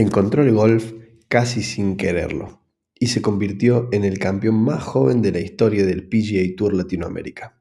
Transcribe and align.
Encontró 0.00 0.42
el 0.42 0.54
golf 0.54 0.94
casi 1.28 1.62
sin 1.62 1.98
quererlo 1.98 2.62
y 2.98 3.08
se 3.08 3.20
convirtió 3.20 3.90
en 3.92 4.04
el 4.04 4.18
campeón 4.18 4.54
más 4.54 4.82
joven 4.82 5.20
de 5.20 5.30
la 5.30 5.40
historia 5.40 5.84
del 5.84 6.08
PGA 6.08 6.56
Tour 6.56 6.72
Latinoamérica. 6.72 7.60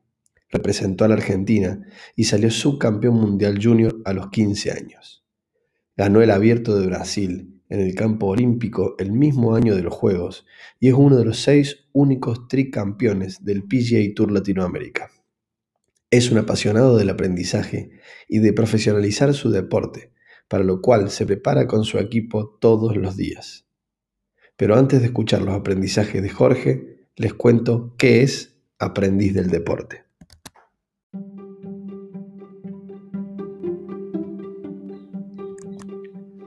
Representó 0.49 1.03
a 1.03 1.09
la 1.09 1.15
Argentina 1.15 1.85
y 2.15 2.23
salió 2.23 2.49
subcampeón 2.49 3.15
mundial 3.15 3.59
junior 3.61 4.01
a 4.05 4.13
los 4.13 4.29
15 4.29 4.71
años. 4.71 5.25
Ganó 5.97 6.21
el 6.21 6.31
Abierto 6.31 6.79
de 6.79 6.87
Brasil 6.87 7.61
en 7.67 7.81
el 7.81 7.93
campo 7.93 8.27
olímpico 8.27 8.95
el 8.99 9.11
mismo 9.11 9.53
año 9.53 9.75
de 9.75 9.83
los 9.83 9.93
Juegos 9.93 10.45
y 10.79 10.87
es 10.87 10.93
uno 10.93 11.17
de 11.17 11.25
los 11.25 11.41
seis 11.41 11.89
únicos 11.91 12.47
tricampeones 12.47 13.43
del 13.43 13.63
PGA 13.63 14.13
Tour 14.15 14.31
Latinoamérica. 14.31 15.11
Es 16.09 16.31
un 16.31 16.37
apasionado 16.37 16.95
del 16.95 17.09
aprendizaje 17.09 17.89
y 18.29 18.39
de 18.39 18.53
profesionalizar 18.53 19.33
su 19.33 19.51
deporte, 19.51 20.13
para 20.49 20.65
lo 20.65 20.81
cual 20.81 21.09
se 21.09 21.25
prepara 21.25 21.67
con 21.67 21.85
su 21.85 21.99
equipo 21.99 22.57
todos 22.59 22.97
los 22.97 23.15
días. 23.15 23.65
Pero 24.57 24.75
antes 24.75 24.99
de 24.99 25.05
escuchar 25.05 25.41
los 25.41 25.55
aprendizajes 25.55 26.21
de 26.21 26.29
Jorge, 26.29 27.05
les 27.15 27.33
cuento 27.33 27.93
qué 27.97 28.23
es 28.23 28.57
aprendiz 28.77 29.33
del 29.33 29.49
deporte. 29.49 30.03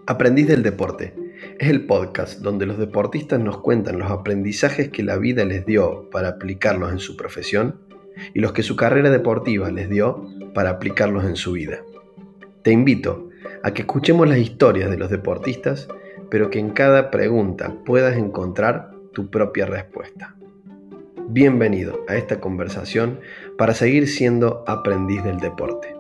Aprendiz 0.06 0.48
del 0.48 0.62
deporte 0.62 1.14
es 1.59 1.70
el 1.70 1.87
podcast 1.87 2.41
donde 2.41 2.66
los 2.66 2.77
deportistas 2.77 3.41
nos 3.41 3.59
cuentan 3.59 3.98
los 3.98 4.11
aprendizajes 4.11 4.91
que 4.91 5.05
la 5.05 5.16
vida 5.16 5.45
les 5.45 5.64
dio 5.64 6.11
para 6.11 6.28
aplicarlos 6.28 6.92
en 6.92 6.98
su 6.98 7.16
profesión 7.16 7.80
y 8.34 8.41
los 8.41 8.53
que 8.53 8.62
su 8.62 8.77
carrera 8.77 9.11
deportiva 9.11 9.70
les 9.70 9.89
dio 9.89 10.27
para 10.55 10.70
aplicarlos 10.70 11.25
en 11.25 11.37
su 11.37 11.53
vida. 11.53 11.83
Te 12.62 12.73
invito 12.73 13.30
a 13.62 13.73
que 13.73 13.83
escuchemos 13.83 14.29
las 14.29 14.39
historias 14.39 14.91
de 14.91 14.97
los 14.97 15.11
deportistas, 15.11 15.89
pero 16.30 16.51
que 16.51 16.59
en 16.59 16.70
cada 16.70 17.11
pregunta 17.11 17.77
puedas 17.84 18.16
encontrar 18.16 18.91
tu 19.12 19.31
propia 19.31 19.67
respuesta. 19.67 20.34
Bienvenido 21.28 22.05
a 22.09 22.17
esta 22.17 22.41
conversación 22.41 23.20
para 23.56 23.75
seguir 23.75 24.09
siendo 24.09 24.64
aprendiz 24.67 25.23
del 25.23 25.39
deporte. 25.39 25.95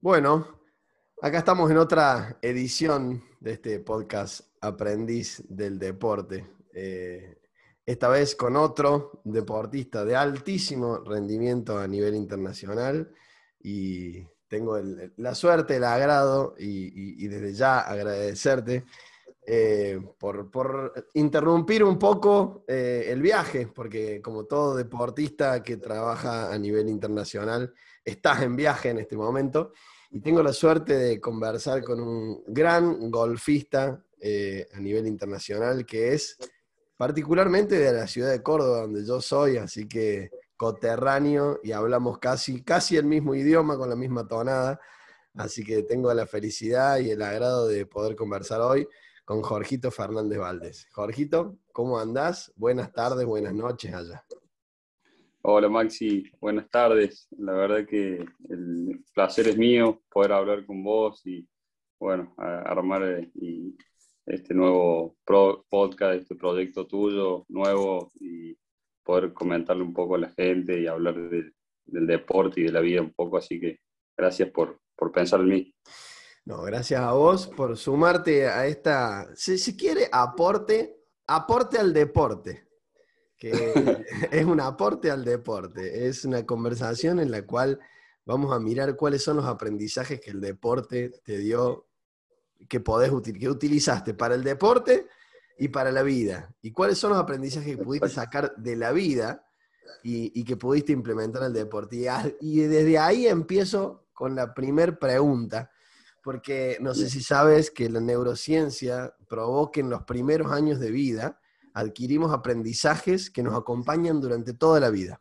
Bueno, 0.00 0.46
acá 1.22 1.38
estamos 1.38 1.70
en 1.70 1.78
otra 1.78 2.38
edición 2.42 3.22
de 3.40 3.52
este 3.52 3.78
podcast 3.78 4.40
Aprendiz 4.60 5.42
del 5.48 5.78
Deporte. 5.78 6.44
Eh, 6.74 7.38
esta 7.86 8.08
vez 8.08 8.34
con 8.34 8.56
otro 8.56 9.20
deportista 9.24 10.04
de 10.04 10.16
altísimo 10.16 10.98
rendimiento 10.98 11.78
a 11.78 11.86
nivel 11.86 12.14
internacional. 12.14 13.10
Y 13.60 14.24
tengo 14.48 14.78
la 15.16 15.34
suerte, 15.34 15.76
el 15.76 15.84
agrado 15.84 16.54
y, 16.58 17.26
desde 17.26 17.54
ya 17.54 17.80
agradecerte 17.80 18.84
eh, 19.46 20.00
por, 20.18 20.92
interrumpir 21.14 21.84
un 21.84 21.98
poco 21.98 22.64
eh, 22.68 23.06
el 23.08 23.20
viaje, 23.20 23.66
porque 23.66 24.22
como 24.22 24.44
todo 24.44 24.76
deportista 24.76 25.62
que 25.62 25.76
trabaja 25.76 26.52
a 26.52 26.58
nivel 26.58 26.88
internacional, 26.88 27.74
estás 28.04 28.42
en 28.42 28.56
viaje 28.56 28.90
en 28.90 28.98
este 28.98 29.16
momento. 29.16 29.72
Y 30.10 30.20
tengo 30.20 30.42
la 30.42 30.52
suerte 30.52 30.96
de 30.96 31.20
conversar 31.20 31.82
con 31.82 32.00
un 32.00 32.44
gran 32.46 33.10
golfista 33.10 34.04
eh, 34.20 34.68
a 34.72 34.80
nivel 34.80 35.06
internacional 35.06 35.84
que 35.84 36.14
es 36.14 36.38
particularmente 36.96 37.78
de 37.78 37.92
la 37.92 38.06
ciudad 38.06 38.30
de 38.30 38.42
Córdoba, 38.42 38.82
donde 38.82 39.04
yo 39.04 39.20
soy, 39.20 39.56
así 39.56 39.88
que 39.88 40.30
coterráneo 40.56 41.60
y 41.62 41.72
hablamos 41.72 42.18
casi, 42.18 42.62
casi 42.62 42.96
el 42.96 43.04
mismo 43.04 43.34
idioma 43.34 43.76
con 43.76 43.88
la 43.88 43.96
misma 43.96 44.26
tonada. 44.26 44.80
Así 45.34 45.64
que 45.64 45.82
tengo 45.82 46.12
la 46.14 46.26
felicidad 46.26 46.98
y 46.98 47.10
el 47.10 47.22
agrado 47.22 47.66
de 47.66 47.86
poder 47.86 48.14
conversar 48.14 48.60
hoy 48.60 48.86
con 49.24 49.42
Jorgito 49.42 49.90
Fernández 49.90 50.38
Valdés. 50.38 50.88
Jorgito, 50.92 51.56
¿cómo 51.72 51.98
andás? 51.98 52.52
Buenas 52.56 52.92
tardes, 52.92 53.26
buenas 53.26 53.54
noches 53.54 53.92
allá. 53.92 54.24
Hola 55.42 55.68
Maxi, 55.68 56.30
buenas 56.40 56.70
tardes. 56.70 57.26
La 57.36 57.52
verdad 57.52 57.86
que 57.86 58.24
el 58.48 59.04
placer 59.12 59.48
es 59.48 59.58
mío 59.58 60.00
poder 60.10 60.32
hablar 60.32 60.64
con 60.64 60.82
vos 60.82 61.20
y 61.26 61.46
bueno, 61.98 62.34
armar 62.38 63.02
eh, 63.02 63.30
y 63.34 63.76
este 64.26 64.54
nuevo 64.54 65.16
podcast, 65.68 66.20
este 66.22 66.34
proyecto 66.34 66.86
tuyo 66.86 67.44
nuevo 67.48 68.10
y 68.20 68.56
poder 69.02 69.32
comentarle 69.32 69.82
un 69.82 69.92
poco 69.92 70.14
a 70.14 70.18
la 70.18 70.30
gente 70.30 70.80
y 70.80 70.86
hablar 70.86 71.14
del 71.16 72.06
deporte 72.06 72.60
y 72.60 72.64
de 72.64 72.72
la 72.72 72.80
vida 72.80 73.02
un 73.02 73.12
poco. 73.12 73.36
Así 73.36 73.60
que 73.60 73.80
gracias 74.16 74.50
por, 74.50 74.80
por 74.96 75.12
pensar 75.12 75.40
en 75.40 75.48
mí. 75.48 75.74
No, 76.46 76.62
gracias 76.62 77.00
a 77.00 77.12
vos 77.12 77.46
por 77.46 77.76
sumarte 77.76 78.46
a 78.48 78.66
esta, 78.66 79.34
si, 79.34 79.56
si 79.56 79.76
quiere, 79.76 80.08
aporte, 80.12 80.96
aporte 81.26 81.78
al 81.78 81.94
deporte, 81.94 82.68
que 83.36 83.50
es 84.30 84.44
un 84.44 84.60
aporte 84.60 85.10
al 85.10 85.24
deporte, 85.24 86.06
es 86.06 86.24
una 86.24 86.44
conversación 86.44 87.18
en 87.18 87.30
la 87.30 87.46
cual 87.46 87.80
vamos 88.26 88.52
a 88.52 88.60
mirar 88.60 88.94
cuáles 88.94 89.22
son 89.22 89.36
los 89.36 89.46
aprendizajes 89.46 90.20
que 90.20 90.32
el 90.32 90.40
deporte 90.40 91.12
te 91.24 91.38
dio 91.38 91.86
que 92.68 92.80
podés 92.80 93.10
que 93.22 93.48
utilizaste 93.48 94.14
para 94.14 94.34
el 94.34 94.44
deporte 94.44 95.08
y 95.58 95.68
para 95.68 95.92
la 95.92 96.02
vida. 96.02 96.54
¿Y 96.62 96.72
cuáles 96.72 96.98
son 96.98 97.10
los 97.10 97.18
aprendizajes 97.18 97.76
que 97.76 97.82
pudiste 97.82 98.08
sacar 98.08 98.54
de 98.56 98.76
la 98.76 98.92
vida 98.92 99.46
y, 100.02 100.44
que 100.44 100.56
pudiste 100.56 100.92
implementar 100.92 101.42
en 101.42 101.48
el 101.48 101.52
deporte? 101.52 101.96
Y, 102.40 102.60
desde 102.60 102.98
ahí 102.98 103.26
empiezo 103.26 104.06
con 104.12 104.34
la 104.34 104.54
primera 104.54 104.98
pregunta, 104.98 105.70
porque 106.22 106.78
no 106.80 106.94
sé 106.94 107.10
si 107.10 107.22
sabes 107.22 107.70
que 107.70 107.88
la 107.90 108.00
neurociencia 108.00 109.14
provoca 109.28 109.72
que 109.72 109.80
en 109.80 109.90
los 109.90 110.02
primeros 110.04 110.52
años 110.52 110.80
de 110.80 110.90
vida 110.90 111.40
adquirimos 111.74 112.32
aprendizajes 112.32 113.30
que 113.30 113.42
nos 113.42 113.54
acompañan 113.54 114.20
durante 114.20 114.54
toda 114.54 114.80
la 114.80 114.90
vida. 114.90 115.20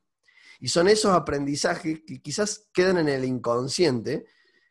Y 0.60 0.70
son 0.70 0.88
esos 0.88 1.12
aprendizajes 1.12 2.02
que 2.06 2.22
quizás 2.22 2.70
quedan 2.74 3.00
en 3.00 3.10
el 3.10 3.26
inconsciente, 3.26 4.28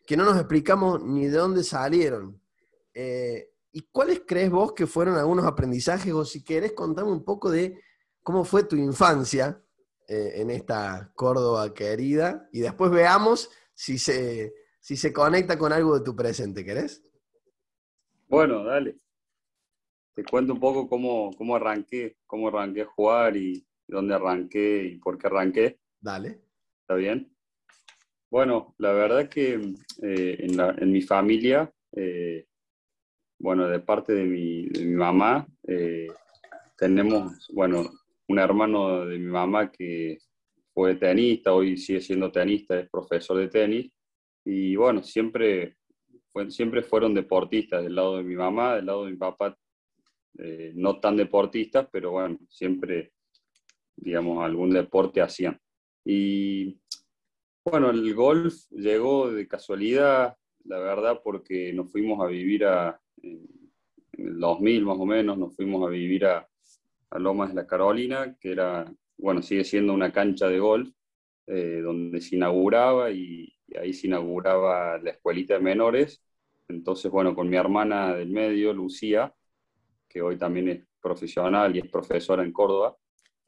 que 0.06 0.16
no 0.16 0.24
nos 0.24 0.36
explicamos 0.36 1.02
ni 1.02 1.26
de 1.26 1.36
dónde 1.36 1.64
salieron, 1.64 2.41
eh, 2.94 3.52
¿Y 3.72 3.82
cuáles 3.90 4.22
crees 4.26 4.50
vos 4.50 4.74
que 4.74 4.86
fueron 4.86 5.16
algunos 5.16 5.46
aprendizajes? 5.46 6.12
O 6.12 6.24
si 6.26 6.44
querés 6.44 6.72
contarme 6.72 7.10
un 7.10 7.24
poco 7.24 7.50
de 7.50 7.80
cómo 8.22 8.44
fue 8.44 8.64
tu 8.64 8.76
infancia 8.76 9.62
eh, 10.06 10.32
en 10.36 10.50
esta 10.50 11.10
Córdoba 11.14 11.72
querida. 11.72 12.48
Y 12.52 12.60
después 12.60 12.90
veamos 12.90 13.50
si 13.72 13.98
se, 13.98 14.52
si 14.78 14.96
se 14.96 15.12
conecta 15.12 15.58
con 15.58 15.72
algo 15.72 15.98
de 15.98 16.04
tu 16.04 16.14
presente, 16.14 16.64
¿querés? 16.66 17.02
Bueno, 18.28 18.62
dale. 18.62 18.98
Te 20.14 20.22
cuento 20.24 20.52
un 20.52 20.60
poco 20.60 20.86
cómo, 20.86 21.30
cómo 21.38 21.56
arranqué, 21.56 22.18
cómo 22.26 22.48
arranqué 22.48 22.82
a 22.82 22.86
jugar 22.86 23.38
y 23.38 23.66
dónde 23.88 24.14
arranqué 24.14 24.84
y 24.84 24.98
por 24.98 25.16
qué 25.16 25.28
arranqué. 25.28 25.80
Dale. 25.98 26.42
¿Está 26.82 26.94
bien? 26.96 27.34
Bueno, 28.30 28.74
la 28.76 28.92
verdad 28.92 29.30
que 29.30 29.54
eh, 30.02 30.36
en, 30.40 30.60
en, 30.60 30.92
mi 30.92 31.00
familia 31.02 31.72
bueno, 33.42 33.66
de 33.66 33.80
parte 33.80 34.12
de 34.12 34.24
mi, 34.24 34.68
mamá, 34.94 35.44
eh, 35.66 36.06
tenemos, 36.78 37.48
bueno, 37.52 37.90
un 38.28 38.38
hermano 38.38 39.04
de 39.04 39.18
mi 39.18 39.26
mamá 39.26 39.72
que 39.72 40.18
fue 40.72 40.94
tenista, 40.94 41.52
hoy 41.52 41.76
sigue 41.76 42.00
siendo 42.00 42.30
tenista, 42.30 42.78
es 42.78 42.88
profesor 42.88 43.38
de 43.38 43.48
tenis, 43.48 43.90
y 44.44 44.76
bueno, 44.76 45.02
siempre, 45.02 45.76
siempre 46.50 46.82
fueron 46.84 47.14
deportistas 47.14 47.82
del 47.82 47.96
lado 47.96 48.18
de 48.18 48.22
mi 48.22 48.36
mamá, 48.36 48.76
del 48.76 48.86
lado 48.86 49.06
de 49.06 49.10
mi 49.10 49.16
papá, 49.16 49.58
eh, 50.38 50.70
no 50.76 51.00
tan 51.00 51.16
deportistas, 51.16 51.88
pero 51.90 52.12
bueno, 52.12 52.38
siempre, 52.48 53.12
digamos, 53.96 54.44
algún 54.44 54.70
deporte 54.70 55.20
hacían. 55.20 55.60
Y 56.04 56.78
bueno, 57.64 57.90
el 57.90 58.14
golf 58.14 58.54
llegó 58.70 59.32
de 59.32 59.48
casualidad, 59.48 60.36
la 60.64 60.78
verdad, 60.78 61.20
porque 61.24 61.72
nos 61.72 61.90
fuimos 61.90 62.20
a 62.20 62.28
vivir 62.28 62.66
a, 62.66 63.01
en, 63.22 63.62
el 64.12 64.38
2000 64.38 64.84
más 64.84 64.98
o 64.98 65.06
menos, 65.06 65.38
nos 65.38 65.56
fuimos 65.56 65.86
a 65.86 65.90
vivir 65.90 66.26
a, 66.26 66.48
Lomas 67.18 67.50
de 67.50 67.56
la 67.56 67.66
Carolina, 67.66 68.38
que 68.40 68.52
era, 68.52 68.90
bueno, 69.18 69.42
sigue 69.42 69.64
siendo 69.64 69.92
una 69.92 70.10
cancha 70.10 70.48
de 70.48 70.58
golf, 70.58 70.88
eh, 71.46 71.82
donde 71.84 72.22
se 72.22 72.36
inauguraba 72.36 73.10
y, 73.10 73.52
ahí 73.78 73.92
se 73.92 74.06
inauguraba 74.06 74.98
la 74.98 75.10
escuelita 75.10 75.54
de 75.54 75.60
menores. 75.60 76.22
Entonces, 76.68 77.10
bueno, 77.10 77.34
con 77.34 77.50
mi 77.50 77.56
hermana 77.56 78.14
del 78.14 78.30
medio, 78.30 78.72
Lucía, 78.72 79.34
que 80.08 80.22
hoy 80.22 80.38
también 80.38 80.68
es 80.70 80.86
profesional 81.02 81.76
y 81.76 81.80
es 81.80 81.90
profesora 81.90 82.42
en 82.42 82.52
Córdoba, 82.52 82.96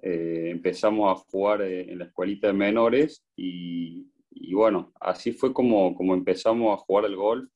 eh, 0.03 0.49
empezamos 0.51 1.11
a 1.11 1.25
jugar 1.31 1.63
eh, 1.63 1.91
en 1.91 2.01
la 2.01 2.05
escuelita 2.05 2.49
de 2.49 2.53
menores 2.53 3.25
y, 3.35 4.07
y, 4.31 4.53
bueno, 4.53 4.93
así 5.01 5.33
fue 5.33 5.55
como, 5.55 5.95
como 5.95 6.13
empezamos 6.13 6.75
a 6.75 6.83
jugar 6.83 7.07
al 7.07 7.17
golf 7.17 7.54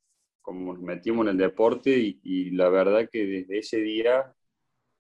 como 0.49 0.73
nos 0.73 0.83
metimos 0.83 1.27
en 1.27 1.33
el 1.33 1.37
deporte 1.37 1.91
y, 2.25 2.51
la 2.53 2.71
verdad 2.71 3.07
que 3.13 3.27
desde 3.27 3.59
ese 3.59 3.83
día, 3.83 4.33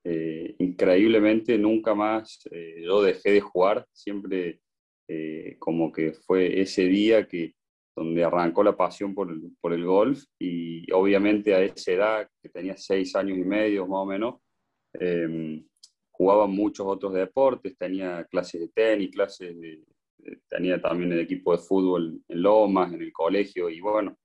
eh, 0.05 0.55
increíblemente, 0.59 1.56
nunca 1.56 1.95
más 1.95 2.47
eh, 2.50 2.83
yo 2.85 3.00
dejé 3.00 3.31
de 3.31 3.41
jugar, 3.41 3.87
siempre 3.91 4.61
eh, 5.09 5.56
como 5.59 5.91
que 5.91 6.12
fue 6.12 6.61
ese 6.61 6.83
día 6.83 7.27
que 7.27 7.55
donde 7.97 8.23
arrancó 8.25 8.62
la 8.62 8.77
pasión 8.77 9.15
por 9.15 9.33
el, 9.33 9.41
por 9.59 9.73
el 9.73 9.87
golf 9.87 10.23
y 10.39 10.85
obviamente 10.93 11.55
a 11.55 11.62
esa 11.62 11.93
edad, 11.93 12.29
que 12.43 12.50
tenía 12.50 12.77
seis 12.77 13.17
años 13.17 13.39
y 13.39 13.43
medio 13.43 13.87
más 13.87 14.00
o 14.00 14.05
menos, 14.05 14.35
em, 15.00 15.67
jugaba 16.11 16.47
muchos 16.47 16.87
otros 16.87 17.15
deportes, 17.15 17.75
tenía 17.79 18.23
clases 18.25 18.61
de 18.61 18.69
tenis, 18.69 19.11
clases 19.12 19.56
tenía 20.47 20.79
también 20.79 21.11
el 21.12 21.21
equipo 21.21 21.53
de 21.53 21.62
fútbol 21.62 22.21
en 22.29 22.43
Lomas, 22.43 22.93
en 22.93 23.00
el 23.00 23.12
colegio, 23.15 23.71
y 23.71 23.81
bueno, 23.81 24.19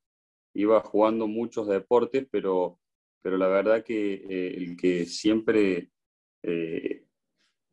iba 0.53 0.79
jugando 0.81 1.27
muchos 1.27 1.67
deportes, 1.67 2.27
pero, 2.29 2.79
pero 3.21 3.37
la 3.37 3.47
verdad 3.47 3.83
que 3.83 4.13
eh, 4.13 4.55
el 4.57 4.77
que 4.77 5.05
siempre 5.05 5.89
eh, 6.43 7.05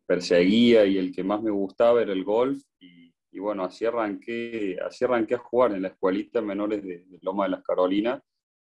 perseguía 0.07 0.87
y 0.87 0.99
el 0.99 1.15
que 1.15 1.23
más 1.25 1.43
me 1.43 1.51
gustaba 1.51 2.03
era 2.03 2.13
el 2.13 2.25
golf, 2.25 2.63
y, 2.81 3.39
bueno, 3.39 3.65
así 3.65 3.85
arranqué, 3.85 4.77
así 4.85 5.05
arranqué 5.05 5.37
a 5.37 5.39
jugar 5.39 5.73
en 5.73 5.83
la 5.83 5.89
escuelita 5.89 6.43
menores 6.43 6.83
de, 6.83 7.07
Loma 7.23 7.45
de 7.45 7.51
las 7.51 7.63
Carolinas, 7.63 8.21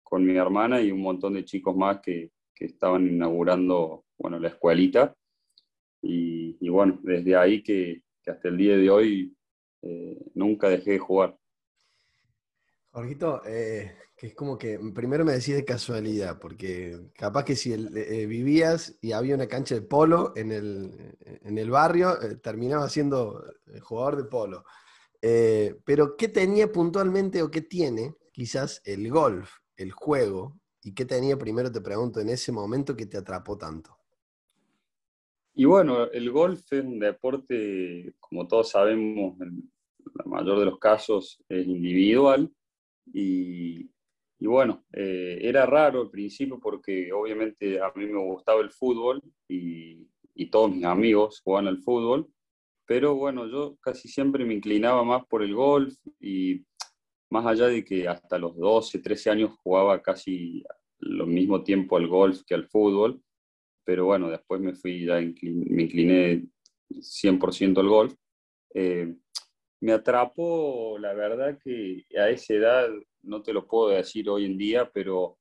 con 0.04 0.26
mi 0.26 0.36
hermana 0.36 0.82
y 0.82 0.92
un 0.92 1.02
montón 1.02 1.34
de 1.34 1.46
chicos 1.46 1.76
más 1.76 2.00
que, 2.02 2.32
que 2.54 2.66
estaban 2.66 3.08
inaugurando, 3.08 4.06
bueno, 4.18 4.40
la 4.40 4.50
escuelita, 4.50 5.16
y, 6.02 6.58
y 6.60 6.70
bueno, 6.70 7.00
desde 7.04 7.36
ahí 7.36 7.64
que, 7.64 8.04
que 8.24 8.32
hasta 8.32 8.50
el 8.50 8.58
día 8.58 8.78
de 8.78 8.90
hoy 8.90 9.36
eh, 9.82 10.18
nunca 10.36 10.70
dejé 10.70 10.92
de 10.92 11.00
jugar. 11.00 11.38
Jorgito, 12.92 13.42
eh, 13.46 13.96
que 14.18 14.28
es 14.28 14.36
como 14.36 14.58
que 14.58 14.78
primero 14.94 15.24
me 15.24 15.32
decís 15.32 15.56
de 15.56 15.64
casualidad, 15.64 16.40
porque 16.40 17.12
capaz 17.14 17.46
que 17.46 17.56
si 17.56 17.74
eh, 17.74 18.26
vivías 18.26 18.98
y 19.02 19.14
había 19.14 19.36
una 19.36 19.48
cancha 19.48 19.76
de 19.76 19.82
polo 19.82 20.34
en 20.36 20.52
el, 20.52 21.18
en 21.44 21.58
el 21.58 21.72
barrio, 21.72 22.18
terminaba 22.42 22.90
siendo 22.90 23.44
jugador 23.82 24.18
de 24.18 24.24
polo. 24.26 24.66
pero 25.86 26.18
¿qué 26.18 26.28
tenía 26.28 26.72
puntualmente 26.72 27.42
o 27.42 27.50
qué 27.50 27.62
tiene 27.62 28.16
quizás 28.34 28.82
el 28.84 29.10
golf, 29.10 29.50
el 29.78 29.92
juego? 29.92 30.60
¿Y 30.84 30.94
qué 30.94 31.06
tenía, 31.06 31.38
primero 31.38 31.72
te 31.72 31.82
pregunto, 31.82 32.20
en 32.20 32.30
ese 32.30 32.52
momento 32.52 32.96
que 32.96 33.06
te 33.06 33.18
atrapó 33.18 33.58
tanto? 33.58 33.96
Y 35.54 35.66
bueno, 35.66 36.10
el 36.12 36.32
golf 36.32 36.62
es 36.72 36.84
un 36.84 37.00
deporte, 37.00 38.16
como 38.20 38.48
todos 38.48 38.70
sabemos, 38.70 39.40
en 39.42 39.72
la 40.16 40.26
mayor 40.26 40.60
de 40.60 40.66
los 40.66 40.80
casos 40.80 41.44
es 41.50 41.68
individual. 41.68 42.52
Y, 43.14 43.90
bueno, 44.40 44.84
eh, 44.94 45.40
era 45.42 45.66
raro 45.66 46.02
al 46.02 46.10
principio 46.10 46.60
porque 46.60 47.12
obviamente 47.14 47.80
a 47.80 47.92
mí 47.96 48.06
me 48.08 48.20
gustaba 48.20 48.62
el 48.62 48.72
fútbol 48.72 49.22
y, 49.48 50.08
todos 50.50 50.72
mis 50.72 50.84
amigos 50.84 51.40
jugaban 51.44 51.68
al 51.68 51.78
fútbol. 51.78 52.28
Pero 52.86 53.16
bueno, 53.16 53.48
yo 53.48 53.78
casi 53.80 54.10
siempre 54.10 54.44
me 54.44 54.56
inclinaba 54.56 55.04
más 55.04 55.26
por 55.28 55.44
el 55.44 55.54
golf 55.54 55.94
y 56.20 56.66
más 57.30 57.46
allá 57.46 57.68
de 57.68 57.86
que 57.86 58.08
hasta 58.08 58.38
los 58.38 58.58
12, 58.58 59.00
13 59.00 59.30
años 59.30 59.52
jugaba 59.64 60.02
casi 60.02 60.64
lo 61.00 61.26
mismo 61.26 61.64
tiempo 61.64 61.96
al 61.96 62.08
golf 62.08 62.42
que 62.46 62.56
al 62.56 62.68
fútbol 62.68 63.22
pero 63.84 64.06
bueno, 64.06 64.30
después 64.30 64.62
me 64.62 64.74
fui, 64.74 65.06
ya 65.06 65.16
me 65.16 65.84
incliné 65.84 66.46
100% 66.90 67.80
al 67.80 67.88
golf. 67.88 68.14
Eh, 68.74 69.16
me 69.82 69.94
atrapó, 69.94 70.98
la 71.00 71.14
verdad 71.14 71.58
que 71.64 72.06
a 72.18 72.30
esa 72.30 72.54
edad, 72.54 72.88
no 73.24 73.42
te 73.42 73.52
lo 73.52 73.68
puedo 73.68 73.90
decir 73.90 74.30
hoy 74.30 74.46
en 74.46 74.58
día, 74.58 74.90
pero, 74.94 75.40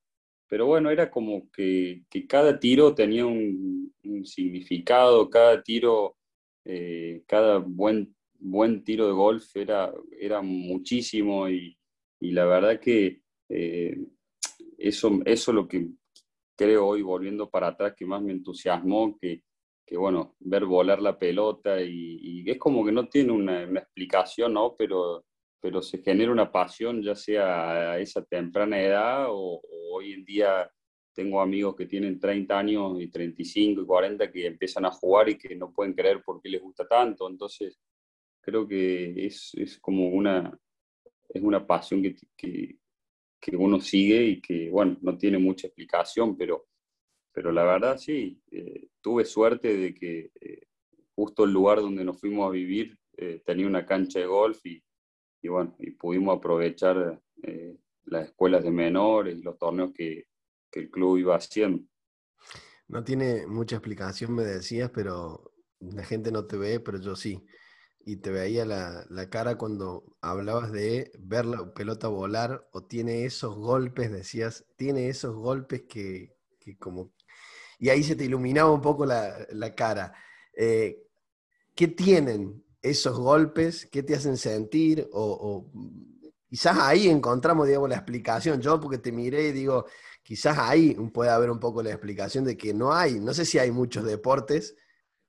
pero 0.48 0.66
bueno, 0.66 0.90
era 0.90 1.10
como 1.10 1.50
que, 1.50 2.02
que 2.10 2.26
cada 2.26 2.58
tiro 2.58 2.94
tenía 2.94 3.26
un, 3.26 3.92
significado, 4.24 5.30
cada 5.30 5.62
tiro, 5.62 6.16
eh, 6.64 7.22
cada 7.26 7.58
buen, 7.58 8.14
buen 8.38 8.82
tiro 8.82 9.06
de 9.06 9.12
golf 9.12 9.54
era, 9.56 9.92
era 10.18 10.42
muchísimo 10.42 11.48
y, 11.48 11.78
y 12.18 12.32
la 12.32 12.44
verdad 12.44 12.80
que 12.80 13.20
eh, 13.48 13.96
eso, 14.78 15.20
eso 15.24 15.52
lo 15.52 15.68
que 15.68 15.88
creo 16.56 16.86
hoy, 16.86 17.02
volviendo 17.02 17.48
para 17.48 17.68
atrás, 17.68 17.94
que 17.96 18.06
más 18.06 18.22
me 18.22 18.32
entusiasmó, 18.32 19.16
que, 19.18 19.42
que 19.90 19.96
bueno, 19.96 20.36
ver 20.38 20.66
volar 20.66 21.02
la 21.02 21.18
pelota 21.18 21.82
y, 21.82 22.48
es 22.48 22.58
como 22.58 22.84
que 22.84 22.92
no 22.92 23.08
tiene 23.08 23.32
una, 23.32 23.64
explicación, 23.64 24.54
¿no? 24.54 24.76
Pero, 24.78 25.24
pero 25.60 25.82
se 25.82 25.98
genera 25.98 26.30
una 26.30 26.52
pasión, 26.52 27.02
ya 27.02 27.16
sea 27.16 27.92
a 27.92 27.98
esa 27.98 28.24
temprana 28.24 28.80
edad 28.80 29.26
o, 29.30 29.60
hoy 29.92 30.12
en 30.12 30.24
día 30.24 30.70
tengo 31.12 31.40
amigos 31.40 31.74
que 31.74 31.86
tienen 31.86 32.20
30 32.20 32.56
años 32.56 33.00
y 33.00 33.08
35 33.08 33.82
y 33.82 33.84
40 33.84 34.30
que 34.30 34.46
empiezan 34.46 34.84
a 34.84 34.92
jugar 34.92 35.28
y 35.28 35.36
que 35.36 35.56
no 35.56 35.72
pueden 35.72 35.92
creer 35.92 36.22
por 36.22 36.40
qué 36.40 36.50
les 36.50 36.62
gusta 36.62 36.86
tanto. 36.86 37.28
Entonces, 37.28 37.80
creo 38.40 38.68
que 38.68 39.26
es, 39.26 39.50
es 39.56 39.76
como 39.80 40.08
una, 40.10 40.56
es 41.28 41.42
una 41.42 41.66
pasión 41.66 42.00
que, 42.00 42.14
que, 42.36 42.76
que 43.40 43.56
uno 43.56 43.80
sigue 43.80 44.22
y 44.22 44.40
que, 44.40 44.70
bueno, 44.70 44.96
no 45.00 45.18
tiene 45.18 45.38
mucha 45.38 45.66
explicación, 45.66 46.36
pero, 46.36 46.68
pero 47.32 47.52
la 47.52 47.64
verdad 47.64 47.98
sí, 47.98 48.40
eh, 48.50 48.88
tuve 49.00 49.24
suerte 49.24 49.76
de 49.76 49.94
que 49.94 50.30
eh, 50.40 50.66
justo 51.14 51.44
el 51.44 51.52
lugar 51.52 51.80
donde 51.80 52.04
nos 52.04 52.20
fuimos 52.20 52.48
a 52.48 52.52
vivir 52.52 52.98
eh, 53.16 53.42
tenía 53.44 53.66
una 53.66 53.86
cancha 53.86 54.18
de 54.18 54.26
golf 54.26 54.64
y, 54.64 54.82
y, 55.42 55.48
bueno, 55.48 55.74
y 55.78 55.90
pudimos 55.92 56.38
aprovechar 56.38 57.20
las 58.04 58.26
escuelas 58.26 58.62
de 58.62 58.70
menores 58.70 59.38
y 59.38 59.42
los 59.42 59.58
torneos 59.58 59.92
que, 59.92 60.26
que 60.70 60.80
el 60.80 60.90
club 60.90 61.18
iba 61.18 61.36
haciendo. 61.36 61.82
No 62.88 63.04
tiene 63.04 63.46
mucha 63.46 63.76
explicación, 63.76 64.34
me 64.34 64.42
decías, 64.42 64.90
pero 64.90 65.52
la 65.78 66.04
gente 66.04 66.32
no 66.32 66.46
te 66.46 66.56
ve, 66.56 66.80
pero 66.80 66.98
yo 67.00 67.14
sí 67.16 67.42
y 68.04 68.16
te 68.16 68.30
veía 68.30 68.64
la, 68.64 69.06
cara 69.30 69.56
cuando 69.56 70.16
hablabas 70.20 70.72
de 70.72 71.12
ver 71.18 71.44
la 71.44 71.72
pelota 71.74 72.08
volar 72.08 72.66
o 72.72 72.82
tiene 72.82 73.24
esos 73.24 73.54
golpes, 73.56 74.10
decías, 74.10 74.66
tiene 74.76 75.08
esos 75.08 75.34
golpes 75.34 75.82
que, 75.88 76.34
como... 76.78 77.12
Y 77.80 77.88
ahí 77.88 78.04
se 78.04 78.14
te 78.14 78.26
iluminaba 78.26 78.70
un 78.70 78.82
poco 78.82 79.06
la, 79.06 79.74
cara. 79.74 80.12
Eh, 80.54 81.02
¿Qué 81.74 81.88
tienen 81.88 82.62
esos 82.82 83.18
golpes? 83.18 83.86
¿Qué 83.86 84.02
te 84.02 84.14
hacen 84.14 84.36
sentir? 84.36 85.08
O, 85.12 85.66
quizás 86.46 86.76
ahí 86.78 87.08
encontramos, 87.08 87.66
digamos, 87.66 87.88
la 87.88 87.96
explicación. 87.96 88.60
Yo 88.60 88.78
porque 88.78 88.98
te 88.98 89.10
miré 89.10 89.48
y 89.48 89.52
digo, 89.52 89.86
quizás 90.22 90.58
ahí 90.58 90.94
puede 91.12 91.30
haber 91.30 91.50
un 91.50 91.58
poco 91.58 91.82
la 91.82 91.90
explicación 91.90 92.44
de 92.44 92.56
que 92.56 92.74
no 92.74 92.92
hay, 92.92 93.18
no 93.18 93.32
sé 93.32 93.46
si 93.46 93.58
hay 93.58 93.70
muchos 93.70 94.04
deportes 94.04 94.76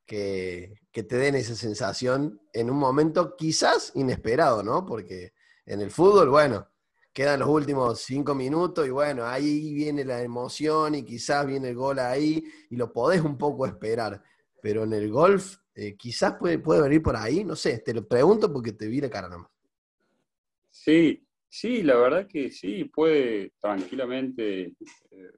que, 0.06 0.74
te 0.92 1.18
den 1.18 1.36
esa 1.36 1.56
sensación 1.56 2.42
en 2.52 2.70
un 2.70 2.78
momento 2.78 3.38
quizás 3.38 3.94
inesperado, 3.96 4.62
¿no? 4.62 4.86
Porque 4.86 5.34
en 5.66 5.80
el 5.80 5.90
fútbol, 5.90 6.30
bueno, 6.30 6.68
quedan 7.14 7.42
los 7.42 7.50
últimos 7.50 8.02
cinco 8.02 8.34
minutos 8.34 8.88
y 8.88 8.90
bueno, 8.90 9.26
ahí 9.26 9.74
viene 9.74 10.06
la 10.06 10.22
emoción 10.22 10.96
y 10.96 11.04
quizás 11.04 11.46
viene 11.46 11.70
el 11.70 11.76
gol 11.76 12.00
ahí 12.00 12.44
y 12.70 12.76
lo 12.76 12.92
podés 12.92 13.22
un 13.22 13.38
poco 13.38 13.66
esperar. 13.66 14.22
Pero 14.62 14.84
en 14.84 14.94
el 14.94 15.10
golf 15.10 15.58
eh, 15.76 15.96
quizás 15.98 16.36
puede, 16.38 16.60
puede 16.60 16.82
venir 16.82 17.02
por 17.02 17.16
ahí, 17.16 17.44
no 17.44 17.56
sé, 17.56 17.80
te 17.80 17.94
lo 17.94 18.08
pregunto 18.08 18.52
porque 18.52 18.74
te 18.74 18.88
vi 18.88 19.02
la 19.02 19.10
cara 19.10 19.28
nomás. 19.28 19.50
Sí, 20.70 21.26
sí, 21.50 21.84
la 21.84 21.96
verdad 21.96 22.28
que 22.28 22.50
sí, 22.50 22.86
puede 22.86 23.54
tranquilamente 23.60 24.74
eh, 25.12 25.32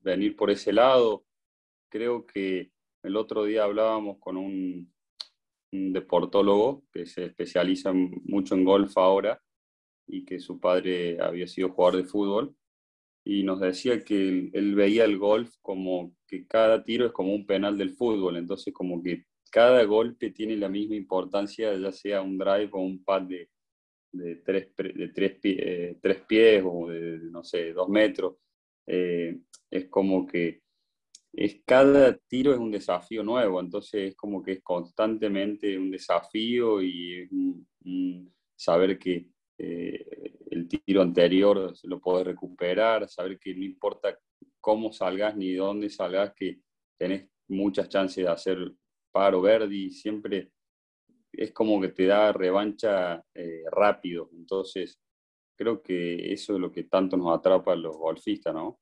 venir 0.00 0.36
por 0.36 0.50
ese 0.50 0.72
lado. 0.72 1.24
Creo 1.88 2.26
que 2.26 2.72
el 3.02 3.16
otro 3.16 3.44
día 3.44 3.64
hablábamos 3.64 4.18
con 4.18 4.36
un, 4.36 4.90
deportólogo 5.74 6.84
que 6.92 7.06
se 7.06 7.24
especializa 7.24 7.94
mucho 7.94 8.54
en 8.54 8.62
golf 8.62 8.98
ahora 8.98 9.40
y 10.06 10.24
que 10.24 10.38
su 10.40 10.60
padre 10.60 11.20
había 11.20 11.46
sido 11.46 11.70
jugador 11.70 12.02
de 12.02 12.08
fútbol 12.08 12.56
y 13.24 13.44
nos 13.44 13.60
decía 13.60 14.04
que 14.04 14.50
él, 14.52 14.74
veía 14.74 15.04
el 15.04 15.18
golf 15.18 15.54
como 15.62 16.14
que 16.26 16.46
cada 16.46 16.82
tiro 16.82 17.06
es 17.06 17.12
como 17.12 17.34
un 17.34 17.46
penal 17.46 17.78
del 17.78 17.94
fútbol, 17.94 18.36
entonces 18.36 18.74
como 18.74 19.02
que 19.02 19.26
cada 19.50 19.84
golpe 19.84 20.30
tiene 20.30 20.56
la 20.56 20.68
misma 20.68 20.96
importancia, 20.96 21.74
ya 21.76 21.92
sea 21.92 22.22
un 22.22 22.38
drive 22.38 22.70
o 22.72 22.80
un 22.80 23.04
pad 23.04 23.22
de, 23.22 23.50
de, 24.12 24.36
tres, 24.36 24.68
de 24.76 25.08
tres, 25.08 25.38
eh, 25.44 25.98
tres, 26.00 26.22
pies 26.26 26.62
o 26.66 26.88
de, 26.88 27.18
no 27.30 27.44
sé, 27.44 27.72
dos 27.72 27.88
metros. 27.88 28.36
Eh, 28.86 29.38
es 29.70 29.88
como 29.88 30.26
que 30.26 30.62
es 31.32 31.62
cada 31.64 32.16
tiro 32.28 32.52
es 32.52 32.58
un 32.58 32.70
desafío 32.70 33.22
nuevo, 33.22 33.60
entonces 33.60 34.10
es 34.10 34.16
como 34.16 34.42
que 34.42 34.52
es 34.52 34.62
constantemente 34.62 35.78
un 35.78 35.90
desafío 35.90 36.82
y 36.82 37.28
saber 38.54 38.98
que 38.98 39.31
eh, 39.58 40.38
el 40.50 40.68
tiro 40.68 41.02
anterior 41.02 41.72
lo 41.84 42.00
puedes 42.00 42.26
recuperar, 42.26 43.08
saber 43.08 43.38
que 43.38 43.54
no 43.54 43.64
importa 43.64 44.18
cómo 44.60 44.92
salgas 44.92 45.36
ni 45.36 45.54
dónde 45.54 45.90
salgas, 45.90 46.32
que 46.34 46.60
tenés 46.98 47.28
muchas 47.48 47.88
chances 47.88 48.24
de 48.24 48.30
hacer 48.30 48.72
paro 49.10 49.42
verdi, 49.42 49.90
siempre 49.90 50.52
es 51.32 51.52
como 51.52 51.80
que 51.80 51.88
te 51.88 52.06
da 52.06 52.32
revancha 52.32 53.24
eh, 53.34 53.64
rápido, 53.70 54.30
entonces 54.32 55.00
creo 55.56 55.82
que 55.82 56.32
eso 56.32 56.54
es 56.54 56.60
lo 56.60 56.70
que 56.70 56.84
tanto 56.84 57.16
nos 57.16 57.36
atrapa 57.36 57.72
a 57.72 57.76
los 57.76 57.96
golfistas, 57.96 58.54
¿no? 58.54 58.78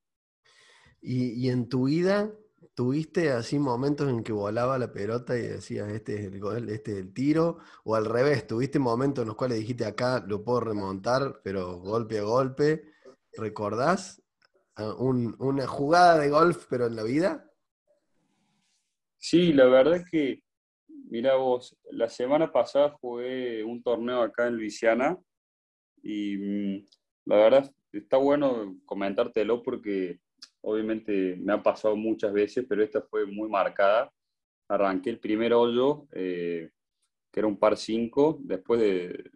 Y, 1.03 1.49
en 1.49 1.67
tu 1.67 1.85
vida, 1.85 2.31
¿Tuviste 2.75 3.31
así 3.31 3.57
momentos 3.57 4.07
en 4.09 4.23
que 4.23 4.31
volaba 4.31 4.77
la 4.77 4.91
pelota 4.91 5.37
y 5.37 5.41
decías, 5.41 5.89
este 5.89 6.15
es 6.15 6.21
el 6.31 6.39
gol, 6.39 6.69
este 6.69 6.91
es 6.91 6.97
el 6.99 7.13
tiro? 7.13 7.57
O 7.83 7.95
al 7.95 8.05
revés, 8.05 8.45
¿tuviste 8.45 8.77
momentos 8.77 9.23
en 9.23 9.29
los 9.29 9.35
cuales 9.35 9.57
dijiste, 9.59 9.83
acá 9.83 10.23
lo 10.27 10.43
puedo 10.43 10.59
remontar, 10.59 11.41
pero 11.43 11.79
golpe 11.79 12.19
a 12.19 12.23
golpe? 12.23 12.85
¿Recordás 13.33 14.21
ah, 14.75 14.93
una 14.99 15.65
jugada 15.65 16.19
de 16.19 16.29
golf, 16.29 16.67
pero 16.69 16.85
en 16.85 16.95
la 16.95 17.03
vida? 17.03 17.51
Sí, 19.17 19.53
la 19.53 19.65
verdad 19.65 19.95
es 19.95 20.09
que, 20.09 20.43
mira 20.87 21.35
vos, 21.35 21.77
la 21.91 22.09
semana 22.09 22.51
pasada 22.51 22.95
jugué 23.01 23.63
un 23.63 23.81
torneo 23.81 24.21
acá 24.21 24.47
en 24.47 24.55
Luisiana 24.55 25.17
y 26.03 26.37
mm, 26.37 26.85
la 27.25 27.35
verdad 27.35 27.71
está 27.91 28.17
bueno 28.17 28.77
comentártelo 28.85 29.61
porque 29.61 30.19
obviamente 30.61 31.35
me 31.37 31.53
ha 31.53 31.61
pasado 31.61 31.95
muchas 31.95 32.31
veces, 32.31 32.65
pero 32.67 32.83
esta 32.83 33.01
fue 33.01 33.25
muy 33.25 33.49
marcada. 33.49 34.11
Arranqué 34.67 35.09
el 35.09 35.19
primer 35.19 35.53
hoyo, 35.53 36.07
eh, 36.11 36.69
que 37.31 37.39
era 37.39 37.47
un 37.47 37.57
par 37.57 37.77
5, 37.77 38.39
después 38.41 38.79
de, 38.79 39.31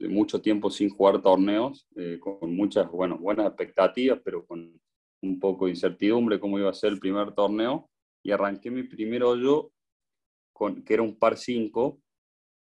mucho 0.00 0.42
tiempo 0.42 0.70
sin 0.70 0.90
jugar 0.90 1.22
torneos, 1.22 1.86
eh, 1.96 2.18
con 2.20 2.54
muchas 2.54 2.90
buenas 2.90 3.46
expectativas, 3.46 4.20
pero 4.22 4.44
con 4.44 4.78
un 5.22 5.40
poco 5.40 5.64
de 5.64 5.70
incertidumbre 5.70 6.38
cómo 6.38 6.58
iba 6.58 6.68
a 6.68 6.74
ser 6.74 6.92
el 6.92 6.98
primer 6.98 7.32
torneo. 7.32 7.88
Y 8.22 8.32
arranqué 8.32 8.70
mi 8.70 8.82
primer 8.82 9.24
hoyo, 9.24 9.72
con, 10.52 10.84
que 10.84 10.94
era 10.94 11.02
un 11.02 11.18
par 11.18 11.38
5, 11.38 11.98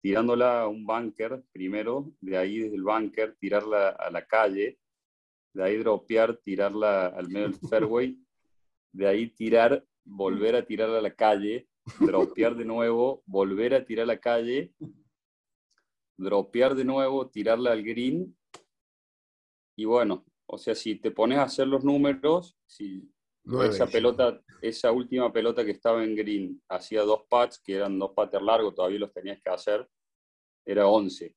tirándola 0.01 0.61
a 0.61 0.67
un 0.67 0.85
bunker 0.85 1.43
primero, 1.51 2.11
de 2.21 2.37
ahí 2.37 2.59
desde 2.59 2.75
el 2.75 2.83
bunker 2.83 3.35
tirarla 3.39 3.89
a 3.89 4.11
la 4.11 4.25
calle, 4.25 4.77
de 5.57 5.63
ahí 5.63 5.77
dropear, 5.77 6.37
tirarla 6.37 7.07
al 7.07 7.29
medio 7.29 7.49
del 7.49 7.55
fairway, 7.67 8.15
de 8.93 9.07
ahí 9.07 9.31
tirar, 9.31 9.83
volver 10.05 10.55
a 10.55 10.63
tirarla 10.63 10.99
a 10.99 11.01
la 11.01 11.15
calle, 11.15 11.67
dropear 11.99 12.55
de 12.55 12.63
nuevo, 12.63 13.23
volver 13.25 13.73
a 13.73 13.83
tirar 13.83 14.03
a 14.03 14.13
la 14.13 14.19
calle, 14.19 14.71
dropear 16.15 16.75
de 16.75 16.85
nuevo, 16.85 17.27
tirarla 17.27 17.71
al 17.71 17.81
green. 17.81 18.37
Y 19.75 19.85
bueno, 19.85 20.27
o 20.45 20.59
sea, 20.59 20.75
si 20.75 20.93
te 20.93 21.09
pones 21.09 21.39
a 21.39 21.43
hacer 21.43 21.67
los 21.67 21.83
números, 21.83 22.55
si 22.67 23.11
esa 23.63 23.87
pelota, 23.87 24.39
esa 24.61 24.91
última 24.91 25.33
pelota 25.33 25.65
que 25.65 25.71
estaba 25.71 26.03
en 26.03 26.15
green, 26.15 26.61
hacía 26.69 27.01
dos 27.01 27.23
pads, 27.27 27.57
que 27.63 27.73
eran 27.73 27.97
dos 27.97 28.11
pads 28.11 28.43
largos, 28.43 28.75
todavía 28.75 28.99
los 28.99 29.11
tenías 29.11 29.41
que 29.41 29.49
hacer, 29.49 29.89
era 30.63 30.87
11. 30.87 31.35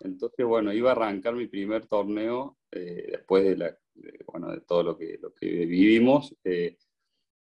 Entonces, 0.00 0.46
bueno, 0.46 0.72
iba 0.72 0.88
a 0.88 0.92
arrancar 0.92 1.34
mi 1.34 1.48
primer 1.48 1.86
torneo 1.86 2.56
eh, 2.72 3.08
después 3.12 3.44
de, 3.44 3.56
la, 3.56 3.78
bueno, 4.26 4.52
de 4.52 4.60
todo 4.60 4.82
lo 4.82 4.96
que, 4.96 5.18
lo 5.20 5.34
que 5.34 5.46
vivimos, 5.46 6.34
eh, 6.44 6.76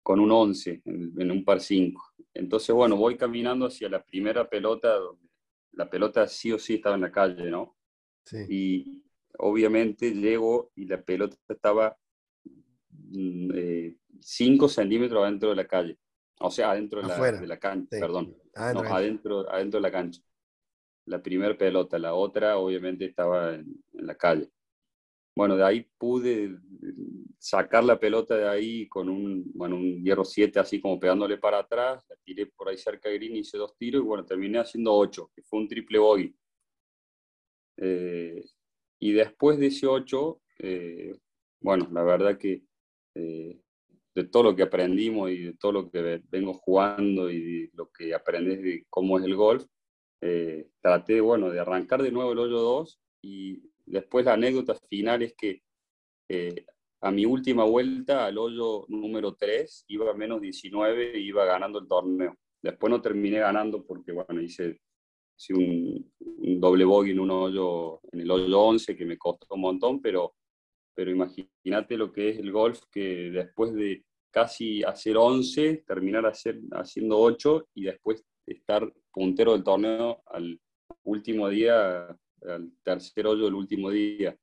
con 0.03 0.19
un 0.19 0.31
11 0.31 0.81
en, 0.85 1.31
un 1.31 1.45
par 1.45 1.61
5. 1.61 2.01
Entonces, 2.33 2.73
bueno, 2.73 2.95
voy 2.95 3.17
caminando 3.17 3.67
hacia 3.67 3.89
la 3.89 4.03
primera 4.03 4.49
pelota, 4.49 4.95
donde 4.95 5.29
la 5.73 5.89
pelota 5.89 6.27
sí 6.27 6.51
o 6.51 6.59
sí 6.59 6.75
estaba 6.75 6.95
en 6.95 7.01
la 7.01 7.11
calle, 7.11 7.49
¿no? 7.49 7.77
Sí. 8.25 8.37
Y 8.49 9.03
obviamente 9.37 10.11
llego 10.11 10.71
y 10.75 10.85
la 10.85 11.01
pelota 11.01 11.37
estaba 11.47 11.97
5 12.83 13.13
mm, 13.13 13.51
eh, 13.53 13.97
centímetros 14.69 15.23
adentro 15.23 15.49
de 15.49 15.55
la 15.55 15.67
calle. 15.67 15.97
O 16.39 16.49
sea, 16.49 16.71
adentro 16.71 17.01
de 17.01 17.07
la, 17.07 17.31
de 17.31 17.47
la 17.47 17.59
cancha, 17.59 17.97
perdón. 17.99 18.35
adentro, 18.55 19.47
adentro 19.51 19.79
de 19.79 19.81
la 19.81 19.91
cancha 19.91 20.21
la 21.05 21.21
primera 21.21 21.57
pelota, 21.57 21.97
la 21.99 22.13
otra 22.13 22.57
obviamente 22.57 23.05
estaba 23.05 23.55
en, 23.55 23.83
la 23.93 24.15
calle. 24.15 24.49
Bueno, 25.35 25.55
de 25.55 25.63
ahí 25.63 25.87
pude 25.97 26.57
sacar 27.39 27.83
la 27.83 27.99
pelota 27.99 28.35
de 28.35 28.47
ahí 28.47 28.87
con 28.87 29.09
un, 29.09 29.49
bueno, 29.53 29.77
un 29.77 30.03
hierro 30.03 30.25
7 30.25 30.59
así 30.59 30.81
como 30.81 30.99
pegándole 30.99 31.37
para 31.37 31.59
atrás, 31.59 32.05
la 32.09 32.15
tiré 32.17 32.47
por 32.47 32.69
ahí 32.69 32.77
cerca 32.77 33.09
de 33.09 33.15
green, 33.15 33.37
hice 33.37 33.57
dos 33.57 33.75
tiros 33.77 34.03
y 34.03 34.05
bueno, 34.05 34.25
terminé 34.25 34.59
haciendo 34.59 34.93
8, 34.93 35.31
que 35.33 35.41
fue 35.43 35.59
un 35.59 35.67
triple 35.67 35.99
bogey. 35.99 36.35
Eh, 37.77 38.43
y 38.99 39.11
después 39.13 39.57
de 39.57 39.67
ese 39.67 39.87
8, 39.87 40.41
eh, 40.59 41.15
bueno, 41.61 41.87
la 41.91 42.03
verdad 42.03 42.37
que 42.37 42.63
eh, 43.15 43.59
de 44.13 44.23
todo 44.25 44.43
lo 44.43 44.55
que 44.55 44.63
aprendimos 44.63 45.31
y 45.31 45.43
de 45.43 45.53
todo 45.53 45.71
lo 45.71 45.89
que 45.89 46.21
vengo 46.29 46.53
jugando 46.53 47.29
y 47.29 47.39
de 47.41 47.69
lo 47.73 47.89
que 47.89 48.13
aprendes 48.13 48.61
de 48.61 48.85
cómo 48.89 49.17
es 49.17 49.25
el 49.25 49.35
golf, 49.35 49.65
eh, 50.21 50.69
traté, 50.81 51.21
bueno, 51.21 51.49
de 51.49 51.59
arrancar 51.59 52.03
de 52.03 52.11
nuevo 52.11 52.33
el 52.33 52.39
hoyo 52.39 52.59
2 52.59 52.99
y 53.23 53.70
después 53.91 54.25
la 54.25 54.33
anécdota 54.33 54.75
final 54.89 55.21
es 55.21 55.33
que 55.35 55.61
eh, 56.29 56.65
a 57.01 57.11
mi 57.11 57.25
última 57.25 57.63
vuelta, 57.63 58.25
al 58.25 58.37
hoyo 58.37 58.85
número 58.87 59.35
3, 59.35 59.85
iba 59.87 60.11
a 60.11 60.13
menos 60.13 60.39
19 60.39 61.19
y 61.19 61.27
iba 61.27 61.45
ganando 61.45 61.79
el 61.79 61.87
torneo. 61.87 62.35
Después 62.61 62.91
no 62.91 63.01
terminé 63.01 63.39
ganando 63.39 63.83
porque, 63.83 64.11
bueno, 64.11 64.39
hice, 64.39 64.79
un, 65.49 66.11
doble 66.59 66.85
bogey 66.85 67.11
en 67.11 67.19
un 67.19 67.31
hoyo, 67.31 67.99
en 68.11 68.21
el 68.21 68.29
hoyo 68.29 68.59
11 68.59 68.95
que 68.95 69.05
me 69.05 69.17
costó 69.17 69.47
un 69.55 69.61
montón, 69.61 70.01
pero, 70.01 70.35
pero 70.95 71.09
imagínate 71.09 71.97
lo 71.97 72.11
que 72.11 72.29
es 72.29 72.37
el 72.37 72.51
golf 72.51 72.79
que 72.91 73.31
después 73.31 73.73
de 73.73 74.05
casi 74.31 74.83
hacer 74.83 75.17
11, 75.17 75.83
terminar 75.87 76.25
hacer, 76.27 76.59
haciendo 76.71 77.19
8 77.19 77.67
y 77.73 77.85
después 77.85 78.23
estar 78.45 78.91
puntero 79.11 79.53
del 79.53 79.63
torneo 79.63 80.21
al 80.27 80.59
último 81.03 81.49
día, 81.49 82.15
al 82.41 82.71
tercer 82.83 83.27
hoyo 83.27 83.45
del 83.45 83.55
último 83.55 83.89
día. 83.89 84.37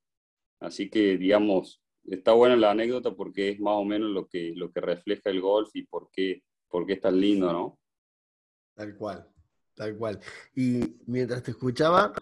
Así 0.61 0.91
que, 0.91 1.17
digamos, 1.17 1.81
está 2.05 2.33
buena 2.33 2.57
la 2.57 2.71
anécdota 2.71 3.15
porque 3.15 3.51
es 3.51 3.61
más 3.61 3.75
o 3.75 3.85
menos 3.85 4.11
lo 4.11 4.27
que, 4.27 4.53
lo 4.57 4.71
que 4.71 4.81
refleja 4.81 5.31
el 5.31 5.41
golf 5.41 5.71
y 5.75 5.85
por 5.85 6.11
qué, 6.11 6.43
por 6.69 6.87
qué 6.87 6.95
es 6.95 7.01
tan 7.01 7.21
lindo, 7.21 7.53
¿no? 7.53 7.79
Tal 8.75 8.97
cual, 8.97 9.29
tal 9.75 9.97
cual. 9.97 10.21
Y 10.55 10.81
mientras 11.07 11.43
te 11.43 11.51
escuchaba, 11.51 12.13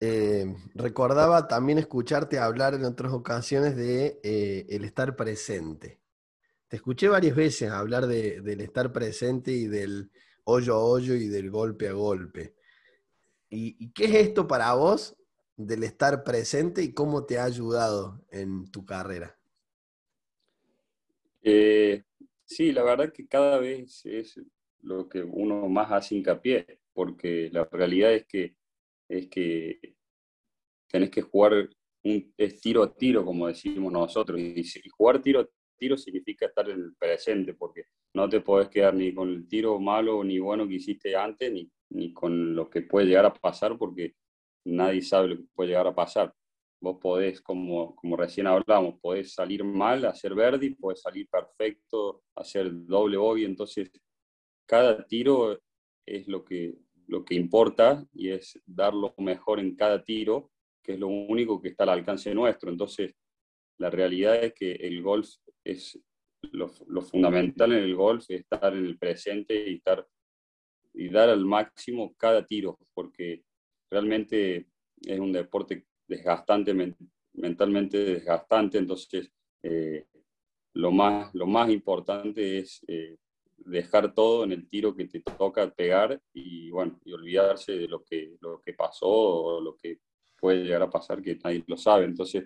eh, 0.00 0.54
recordaba 0.74 1.46
también 1.46 1.78
escucharte 1.78 2.38
hablar 2.38 2.74
en 2.74 2.84
otras 2.84 3.12
ocasiones 3.12 3.76
de 3.76 4.20
eh, 4.22 4.66
el 4.68 4.84
estar 4.84 5.16
presente. 5.16 6.00
Te 6.68 6.76
escuché 6.76 7.08
varias 7.08 7.36
veces 7.36 7.70
hablar 7.70 8.06
del 8.06 8.60
estar 8.60 8.92
presente 8.92 9.52
y 9.52 9.66
del 9.66 10.10
hoyo 10.44 10.74
a 10.74 10.84
hoyo 10.84 11.14
y 11.14 11.28
del 11.28 11.50
golpe 11.50 11.88
a 11.88 11.92
golpe. 11.92 12.54
¿Y, 13.54 13.92
qué 13.92 14.06
es 14.06 14.14
esto 14.14 14.48
para 14.48 14.74
vos 14.74 15.16
del 15.56 15.84
estar 15.84 16.24
presente 16.24 16.82
y 16.82 16.92
cómo 16.92 17.24
te 17.24 17.38
ha 17.38 17.44
ayudado 17.44 18.20
en 18.30 18.70
tu 18.70 18.84
carrera? 18.84 19.38
Eh, 21.42 22.02
sí, 22.44 22.72
la 22.72 22.82
verdad 22.82 23.12
que 23.12 23.28
cada 23.28 23.58
vez 23.58 24.04
es 24.06 24.40
lo 24.80 25.08
que 25.08 25.22
uno 25.22 25.68
más 25.68 25.92
hace 25.92 26.16
hincapié, 26.16 26.80
porque 26.92 27.48
la 27.52 27.64
realidad 27.70 28.12
es 28.12 28.26
que, 28.26 28.56
es 29.08 29.28
que 29.28 29.94
tenés 30.88 31.10
que 31.10 31.22
jugar 31.22 31.70
un, 32.02 32.34
tiro 32.60 32.82
a 32.82 32.92
tiro, 32.92 33.24
como 33.24 33.46
decimos 33.46 33.92
nosotros, 33.92 34.40
y, 34.40 34.64
jugar 34.90 35.22
tiro 35.22 35.40
a 35.40 35.48
tiro 35.76 35.96
significa 35.96 36.46
estar 36.46 36.68
en 36.68 36.80
el 36.80 36.94
presente, 36.96 37.54
porque 37.54 37.84
no 38.14 38.28
te 38.28 38.40
podés 38.40 38.68
quedar 38.68 38.94
ni 38.94 39.14
con 39.14 39.28
el 39.30 39.48
tiro 39.48 39.78
malo 39.78 40.22
ni 40.24 40.38
bueno 40.38 40.66
que 40.66 40.74
hiciste 40.74 41.16
antes, 41.16 41.52
ni, 41.52 41.70
ni 41.90 42.12
con 42.12 42.54
lo 42.54 42.68
que 42.70 42.82
puede 42.82 43.06
llegar 43.06 43.26
a 43.26 43.34
pasar, 43.34 43.76
porque 43.78 44.14
nadie 44.64 45.02
sabe 45.02 45.28
lo 45.28 45.36
que 45.36 45.44
puede 45.54 45.70
llegar 45.70 45.86
a 45.86 45.94
pasar. 45.94 46.32
Vos 46.80 46.98
podés, 47.00 47.40
como, 47.40 47.94
como 47.96 48.16
recién 48.16 48.46
hablamos, 48.46 49.00
podés 49.00 49.32
salir 49.32 49.64
mal, 49.64 50.04
hacer 50.04 50.34
verde, 50.34 50.76
podés 50.78 51.00
salir 51.00 51.28
perfecto, 51.28 52.22
hacer 52.34 52.70
doble 52.70 53.16
bogey, 53.16 53.44
entonces 53.44 53.90
cada 54.66 55.04
tiro 55.06 55.58
es 56.06 56.28
lo 56.28 56.44
que, 56.44 56.74
lo 57.06 57.24
que 57.24 57.34
importa 57.34 58.04
y 58.12 58.30
es 58.30 58.60
dar 58.66 58.94
lo 58.94 59.14
mejor 59.18 59.60
en 59.60 59.74
cada 59.76 60.02
tiro, 60.02 60.50
que 60.82 60.92
es 60.92 60.98
lo 60.98 61.08
único 61.08 61.60
que 61.60 61.68
está 61.68 61.84
al 61.84 61.90
alcance 61.90 62.34
nuestro. 62.34 62.70
Entonces, 62.70 63.14
la 63.78 63.90
realidad 63.90 64.42
es 64.42 64.54
que 64.54 64.72
el 64.72 65.02
golf 65.02 65.28
es 65.64 65.98
lo, 66.52 66.68
fundamental 67.02 67.72
en 67.72 67.84
el 67.84 67.94
golf 67.94 68.24
es 68.28 68.40
estar 68.40 68.74
en 68.74 68.84
el 68.84 68.98
presente 68.98 69.70
y, 69.70 69.76
estar, 69.76 70.06
y 70.92 71.08
dar 71.08 71.30
al 71.30 71.44
máximo 71.44 72.14
cada 72.16 72.44
tiro, 72.44 72.78
porque 72.92 73.42
realmente 73.90 74.66
es 75.00 75.18
un 75.18 75.32
deporte 75.32 75.86
desgastante, 76.06 76.74
mentalmente 77.32 77.98
desgastante, 77.98 78.78
entonces 78.78 79.30
eh, 79.62 80.06
lo, 80.74 80.90
más, 80.90 81.34
lo 81.34 81.46
más 81.46 81.70
importante 81.70 82.58
es 82.58 82.84
eh, 82.86 83.16
dejar 83.56 84.12
todo 84.12 84.44
en 84.44 84.52
el 84.52 84.68
tiro 84.68 84.94
que 84.94 85.06
te 85.06 85.20
toca 85.20 85.70
pegar 85.70 86.20
y, 86.32 86.70
bueno, 86.70 87.00
y 87.04 87.12
olvidarse 87.12 87.72
de 87.72 87.88
lo 87.88 88.02
que, 88.04 88.36
lo 88.40 88.60
que 88.60 88.74
pasó 88.74 89.08
o 89.08 89.60
lo 89.60 89.76
que 89.76 90.00
puede 90.38 90.64
llegar 90.64 90.82
a 90.82 90.90
pasar 90.90 91.22
que 91.22 91.36
nadie 91.42 91.64
lo 91.66 91.76
sabe. 91.76 92.04
Entonces, 92.04 92.44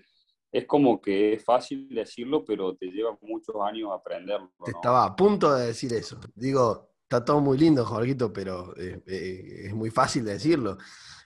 es 0.50 0.66
como 0.66 1.00
que 1.00 1.34
es 1.34 1.44
fácil 1.44 1.88
decirlo, 1.88 2.44
pero 2.44 2.74
te 2.76 2.86
lleva 2.86 3.16
muchos 3.22 3.56
años 3.62 3.90
aprenderlo. 3.92 4.50
Estaba 4.66 5.04
a 5.04 5.16
punto 5.16 5.54
de 5.54 5.66
decir 5.68 5.92
eso. 5.92 6.18
Digo, 6.34 6.90
está 7.02 7.24
todo 7.24 7.40
muy 7.40 7.58
lindo, 7.58 7.84
Jorgito, 7.84 8.32
pero 8.32 8.76
eh, 8.76 9.02
eh, 9.06 9.66
es 9.66 9.74
muy 9.74 9.90
fácil 9.90 10.24
decirlo. 10.24 10.78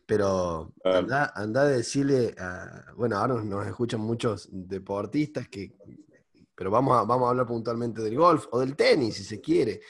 Pero 0.04 0.72
anda, 0.84 1.32
anda, 1.34 1.62
a 1.62 1.68
decirle, 1.68 2.34
a, 2.36 2.92
bueno, 2.96 3.16
ahora 3.16 3.42
nos 3.42 3.66
escuchan 3.66 4.00
muchos 4.00 4.48
deportistas 4.50 5.48
que 5.48 5.72
pero 6.62 6.70
vamos 6.70 6.96
a, 6.96 7.02
vamos 7.02 7.26
a 7.26 7.30
hablar 7.30 7.46
puntualmente 7.46 8.02
del 8.02 8.16
golf 8.16 8.46
o 8.52 8.60
del 8.60 8.76
tenis, 8.76 9.16
si 9.16 9.24
se 9.24 9.40
quiere. 9.40 9.80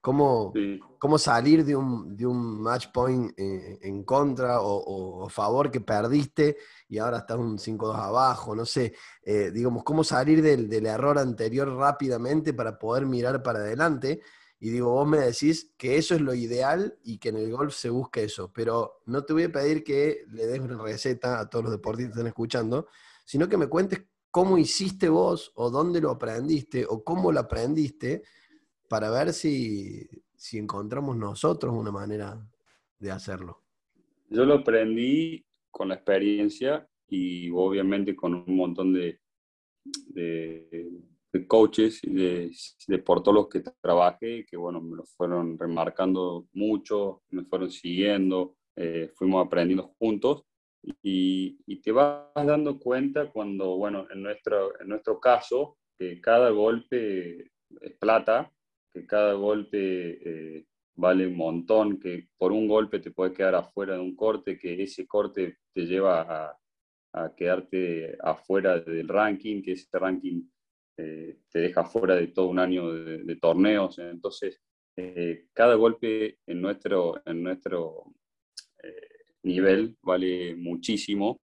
¿Cómo, 0.00 0.52
cómo 0.98 1.18
salir 1.18 1.64
de 1.64 1.74
un, 1.74 2.16
de 2.16 2.24
un 2.24 2.62
match 2.62 2.86
point 2.92 3.32
eh, 3.36 3.78
en 3.82 4.04
contra 4.04 4.60
o, 4.60 5.28
favor 5.28 5.72
que 5.72 5.80
perdiste 5.80 6.56
y 6.90 6.98
ahora 6.98 7.18
estás 7.18 7.38
un 7.38 7.56
5-2 7.56 7.96
abajo? 7.96 8.54
No 8.54 8.66
sé, 8.66 8.92
eh, 9.22 9.50
digamos, 9.50 9.82
cómo 9.82 10.04
salir 10.04 10.42
del, 10.42 10.68
del, 10.68 10.84
error 10.84 11.18
anterior 11.18 11.74
rápidamente 11.74 12.52
para 12.52 12.78
poder 12.78 13.06
mirar 13.06 13.42
para 13.42 13.60
adelante. 13.60 14.20
Y 14.58 14.68
digo, 14.68 14.90
vos 14.90 15.08
me 15.08 15.18
decís 15.20 15.72
que 15.78 15.96
eso 15.96 16.14
es 16.14 16.20
lo 16.20 16.34
ideal 16.34 16.98
y 17.02 17.16
que 17.16 17.30
en 17.30 17.36
el 17.36 17.50
golf 17.50 17.74
se 17.74 17.88
busque 17.88 18.24
eso, 18.24 18.52
pero 18.52 19.00
no 19.06 19.24
te 19.24 19.32
voy 19.32 19.44
a 19.44 19.52
pedir 19.52 19.82
que 19.82 20.26
le 20.28 20.46
des 20.46 20.60
una 20.60 20.82
receta 20.82 21.40
a 21.40 21.48
todos 21.48 21.64
los 21.64 21.72
deportistas 21.72 22.12
que 22.12 22.18
están 22.18 22.26
escuchando, 22.26 22.88
sino 23.24 23.48
que 23.48 23.56
me 23.56 23.68
cuentes 23.68 24.02
cómo 24.30 24.58
hiciste 24.58 25.08
vos 25.08 25.52
o 25.54 25.70
dónde 25.70 26.00
lo 26.00 26.10
aprendiste 26.10 26.84
o 26.86 27.02
cómo 27.02 27.32
lo 27.32 27.40
aprendiste 27.40 28.22
para 28.88 29.10
ver 29.10 29.32
si, 29.32 30.08
encontramos 30.52 31.16
nosotros 31.16 31.74
una 31.74 31.92
manera 31.92 32.44
de 32.98 33.10
hacerlo. 33.10 33.62
Yo 34.28 34.44
lo 34.44 34.54
aprendí 34.56 35.46
con 35.70 35.88
la 35.88 35.96
experiencia 35.96 36.86
y 37.08 37.50
obviamente 37.50 38.14
con 38.14 38.34
un 38.34 38.56
montón 38.56 38.92
de, 38.92 39.20
de, 40.06 41.46
coaches 41.46 42.02
y 42.04 42.12
de, 42.12 42.50
de 42.86 42.98
por 42.98 43.22
todos 43.22 43.34
los 43.34 43.48
que 43.48 43.62
trabajé, 43.80 44.44
que 44.46 44.56
bueno, 44.56 44.80
me 44.80 44.96
lo 44.96 45.04
fueron 45.04 45.58
remarcando 45.58 46.46
mucho, 46.52 47.22
me 47.30 47.44
fueron 47.44 47.70
siguiendo, 47.70 48.56
eh, 48.76 49.10
fuimos 49.14 49.44
aprendiendo 49.46 49.94
juntos. 49.98 50.44
Y, 51.02 51.58
y, 51.66 51.82
te 51.82 51.92
vas 51.92 52.32
dando 52.34 52.78
cuenta 52.78 53.30
cuando, 53.30 53.76
bueno, 53.76 54.06
en 54.10 54.22
nuestro, 54.22 54.80
en 54.80 54.88
nuestro 54.88 55.20
caso, 55.20 55.76
que 55.98 56.20
cada 56.22 56.48
golpe 56.50 57.50
es 57.82 57.96
plata, 57.98 58.50
que 58.90 59.06
cada 59.06 59.34
golpe 59.34 60.56
eh, 60.56 60.66
vale 61.00 61.26
un 61.26 61.36
montón, 61.36 61.98
que 61.98 62.28
por 62.36 62.52
un 62.52 62.68
golpe 62.68 63.00
te 63.00 63.10
puede 63.10 63.32
quedar 63.32 63.54
afuera 63.54 63.94
de 63.94 64.00
un 64.00 64.14
corte, 64.14 64.58
que 64.58 64.82
ese 64.82 65.06
corte 65.06 65.58
te 65.72 65.86
lleva 65.86 66.56
a, 67.12 67.34
quedarte 67.36 68.16
afuera 68.20 68.78
del 68.78 69.08
ranking, 69.08 69.62
que 69.62 69.72
ese 69.72 69.98
ranking 69.98 70.42
eh, 70.96 71.38
te 71.50 71.58
deja 71.58 71.84
fuera 71.84 72.14
de 72.14 72.28
todo 72.28 72.46
un 72.46 72.60
año 72.60 72.92
de, 72.92 73.36
torneos. 73.36 73.98
Entonces, 73.98 74.60
eh, 74.96 75.46
cada 75.52 75.74
golpe 75.74 76.38
en 76.46 76.60
nuestro, 76.60 77.20
en 77.26 77.42
nuestro 77.42 78.04
nivel 79.42 79.96
vale 80.02 80.54
muchísimo 80.56 81.40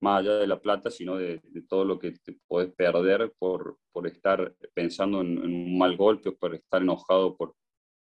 más 0.00 0.20
allá 0.20 0.38
de 0.38 0.46
la 0.46 0.60
plata, 0.60 0.90
sino 0.90 1.16
de, 1.16 1.40
todo 1.68 1.84
lo 1.84 1.98
que 1.98 2.12
te 2.12 2.36
puedes 2.48 2.72
perder 2.72 3.32
por, 3.38 3.78
por 3.92 4.06
estar 4.06 4.54
pensando 4.74 5.20
en, 5.20 5.38
un 5.38 5.78
mal 5.78 5.96
golpe 5.96 6.30
o 6.30 6.36
por 6.36 6.54
estar 6.54 6.82
enojado 6.82 7.36
por, 7.36 7.54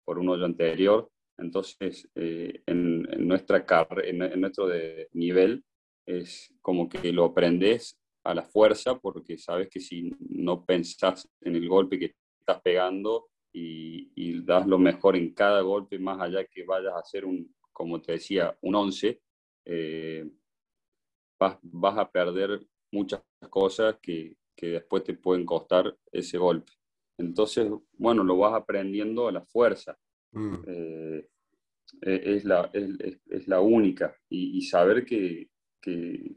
por 0.07 0.19
un 0.19 0.31
hoyo 0.31 0.47
anterior. 0.47 1.11
Entonces, 1.37 2.09
eh, 2.15 2.63
en, 2.65 3.03
nuestra 3.27 3.67
en, 4.05 4.23
en, 4.23 4.41
nuestro 4.41 4.67
de 4.69 5.09
nivel, 5.13 5.63
es 6.07 6.55
como 6.63 6.89
que 6.89 7.13
lo 7.13 7.27
aprendes 7.27 7.99
a 8.25 8.35
la 8.35 8.43
fuerza, 8.43 8.99
porque 8.99 9.37
sabes 9.37 9.69
que 9.69 9.81
si 9.81 10.11
no 10.31 10.65
pensás 10.65 11.29
en 11.43 11.57
el 11.57 11.69
golpe 11.69 11.99
que 11.99 12.15
estás 12.41 12.63
pegando 12.63 13.29
y, 13.53 14.11
y 14.15 14.43
das 14.45 14.67
lo 14.67 14.79
mejor 14.79 15.17
en 15.17 15.35
cada 15.35 15.61
golpe, 15.61 15.99
más 15.99 16.21
allá 16.21 16.47
que 16.47 16.65
vayas 16.65 16.95
a 16.95 17.01
hacer 17.01 17.25
un, 17.25 17.55
como 17.73 18.01
te 18.01 18.13
decía, 18.13 18.57
un 18.63 18.75
11, 18.75 19.21
eh, 19.67 20.31
vas, 21.39 21.59
a 21.99 22.11
perder 22.11 22.67
muchas 22.91 23.23
cosas 23.51 23.97
que, 24.01 24.37
que, 24.57 24.69
después 24.69 25.05
te 25.05 25.15
pueden 25.15 25.45
costar 25.45 25.95
ese 26.11 26.39
golpe. 26.39 26.73
Entonces, 27.19 27.71
bueno, 27.97 28.23
lo 28.23 28.37
vas 28.39 28.55
aprendiendo 28.55 29.29
a 29.29 29.33
la 29.33 29.45
fuerza. 29.45 29.97
Mm. 30.33 30.55
Eh, 30.67 31.29
e, 32.03 32.37
es, 32.37 32.45
la, 32.45 32.71
es, 32.73 33.19
es, 33.27 33.49
la 33.49 33.61
única. 33.61 34.15
Y, 34.29 34.61
saber 34.63 35.05
que, 35.05 35.49
que, 35.81 36.37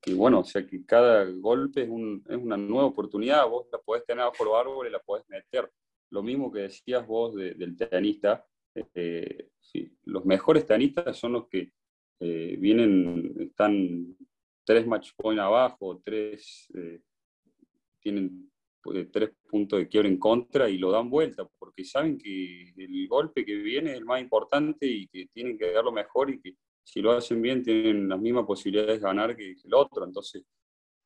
que, 0.00 0.14
bueno, 0.14 0.40
o 0.40 0.44
sea, 0.44 0.66
que 0.66 0.84
cada 0.84 1.24
golpe 1.24 1.82
es, 1.82 1.88
un, 1.88 2.24
es, 2.28 2.36
una 2.36 2.56
nueva 2.56 2.86
oportunidad. 2.86 3.48
Vos 3.48 3.66
la 3.72 3.78
podés 3.78 4.04
tener 4.04 4.24
bajo 4.24 4.44
los 4.44 4.54
árboles 4.54 4.90
y 4.90 4.92
la 4.92 5.00
podés 5.00 5.26
meter. 5.28 5.70
Lo 6.10 6.22
mismo 6.22 6.52
que 6.52 6.60
decías 6.60 7.06
vos 7.06 7.34
del 7.34 7.76
tenista. 7.76 8.44
Eh, 8.94 9.48
los 10.04 10.24
mejores 10.24 10.64
tenistas 10.66 11.16
son 11.16 11.32
los 11.32 11.48
que 11.48 11.72
eh, 12.20 12.56
vienen, 12.58 13.34
están 13.40 14.16
tres 14.64 14.86
match 14.86 15.12
point 15.16 15.40
abajo, 15.40 16.00
tres, 16.04 16.68
tienen 18.00 18.50
tres 19.10 19.30
puntos 19.48 19.78
de 19.78 19.88
quiebra 19.88 20.08
en 20.08 20.18
contra 20.18 20.68
y 20.68 20.78
lo 20.78 20.90
dan 20.90 21.10
vuelta, 21.10 21.46
porque 21.58 21.84
saben 21.84 22.18
que 22.18 22.72
el 22.76 23.08
golpe 23.08 23.44
que 23.44 23.56
viene 23.56 23.92
es 23.92 23.98
el 23.98 24.04
más 24.04 24.20
importante 24.20 24.86
y 24.86 25.06
que 25.08 25.26
tienen 25.26 25.58
que 25.58 25.72
darlo 25.72 25.92
mejor 25.92 26.30
y 26.30 26.40
que 26.40 26.54
si 26.82 27.00
lo 27.00 27.12
hacen 27.12 27.40
bien 27.42 27.62
tienen 27.62 28.08
las 28.08 28.20
mismas 28.20 28.46
posibilidades 28.46 29.00
de 29.00 29.06
ganar 29.06 29.36
que 29.36 29.54
el 29.62 29.74
otro. 29.74 30.04
Entonces, 30.04 30.42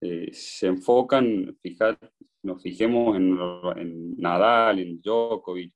eh, 0.01 0.31
se 0.33 0.67
enfocan, 0.67 1.57
fijar, 1.61 1.99
nos 2.43 2.63
fijemos 2.63 3.17
en, 3.17 3.39
en 3.77 4.17
Nadal, 4.17 4.81
en 4.81 5.01
Djokovic, 5.01 5.73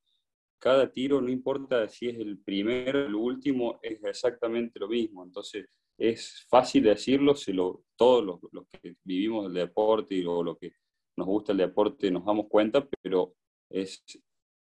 cada 0.58 0.90
tiro, 0.90 1.20
no 1.20 1.30
importa 1.30 1.88
si 1.88 2.08
es 2.08 2.18
el 2.18 2.38
primero 2.38 3.00
o 3.00 3.06
el 3.06 3.14
último, 3.14 3.78
es 3.82 4.02
exactamente 4.02 4.78
lo 4.80 4.88
mismo. 4.88 5.22
Entonces, 5.22 5.66
es 5.98 6.44
fácil 6.48 6.84
decirlo 6.84 7.34
si 7.34 7.52
lo, 7.52 7.84
todos 7.96 8.24
los, 8.24 8.66
que 8.68 8.96
vivimos 9.04 9.46
el 9.46 9.54
deporte 9.54 10.26
o 10.26 10.42
lo 10.42 10.56
que 10.56 10.72
nos 11.16 11.26
gusta 11.26 11.52
el 11.52 11.58
deporte 11.58 12.10
nos 12.10 12.24
damos 12.24 12.46
cuenta, 12.48 12.86
pero 13.02 13.34
es 13.70 14.02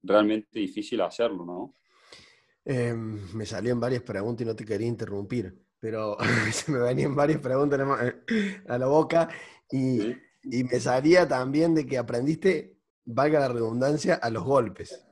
realmente 0.03 0.59
difícil 0.59 1.01
hacerlo, 1.01 1.45
¿no? 1.45 1.75
Em, 2.65 3.21
me 3.35 3.45
salían 3.45 3.79
varias 3.79 4.03
preguntas 4.03 4.45
y 4.45 4.49
no 4.49 4.57
te 4.57 4.65
quería 4.65 4.87
interrumpir, 4.87 5.55
pero 5.79 6.17
se 6.53 6.73
me 6.73 6.79
venían 6.79 7.15
varias 7.15 7.41
preguntas 7.41 7.81
a 8.69 8.79
la 8.79 8.87
boca 8.87 9.29
y, 9.71 10.01
y 10.43 10.65
me 10.65 10.81
salía 10.81 11.29
también 11.29 11.75
de 11.75 11.87
que 11.87 11.99
aprendiste, 11.99 12.77
valga 13.05 13.41
la 13.41 13.49
redundancia, 13.49 14.15
a 14.15 14.31
los 14.31 14.45
golpes 14.45 15.05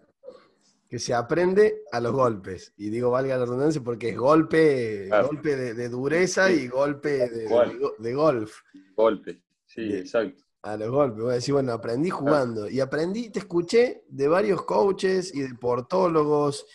que 0.92 0.98
se 0.98 1.14
aprende 1.14 1.84
a 1.90 2.00
los 2.00 2.12
golpes. 2.12 2.74
Y 2.76 2.90
digo, 2.90 3.10
valga 3.10 3.38
la 3.38 3.46
redundancia, 3.46 3.80
porque 3.82 4.10
es 4.10 4.16
golpe, 4.18 5.08
golpe 5.08 5.56
de, 5.56 5.88
dureza 5.88 6.52
y 6.52 6.68
golpe 6.68 7.30
de, 7.30 8.12
golf. 8.12 8.60
Golpe, 8.94 9.42
sí, 9.64 9.90
exacto. 9.90 10.44
A 10.62 10.76
los 10.76 10.90
golpes. 10.90 11.22
Voy 11.22 11.32
a 11.32 11.34
decir, 11.34 11.54
bueno, 11.54 11.72
aprendí 11.72 12.10
jugando. 12.10 12.68
Y 12.68 12.80
aprendí, 12.80 13.30
te 13.30 13.40
escuché 13.40 14.04
de 14.08 14.28
varios 14.28 14.64
coaches 14.64 15.34
y 15.34 15.42
deportólogos. 15.42 16.66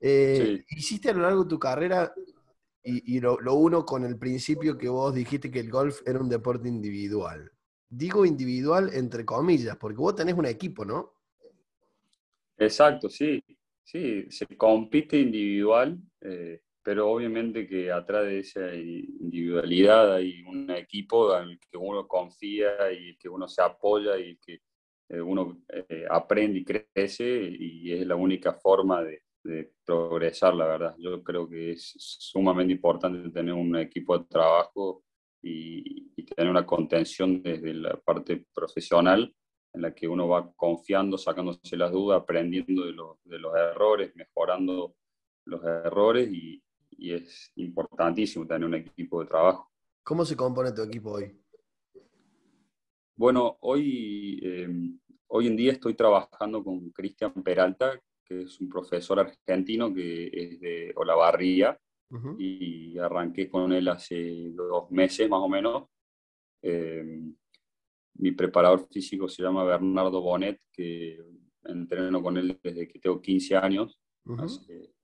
Eh, 0.00 0.64
hiciste 0.68 1.10
a 1.10 1.14
lo 1.14 1.22
largo 1.22 1.44
de 1.44 1.48
tu 1.48 1.58
carrera, 1.58 2.12
y, 2.88 3.18
lo, 3.18 3.40
lo 3.40 3.54
uno 3.54 3.84
con 3.84 4.04
el 4.04 4.16
principio 4.16 4.78
que 4.78 4.88
vos 4.88 5.12
dijiste 5.12 5.50
que 5.50 5.58
el 5.58 5.70
golf 5.70 6.02
era 6.06 6.20
un 6.20 6.28
deporte 6.28 6.68
individual. 6.68 7.50
Digo 7.88 8.24
individual 8.24 8.90
entre 8.92 9.24
comillas, 9.24 9.76
porque 9.76 9.96
vos 9.96 10.14
tenés 10.14 10.34
un 10.34 10.46
equipo, 10.46 10.84
¿no? 10.84 11.14
Exacto, 12.56 13.08
sí. 13.08 13.42
Sí, 13.82 14.26
se 14.30 14.46
compite 14.56 15.16
individual, 15.16 15.96
eh, 16.20 16.60
pero 16.86 17.10
obviamente 17.10 17.66
que 17.66 17.90
atrás 17.90 18.26
de 18.26 18.38
esa 18.38 18.72
individualidad 18.72 20.14
hay 20.14 20.44
un 20.44 20.70
equipo 20.70 21.36
en 21.36 21.48
el 21.48 21.58
que 21.58 21.76
uno 21.76 22.06
confía 22.06 22.92
y 22.92 23.16
que 23.16 23.28
uno 23.28 23.48
se 23.48 23.60
apoya 23.60 24.16
y 24.16 24.36
que 24.36 24.60
eh, 25.08 25.20
uno 25.20 25.64
eh, 25.68 26.04
aprende 26.08 26.60
y 26.60 26.64
crece 26.64 27.50
y 27.58 27.92
es 27.92 28.06
la 28.06 28.14
única 28.14 28.52
forma 28.52 29.02
de, 29.02 29.20
progresar, 29.84 30.54
la 30.54 30.66
verdad. 30.66 30.94
Yo 30.98 31.24
creo 31.24 31.48
que 31.48 31.72
es 31.72 31.92
sumamente 31.98 32.72
importante 32.72 33.30
tener 33.30 33.54
un 33.54 33.76
equipo 33.76 34.18
de 34.18 34.24
trabajo 34.26 35.02
y, 35.42 36.12
y 36.16 36.24
tener 36.24 36.48
una 36.48 36.64
contención 36.64 37.42
desde 37.42 37.74
la 37.74 37.96
parte 37.96 38.44
profesional 38.54 39.34
en 39.72 39.82
la 39.82 39.92
que 39.92 40.06
uno 40.06 40.28
va 40.28 40.52
confiando, 40.54 41.18
sacándose 41.18 41.76
las 41.76 41.90
dudas, 41.90 42.22
aprendiendo 42.22 42.84
de, 42.84 42.92
de 43.24 43.38
los 43.40 43.56
errores, 43.56 44.14
mejorando 44.14 44.94
los 45.46 45.64
errores 45.64 46.28
y, 46.32 46.62
y, 46.98 47.12
es 47.12 47.52
importantísimo 47.56 48.46
tener 48.46 48.66
un 48.66 48.74
equipo 48.74 49.20
de 49.20 49.26
trabajo. 49.26 49.70
¿Cómo 50.02 50.24
se 50.24 50.36
compone 50.36 50.72
tu 50.72 50.82
equipo 50.82 51.12
hoy? 51.12 51.36
Bueno, 53.16 53.56
hoy, 53.60 54.40
eh, 54.42 54.68
hoy 55.28 55.46
en 55.46 55.56
día 55.56 55.72
estoy 55.72 55.94
trabajando 55.94 56.62
con 56.62 56.90
Cristian 56.90 57.32
Peralta, 57.42 58.00
que 58.24 58.42
es 58.42 58.60
un 58.60 58.68
profesor 58.68 59.20
argentino 59.20 59.92
que 59.92 60.26
es 60.32 60.60
de 60.60 60.92
Olavarría, 60.96 61.78
y 62.38 62.96
arranqué 62.98 63.48
con 63.48 63.72
él 63.72 63.88
hace 63.88 64.50
dos 64.52 64.90
meses 64.90 65.28
más 65.28 65.40
o 65.40 65.48
menos. 65.48 65.88
Eh, 66.62 67.20
mi 68.14 68.32
preparador 68.32 68.86
físico 68.88 69.28
se 69.28 69.42
llama 69.42 69.64
Bernardo 69.64 70.20
Bonet, 70.20 70.60
que 70.72 71.18
entreno 71.64 72.22
con 72.22 72.36
él 72.36 72.58
desde 72.62 72.88
que 72.88 72.98
tengo 73.00 73.20
15 73.20 73.56
años, 73.56 74.00
hace, 74.38 74.94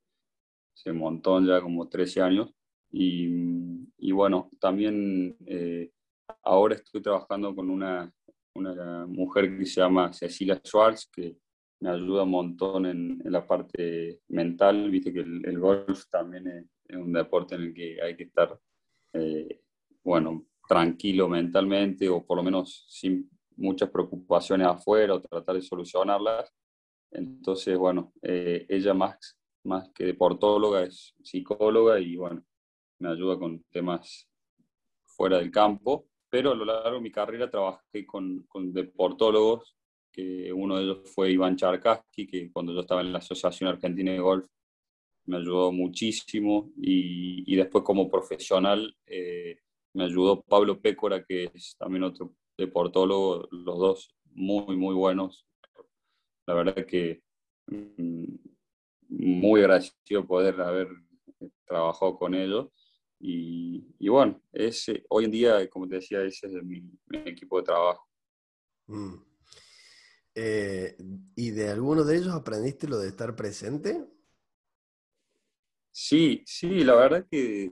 un 0.87 0.99
montón 0.99 1.47
ya 1.47 1.61
como 1.61 1.89
13 1.89 2.23
años. 2.23 2.53
Y, 2.91 3.29
y 3.99 4.13
bueno, 4.13 4.51
también 4.61 5.37
eh, 5.47 5.91
ahora 6.43 6.75
estoy 6.75 7.01
trabajando 7.01 7.55
con 7.55 7.71
una, 7.71 8.13
una 8.55 9.07
mujer 9.07 9.57
que 9.59 9.67
se 9.67 9.81
llama 9.81 10.13
Cecilia 10.13 10.61
Schwartz, 10.63 11.09
que 11.11 11.37
me 11.81 11.91
ayuda 11.91 12.23
un 12.23 12.31
montón 12.31 12.87
en, 12.87 13.23
la 13.25 13.47
parte 13.47 14.21
mental. 14.29 14.91
Viste 14.91 15.13
que 15.13 15.21
el, 15.21 15.59
golf 15.59 16.05
también 16.11 16.47
es, 16.47 16.97
un 16.97 17.13
deporte 17.13 17.55
en 17.55 17.63
el 17.63 17.75
que 17.75 18.01
hay 18.03 18.17
que 18.17 18.25
estar, 18.25 18.59
eh, 19.15 19.63
bueno, 20.05 20.47
tranquilo 20.69 21.29
mentalmente 21.29 22.09
o 22.09 22.25
por 22.25 22.37
lo 22.37 22.43
menos 22.43 22.85
sin 22.89 23.29
muchas 23.57 23.91
preocupaciones 23.91 24.67
afuera 24.67 25.15
o 25.15 25.21
tratar 25.21 25.57
de 25.57 25.63
solucionarlas. 25.63 26.53
Entonces, 27.11 27.77
bueno, 27.77 28.13
eh, 28.23 28.65
ella 28.69 28.95
más, 28.95 29.39
más 29.65 29.91
que 29.95 30.05
deportóloga 30.05 30.83
es 30.83 31.15
psicóloga 31.23 32.01
y 32.01 32.17
bueno, 32.17 32.45
me 32.99 33.11
ayuda 33.11 33.39
con 33.39 33.63
temas 33.71 34.29
fuera 35.05 35.39
del 35.39 35.51
campo, 35.51 36.09
pero 36.29 36.53
a 36.53 36.55
lo 36.55 36.65
largo 36.65 36.97
de 36.97 37.01
mi 37.01 37.11
carrera 37.11 37.51
trabajé 37.51 38.07
con, 38.07 38.45
con 38.49 38.73
deportólogos, 38.73 39.77
que 40.11 40.53
uno 40.53 40.77
de 40.77 40.85
ellos 40.85 41.11
fue 41.15 41.31
Iván 41.31 41.57
Charkaski, 41.57 42.27
que 42.27 42.51
cuando 42.53 42.73
yo 42.73 42.81
estaba 42.81 43.01
en 43.01 43.13
la 43.13 43.19
Asociación 43.19 43.71
Argentina 43.71 44.13
de 44.13 44.19
Golf 44.19 44.47
me 45.25 45.37
ayudó 45.37 45.73
muchísimo, 45.73 46.73
y, 46.77 47.45
y 47.53 47.57
después 47.57 47.85
como 47.85 48.11
profesional 48.11 48.97
eh, 49.07 49.59
me 49.95 50.05
ayudó 50.05 50.43
Pablo 50.43 50.81
Pécora, 50.81 51.25
que 51.25 51.51
es 51.55 51.77
también 51.79 52.05
otro 52.05 52.33
deportólogo, 52.57 53.49
los 53.51 53.79
dos 53.79 54.15
muy, 54.35 54.77
muy 54.77 54.95
buenos. 54.95 55.47
La 56.47 56.55
verdad 56.55 56.87
que 56.87 57.23
mm, 57.67 58.35
muy 59.13 59.61
agradecido 59.61 60.27
poder 60.27 60.61
haber 60.61 60.89
trabajado 61.67 62.17
con 62.17 62.35
ellos. 62.35 62.69
Y, 63.19 64.09
bueno, 64.09 64.43
ese, 64.53 65.05
hoy 65.09 65.27
en 65.27 65.31
día, 65.31 65.71
como 65.71 65.87
te 65.87 65.97
decía, 65.97 66.23
ese 66.23 66.49
es 66.49 66.65
mi, 66.65 66.83
equipo 67.25 67.59
de 67.59 67.65
trabajo. 67.65 68.09
Mm. 68.87 69.15
Eh, 70.35 70.97
¿Y 71.37 71.51
de 71.51 71.69
alguno 71.71 72.05
de 72.05 72.17
ellos 72.17 72.35
aprendiste 72.35 72.89
lo 72.89 72.99
de 72.99 73.09
estar 73.09 73.37
presente? 73.37 74.05
Sí, 75.93 76.43
sí, 76.47 76.83
la 76.83 76.95
verdad 76.95 77.27
que 77.31 77.71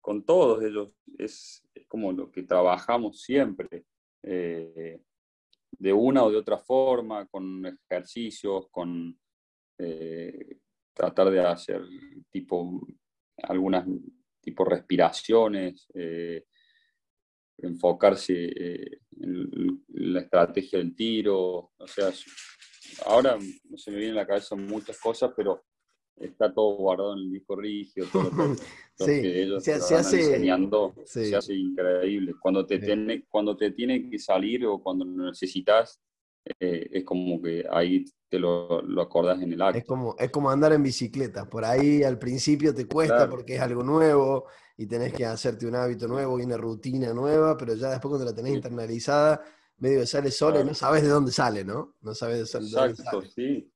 con 0.00 0.24
todos 0.24 0.62
ellos 0.64 0.90
es, 1.18 1.62
como 1.86 2.10
lo 2.10 2.32
que 2.32 2.42
trabajamos 2.42 3.22
siempre, 3.22 3.84
eh, 4.22 5.00
de 5.70 5.92
una 5.92 6.24
o 6.24 6.30
de 6.30 6.38
otra 6.38 6.58
forma, 6.58 7.26
con 7.26 7.64
ejercicios, 7.66 8.66
con 8.70 9.16
eh, 9.78 10.58
tratar 10.92 11.30
de 11.30 11.40
hacer 11.40 11.82
tipo 12.30 12.86
algunas 13.42 13.86
tipo 14.40 14.64
respiraciones, 14.64 15.86
eh, 15.94 16.44
enfocarse 17.58 18.52
en 19.20 19.84
la 19.88 20.20
estrategia 20.20 20.78
del 20.78 20.94
tiro, 20.94 21.72
o 21.76 21.86
sea, 21.86 22.12
ahora 23.06 23.38
se 23.76 23.90
me 23.90 23.98
viene 23.98 24.12
a 24.12 24.22
la 24.22 24.26
cabeza 24.26 24.54
muchas 24.54 24.98
cosas, 25.00 25.32
pero 25.36 25.64
está 26.16 26.52
todo 26.52 26.76
guardado 26.76 27.14
en 27.14 27.20
el 27.20 27.32
disco 27.32 27.56
rígido, 27.56 28.06
todo 28.12 28.30
lo, 28.30 28.56
que 29.06 29.42
ellos 29.42 29.64
se, 29.64 29.80
se 29.80 29.94
hace, 29.94 30.20
enseñando, 30.20 30.94
se 31.04 31.34
hace 31.34 31.54
increíble. 31.54 32.34
Cuando 32.40 32.66
te, 32.66 32.78
tiene, 32.78 33.24
cuando 33.28 33.56
te 33.56 33.72
tiene 33.72 34.08
que 34.08 34.18
salir 34.18 34.64
o 34.66 34.80
cuando 34.80 35.04
necesitas, 35.04 36.00
eh, 36.60 36.88
es 36.92 37.04
como 37.04 37.40
que 37.40 37.64
ahí 37.70 38.04
te 38.28 38.38
lo, 38.38 38.82
lo 38.82 39.02
acordás 39.02 39.40
en 39.42 39.52
el 39.52 39.62
acto. 39.62 39.78
Es 39.78 39.84
como, 39.84 40.16
es 40.18 40.30
como 40.30 40.50
andar 40.50 40.72
en 40.72 40.82
bicicleta, 40.82 41.48
por 41.48 41.64
ahí 41.64 42.02
al 42.02 42.18
principio 42.18 42.74
te 42.74 42.86
cuesta 42.86 43.28
porque 43.28 43.56
es 43.56 43.60
algo 43.60 43.82
nuevo 43.82 44.46
y 44.76 44.86
tenés 44.86 45.12
que 45.12 45.24
hacerte 45.24 45.66
un 45.66 45.76
hábito 45.76 46.08
nuevo 46.08 46.38
y 46.38 46.44
una 46.44 46.56
rutina 46.56 47.12
nueva, 47.12 47.56
pero 47.56 47.74
ya 47.74 47.90
después 47.90 48.10
cuando 48.10 48.24
la 48.24 48.34
tenés 48.34 48.54
internalizada, 48.54 49.40
medio 49.78 50.00
que 50.00 50.06
sale 50.06 50.30
sola 50.30 50.60
y 50.60 50.64
no 50.64 50.74
sabes 50.74 51.02
de 51.02 51.08
dónde 51.08 51.32
sale, 51.32 51.64
¿no? 51.64 51.94
No 52.00 52.14
sabes 52.14 52.52
de 52.52 52.58
dónde 52.58 52.96
sale. 52.96 53.28
sí 53.28 53.70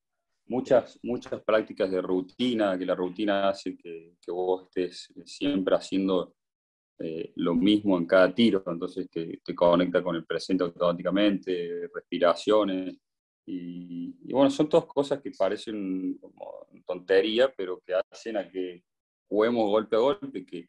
muchas, 0.49 0.99
muchas 1.03 1.41
prácticas 1.43 1.91
de 1.91 2.03
rutina, 2.03 2.77
que 2.77 2.87
la 2.87 2.95
rutina 2.95 3.49
hace 3.49 3.77
que, 3.77 4.17
que 4.21 4.33
vos 4.33 4.65
estés 4.65 5.13
siempre 5.25 5.77
haciendo 5.77 6.35
eh, 6.99 7.33
lo 7.37 7.55
mismo 7.55 7.97
en 7.97 8.07
cada 8.07 8.35
tiro, 8.35 8.63
entonces 8.67 9.09
te, 9.11 9.41
te, 9.45 9.55
conecta 9.55 10.03
con 10.03 10.17
el 10.17 10.25
presente 10.25 10.65
automáticamente, 10.65 11.89
respiraciones, 11.95 12.97
y, 13.47 14.33
bueno, 14.33 14.51
son 14.51 14.69
todas 14.69 14.87
cosas 14.87 15.23
que 15.23 15.31
parecen 15.31 16.19
como 16.19 16.67
tontería, 16.85 17.53
pero 17.57 17.81
que 17.81 17.95
hacen 17.95 18.37
a 18.37 18.49
que 18.51 18.85
juguemos 19.29 19.71
golpe 19.71 19.97
a 19.97 20.01
golpe, 20.01 20.45
que, 20.45 20.69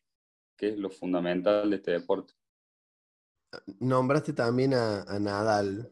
que 0.55 0.69
es 0.69 0.77
lo 0.77 0.89
fundamental 0.89 1.69
de 1.69 1.75
este 1.75 1.91
deporte. 1.91 2.33
Nombraste 3.79 4.33
también 4.33 4.73
a 4.75 5.19
Nadal, 5.19 5.91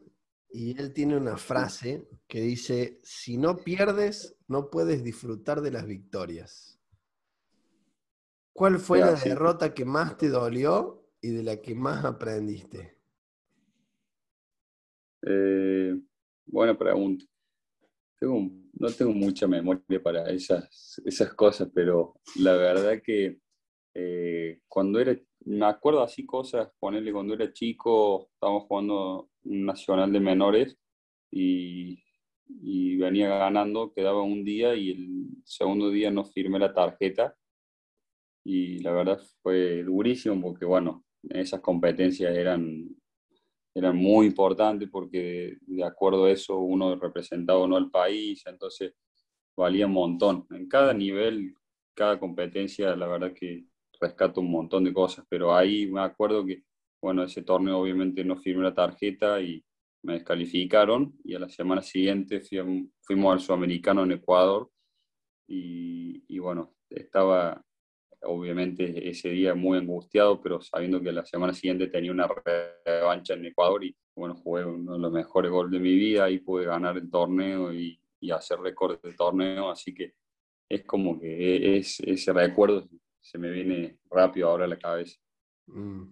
y 0.50 0.78
él 0.80 0.92
tiene 0.92 1.16
una 1.16 1.36
frase 1.36 2.08
que 2.26 2.40
dice, 2.40 3.00
si 3.02 3.36
no 3.36 3.56
pierdes, 3.56 4.36
no 4.46 4.70
puedes 4.70 5.04
disfrutar 5.04 5.60
de 5.60 5.70
las 5.70 5.86
victorias. 5.86 6.77
¿Cuál 8.58 8.80
fue 8.80 8.98
la 8.98 9.12
derrota 9.12 9.72
que 9.72 9.84
más 9.84 10.18
te 10.18 10.28
dolió 10.28 11.08
y 11.22 11.28
de 11.28 11.44
la 11.44 11.62
que 11.62 11.76
más 11.76 12.04
aprendiste? 12.04 12.98
Eh, 15.24 15.94
buena 16.44 16.76
pregunta. 16.76 17.24
no 18.20 18.88
tengo 18.98 19.12
mucha 19.12 19.46
memoria 19.46 20.02
para 20.02 20.28
esas, 20.30 21.00
esas 21.04 21.34
cosas, 21.34 21.70
pero 21.72 22.14
la 22.40 22.54
verdad 22.54 23.00
que 23.00 23.38
eh, 23.94 24.58
cuando 24.66 24.98
era, 24.98 25.16
me 25.44 25.66
acuerdo 25.66 26.02
así 26.02 26.26
cosas, 26.26 26.68
ponerle 26.80 27.12
cuando 27.12 27.34
era 27.34 27.52
chico, 27.52 28.28
estábamos 28.34 28.64
jugando 28.64 29.30
un 29.44 29.66
nacional 29.66 30.12
de 30.12 30.18
menores 30.18 30.76
y, 31.30 32.02
y, 32.48 32.96
venía 32.96 33.28
ganando, 33.28 33.92
quedaba 33.94 34.20
un 34.22 34.42
día 34.42 34.74
y 34.74 34.90
el 34.90 35.28
segundo 35.44 35.90
día 35.90 36.10
no 36.10 36.24
firmé 36.24 36.58
la 36.58 36.74
tarjeta 36.74 37.37
y 38.44 38.78
la 38.80 38.92
verdad 38.92 39.20
fue 39.42 39.82
durísimo 39.82 40.40
porque 40.40 40.64
bueno, 40.64 41.04
esas 41.30 41.60
competencias 41.60 42.36
eran, 42.36 42.88
eran 43.74 43.96
muy 43.96 44.26
importantes 44.26 44.88
porque 44.90 45.56
de, 45.60 45.84
acuerdo 45.84 46.26
a 46.26 46.30
eso 46.30 46.58
uno 46.58 46.96
representaba 46.96 47.60
o 47.60 47.68
no 47.68 47.76
al 47.76 47.90
país, 47.90 48.44
entonces 48.46 48.94
valía 49.56 49.86
un 49.86 49.92
montón. 49.92 50.46
En 50.50 50.68
cada 50.68 50.94
nivel, 50.94 51.54
cada 51.94 52.18
competencia, 52.18 52.94
la 52.96 53.06
verdad 53.08 53.32
que 53.34 53.64
rescato 54.00 54.40
un 54.40 54.50
montón 54.50 54.84
de 54.84 54.92
cosas, 54.92 55.26
pero 55.28 55.54
ahí 55.54 55.86
me 55.86 56.00
acuerdo 56.00 56.46
que 56.46 56.62
bueno, 57.00 57.22
ese 57.22 57.42
torneo 57.42 57.78
obviamente 57.78 58.24
no 58.24 58.36
firmé 58.36 58.64
la 58.64 58.74
tarjeta 58.74 59.40
y 59.40 59.64
me 60.02 60.14
descalificaron 60.14 61.16
y 61.24 61.34
a 61.34 61.38
la 61.38 61.48
semana 61.48 61.82
siguiente 61.82 62.40
fuimos 63.02 63.32
al 63.32 63.40
Sudamericano 63.40 64.04
en 64.04 64.12
Ecuador 64.12 64.70
y, 65.46 66.38
bueno, 66.38 66.74
estaba 66.90 67.64
obviamente 68.22 69.08
ese 69.08 69.30
día 69.30 69.54
muy 69.54 69.78
angustiado, 69.78 70.40
pero 70.40 70.60
sabiendo 70.60 71.00
que 71.00 71.12
la 71.12 71.24
semana 71.24 71.52
siguiente 71.52 71.88
tenía 71.88 72.12
una 72.12 72.28
revancha 72.84 73.34
en 73.34 73.46
Ecuador 73.46 73.84
y 73.84 73.96
bueno, 74.16 74.34
jugué 74.34 74.64
uno 74.64 74.94
de 74.94 74.98
los 74.98 75.12
mejores 75.12 75.50
goles 75.50 75.72
de 75.72 75.78
mi 75.78 75.94
vida 75.94 76.28
y 76.28 76.40
pude 76.40 76.66
ganar 76.66 76.96
el 76.96 77.10
torneo 77.10 77.72
y, 77.72 78.00
hacer 78.32 78.58
récord 78.58 79.00
del 79.00 79.14
torneo, 79.14 79.70
así 79.70 79.94
que 79.94 80.14
es 80.68 80.84
como 80.84 81.20
que 81.20 81.78
es, 81.78 82.00
ese 82.00 82.32
recuerdo 82.32 82.88
se 83.20 83.38
me 83.38 83.48
viene 83.50 84.00
rápido 84.10 84.48
ahora 84.48 84.64
a 84.64 84.68
la 84.68 84.78
cabeza. 84.78 85.18
Mm. 85.66 86.02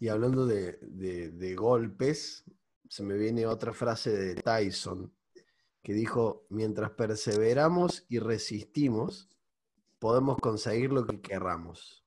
Y 0.00 0.08
hablando 0.08 0.46
de, 0.46 1.54
golpes, 1.54 2.44
se 2.88 3.02
me 3.02 3.16
viene 3.16 3.46
otra 3.46 3.72
frase 3.72 4.10
de 4.10 4.34
Tyson, 4.36 5.12
que 5.82 5.92
dijo, 5.92 6.46
mientras 6.48 6.90
perseveramos 6.92 8.04
y 8.08 8.18
resistimos, 8.18 9.28
podemos 9.98 10.38
conseguir 10.38 10.92
lo 10.92 11.06
que 11.06 11.20
querramos. 11.20 12.04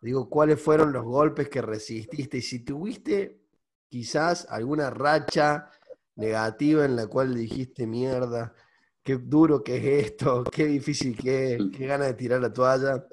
Digo, 0.00 0.28
¿cuáles 0.28 0.60
fueron 0.60 0.92
los 0.92 1.04
golpes 1.04 1.48
que 1.48 1.62
resististe? 1.62 2.38
Y 2.38 2.42
si 2.42 2.64
tuviste 2.64 3.40
quizás 3.88 4.46
alguna 4.50 4.90
racha 4.90 5.70
negativa 6.16 6.84
en 6.84 6.96
la 6.96 7.06
cual 7.06 7.34
dijiste, 7.34 7.86
mierda, 7.86 8.54
qué 9.02 9.16
duro 9.16 9.62
que 9.62 9.76
es 9.76 10.06
esto, 10.06 10.44
qué 10.44 10.66
difícil 10.66 11.16
que 11.16 11.54
es, 11.54 11.62
qué 11.76 11.86
ganas 11.86 12.08
de 12.08 12.14
tirar 12.14 12.40
la 12.40 12.52
toalla. 12.52 13.06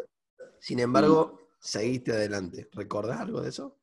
Sin 0.59 0.79
embargo, 0.79 1.39
seguiste 1.59 2.12
adelante. 2.12 2.67
¿Recordás 2.73 3.21
algo 3.21 3.41
de 3.41 3.49
eso? 3.49 3.77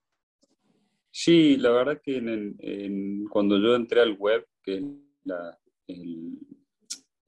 Sí, 1.10 1.56
la 1.56 1.70
verdad 1.70 2.00
que 2.02 3.26
cuando 3.30 3.58
yo 3.58 3.74
entré 3.74 4.00
al 4.00 4.16
web, 4.18 4.46
que 4.62 4.78
es 4.78 4.84
la, 5.24 5.58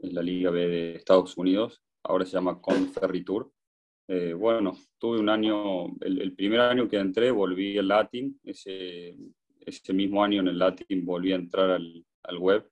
la 0.00 0.22
Liga 0.22 0.50
B 0.50 0.66
de 0.66 0.96
Estados 0.96 1.36
Unidos, 1.38 1.80
ahora 2.04 2.24
se 2.24 2.32
llama 2.32 2.60
Conferritur, 2.60 3.52
eh, 4.10 4.32
bueno, 4.32 4.76
tuve 4.98 5.18
un 5.20 5.28
año, 5.28 5.86
el, 6.00 6.34
primer 6.34 6.60
año 6.60 6.88
que 6.88 6.96
entré 6.96 7.30
volví 7.30 7.76
al 7.76 7.88
Latin, 7.88 8.40
ese, 8.42 9.16
ese 9.60 9.92
mismo 9.92 10.24
año 10.24 10.40
en 10.40 10.48
el 10.48 10.58
Latin 10.58 11.04
volví 11.04 11.32
a 11.32 11.36
entrar 11.36 11.70
al, 11.70 12.04
al 12.22 12.38
web. 12.38 12.70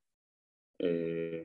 Eh, 0.78 1.44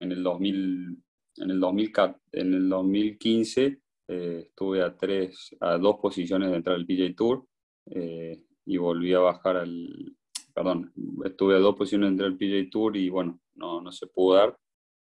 en, 0.00 0.12
el 0.12 0.22
2000, 0.22 0.98
en, 1.36 1.50
el 1.50 1.60
2000, 1.60 1.92
en 2.32 2.54
el 2.54 2.68
2015 2.68 3.80
eh, 4.08 4.44
estuve 4.48 4.82
a, 4.82 4.96
tres, 4.96 5.56
a 5.60 5.78
dos 5.78 5.96
posiciones 6.00 6.50
de 6.50 6.56
entrar 6.56 6.76
al 6.76 6.86
PJ 6.86 7.14
Tour. 7.14 7.46
Eh, 7.86 8.42
y 8.64 8.76
volví 8.76 9.12
a 9.12 9.18
bajar 9.18 9.56
al, 9.56 10.16
perdón, 10.54 10.92
estuve 11.24 11.56
a 11.56 11.58
dos 11.58 11.74
posiciones 11.74 12.10
entre 12.10 12.26
el 12.26 12.36
PJ 12.36 12.70
Tour 12.70 12.96
y 12.96 13.08
bueno, 13.08 13.40
no, 13.54 13.80
no 13.80 13.92
se 13.92 14.06
pudo 14.06 14.36
dar. 14.36 14.56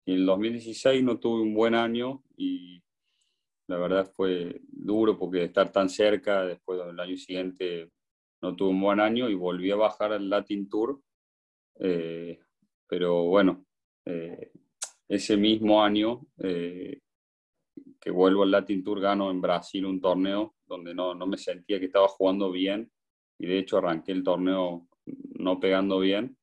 Y 0.06 0.12
en 0.12 0.20
el 0.20 0.26
2016 0.26 1.02
no 1.02 1.18
tuve 1.18 1.42
un 1.42 1.52
buen 1.52 1.74
año 1.74 2.22
y 2.36 2.80
la 3.66 3.76
verdad 3.76 4.10
fue 4.14 4.60
duro 4.68 5.18
porque 5.18 5.44
estar 5.44 5.72
tan 5.72 5.88
cerca, 5.88 6.44
después 6.44 6.78
del 6.78 6.98
año 6.98 7.16
siguiente 7.16 7.90
no 8.40 8.54
tuve 8.54 8.70
un 8.70 8.80
buen 8.80 9.00
año 9.00 9.28
y 9.28 9.34
volví 9.34 9.72
a 9.72 9.76
bajar 9.76 10.12
al 10.12 10.30
Latin 10.30 10.68
Tour. 10.68 11.02
Eh, 11.80 12.38
pero 12.86 13.24
bueno, 13.24 13.66
eh, 14.04 14.52
ese 15.08 15.36
mismo 15.36 15.82
año 15.82 16.24
eh, 16.38 17.00
que 18.00 18.10
vuelvo 18.12 18.44
al 18.44 18.52
Latin 18.52 18.84
Tour 18.84 19.00
gano 19.00 19.32
en 19.32 19.40
Brasil 19.40 19.84
un 19.84 20.00
torneo 20.00 20.54
donde 20.66 20.94
no, 20.94 21.16
no 21.16 21.26
me 21.26 21.36
sentía 21.36 21.80
que 21.80 21.86
estaba 21.86 22.06
jugando 22.06 22.52
bien 22.52 22.92
y 23.38 23.46
de 23.46 23.58
hecho 23.58 23.78
arranqué 23.78 24.12
el 24.12 24.22
torneo 24.22 24.88
no 25.38 25.58
pegando 25.58 25.98
bien 25.98 26.36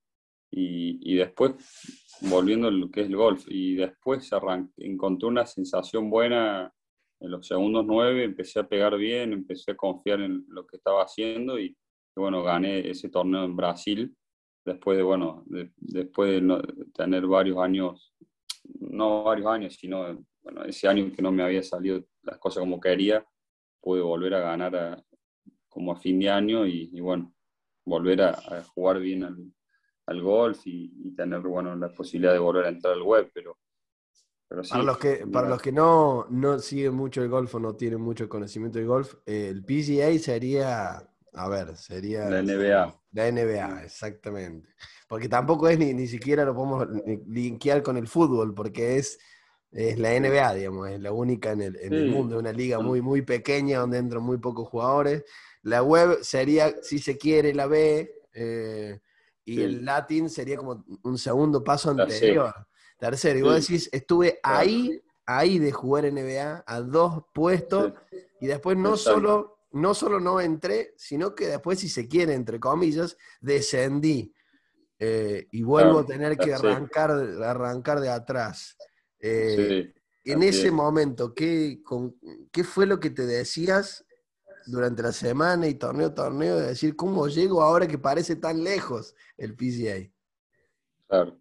y, 0.51 0.99
y 1.01 1.15
después 1.15 2.02
volviendo 2.29 2.67
a 2.67 2.71
lo 2.71 2.89
que 2.89 3.01
es 3.01 3.07
el 3.07 3.15
golf 3.15 3.45
y 3.47 3.75
después 3.75 4.29
encontré 4.77 5.27
una 5.27 5.45
sensación 5.45 6.09
buena 6.09 6.73
en 7.19 7.31
los 7.31 7.47
segundos 7.47 7.85
nueve, 7.85 8.23
empecé 8.23 8.59
a 8.59 8.67
pegar 8.67 8.97
bien, 8.97 9.33
empecé 9.33 9.71
a 9.71 9.77
confiar 9.77 10.21
en 10.21 10.45
lo 10.49 10.65
que 10.65 10.77
estaba 10.77 11.03
haciendo 11.03 11.59
y, 11.59 11.75
bueno, 12.15 12.43
gané 12.43 12.89
ese 12.89 13.09
torneo 13.09 13.45
en 13.45 13.55
Brasil 13.55 14.15
después 14.65 14.97
de, 14.97 15.03
bueno, 15.03 15.43
después 15.77 16.41
de 16.41 16.61
tener 16.93 17.25
varios 17.27 17.57
años, 17.57 18.13
no 18.79 19.23
varios 19.23 19.47
años, 19.47 19.75
sino 19.75 20.25
bueno, 20.41 20.63
ese 20.65 20.87
año 20.87 21.11
que 21.11 21.21
no 21.21 21.31
me 21.31 21.43
había 21.43 21.63
salido 21.63 22.03
las 22.23 22.37
cosas 22.39 22.61
como 22.61 22.79
quería, 22.79 23.25
pude 23.81 24.01
volver 24.01 24.35
a 24.35 24.39
ganar 24.39 25.03
como 25.67 25.91
a 25.91 25.99
fin 25.99 26.19
de 26.19 26.29
año 26.29 26.65
y, 26.65 26.99
bueno, 26.99 27.33
volver 27.85 28.21
a, 28.21 28.63
jugar 28.73 28.99
bien 28.99 29.23
al, 29.23 29.37
golf 30.21 30.61
y, 30.65 31.13
tener 31.15 31.41
bueno, 31.41 31.75
la 31.75 31.89
posibilidad 31.89 32.33
de 32.33 32.39
volver 32.39 32.65
a 32.65 32.69
entrar 32.69 32.93
al 32.93 33.01
web, 33.01 33.31
pero, 33.33 33.57
pero 34.47 34.61
para 34.63 34.83
los 34.83 34.97
que, 34.97 35.27
para 35.31 35.49
los 35.49 35.61
que 35.61 35.71
no, 35.71 36.27
no 36.29 36.59
siguen 36.59 36.93
mucho 36.93 37.21
el 37.21 37.29
golf 37.29 37.55
o 37.55 37.59
no 37.59 37.75
tienen 37.75 38.01
mucho 38.01 38.29
conocimiento 38.29 38.79
del 38.79 38.87
golf, 38.87 39.15
eh, 39.25 39.49
el 39.49 39.63
PGA 39.63 40.17
sería, 40.19 41.09
a 41.33 41.49
ver, 41.49 41.75
sería... 41.77 42.29
La 42.29 42.41
NBA. 42.41 42.99
La 43.13 43.31
NBA, 43.31 43.83
exactamente. 43.83 44.69
Porque 45.07 45.29
tampoco 45.29 45.69
es 45.69 45.77
ni, 45.77 45.93
ni 45.93 46.07
siquiera 46.07 46.45
lo 46.45 46.55
podemos 46.55 46.87
linkear 47.27 47.83
con 47.83 47.97
el 47.97 48.07
fútbol, 48.07 48.53
porque 48.53 48.97
es 48.97 49.19
es 49.73 49.97
la 49.97 50.17
NBA, 50.19 50.53
digamos, 50.53 50.89
es 50.89 50.99
la 51.01 51.11
única 51.11 51.51
en 51.51 51.61
el, 51.61 51.75
en 51.77 51.93
el 51.93 52.09
mundo, 52.09 52.37
una 52.37 52.51
liga 52.51 52.79
muy, 52.79 53.01
muy 53.01 53.23
pequeña 53.23 53.79
donde 53.79 53.97
entran 53.97 54.23
muy 54.23 54.37
pocos 54.37 54.69
jugadores. 54.69 55.23
La 55.63 55.81
web 55.81 56.19
sería, 56.21 56.75
si 56.83 56.99
se 56.99 57.17
quiere, 57.17 57.55
la 57.55 57.65
B, 57.65 58.13
eh, 58.33 58.99
y 59.45 59.61
el 59.61 59.83
Latin 59.85 60.29
sería 60.29 60.57
como 60.57 60.85
un 61.03 61.17
segundo 61.17 61.63
paso 61.63 61.91
anterior. 61.91 62.53
Tercero, 62.97 63.39
y 63.39 63.41
vos 63.41 63.55
decís, 63.55 63.89
estuve 63.91 64.39
ahí, 64.43 65.01
ahí 65.25 65.59
de 65.59 65.71
jugar 65.71 66.05
NBA, 66.05 66.63
a 66.65 66.81
dos 66.81 67.25
puestos, 67.33 67.93
y 68.39 68.47
después 68.47 68.77
no 68.77 68.95
solo, 68.95 69.59
no 69.71 69.93
solo 69.93 70.19
no 70.19 70.39
entré, 70.39 70.93
sino 70.95 71.35
que 71.35 71.47
después, 71.47 71.79
si 71.79 71.89
se 71.89 72.07
quiere, 72.07 72.33
entre 72.33 72.59
comillas, 72.59 73.17
descendí. 73.41 74.33
Eh, 74.99 75.47
y 75.51 75.63
vuelvo 75.63 75.99
a 75.99 76.05
tener 76.05 76.37
que 76.37 76.53
arrancar, 76.53 77.11
arrancar 77.11 77.99
de 77.99 78.09
atrás. 78.09 78.77
Eh, 79.19 79.93
en 80.23 80.43
ese 80.43 80.71
momento, 80.71 81.33
¿qué, 81.33 81.81
¿qué 82.51 82.63
fue 82.63 82.85
lo 82.85 83.01
que 83.01 83.09
te 83.09 83.25
decías 83.25 84.05
durante 84.65 85.01
la 85.01 85.11
semana 85.11 85.67
y 85.67 85.75
torneo 85.75 86.13
torneo 86.13 86.57
de 86.57 86.67
decir 86.67 86.95
cómo 86.95 87.27
llego 87.27 87.61
ahora 87.61 87.87
que 87.87 87.97
parece 87.97 88.35
tan 88.35 88.63
lejos 88.63 89.15
el 89.37 89.55
PCA? 89.55 90.09
Claro. 91.07 91.39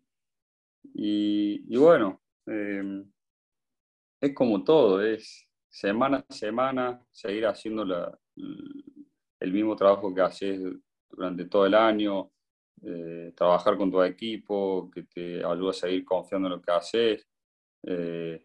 Y, 0.94 1.76
bueno, 1.76 2.20
em, 2.46 3.10
es 4.20 4.34
como 4.34 4.62
todo, 4.62 5.02
es 5.02 5.48
semana 5.68 6.24
a 6.28 6.32
semana 6.32 7.06
seguir 7.10 7.46
haciendo 7.46 7.84
el 9.40 9.52
mismo 9.52 9.74
trabajo 9.74 10.14
que 10.14 10.20
haces 10.20 10.60
durante 11.08 11.46
todo 11.46 11.66
el 11.66 11.74
año, 11.74 12.30
eh, 12.82 13.32
trabajar 13.36 13.76
con 13.76 13.90
tu 13.90 14.02
equipo, 14.02 14.90
que 14.90 15.04
te 15.04 15.44
ayuda 15.44 15.70
a 15.70 15.74
seguir 15.74 16.04
confiando 16.04 16.48
en 16.48 16.54
lo 16.54 16.60
que 16.60 16.72
haces. 16.72 17.28
Eh, 17.84 18.44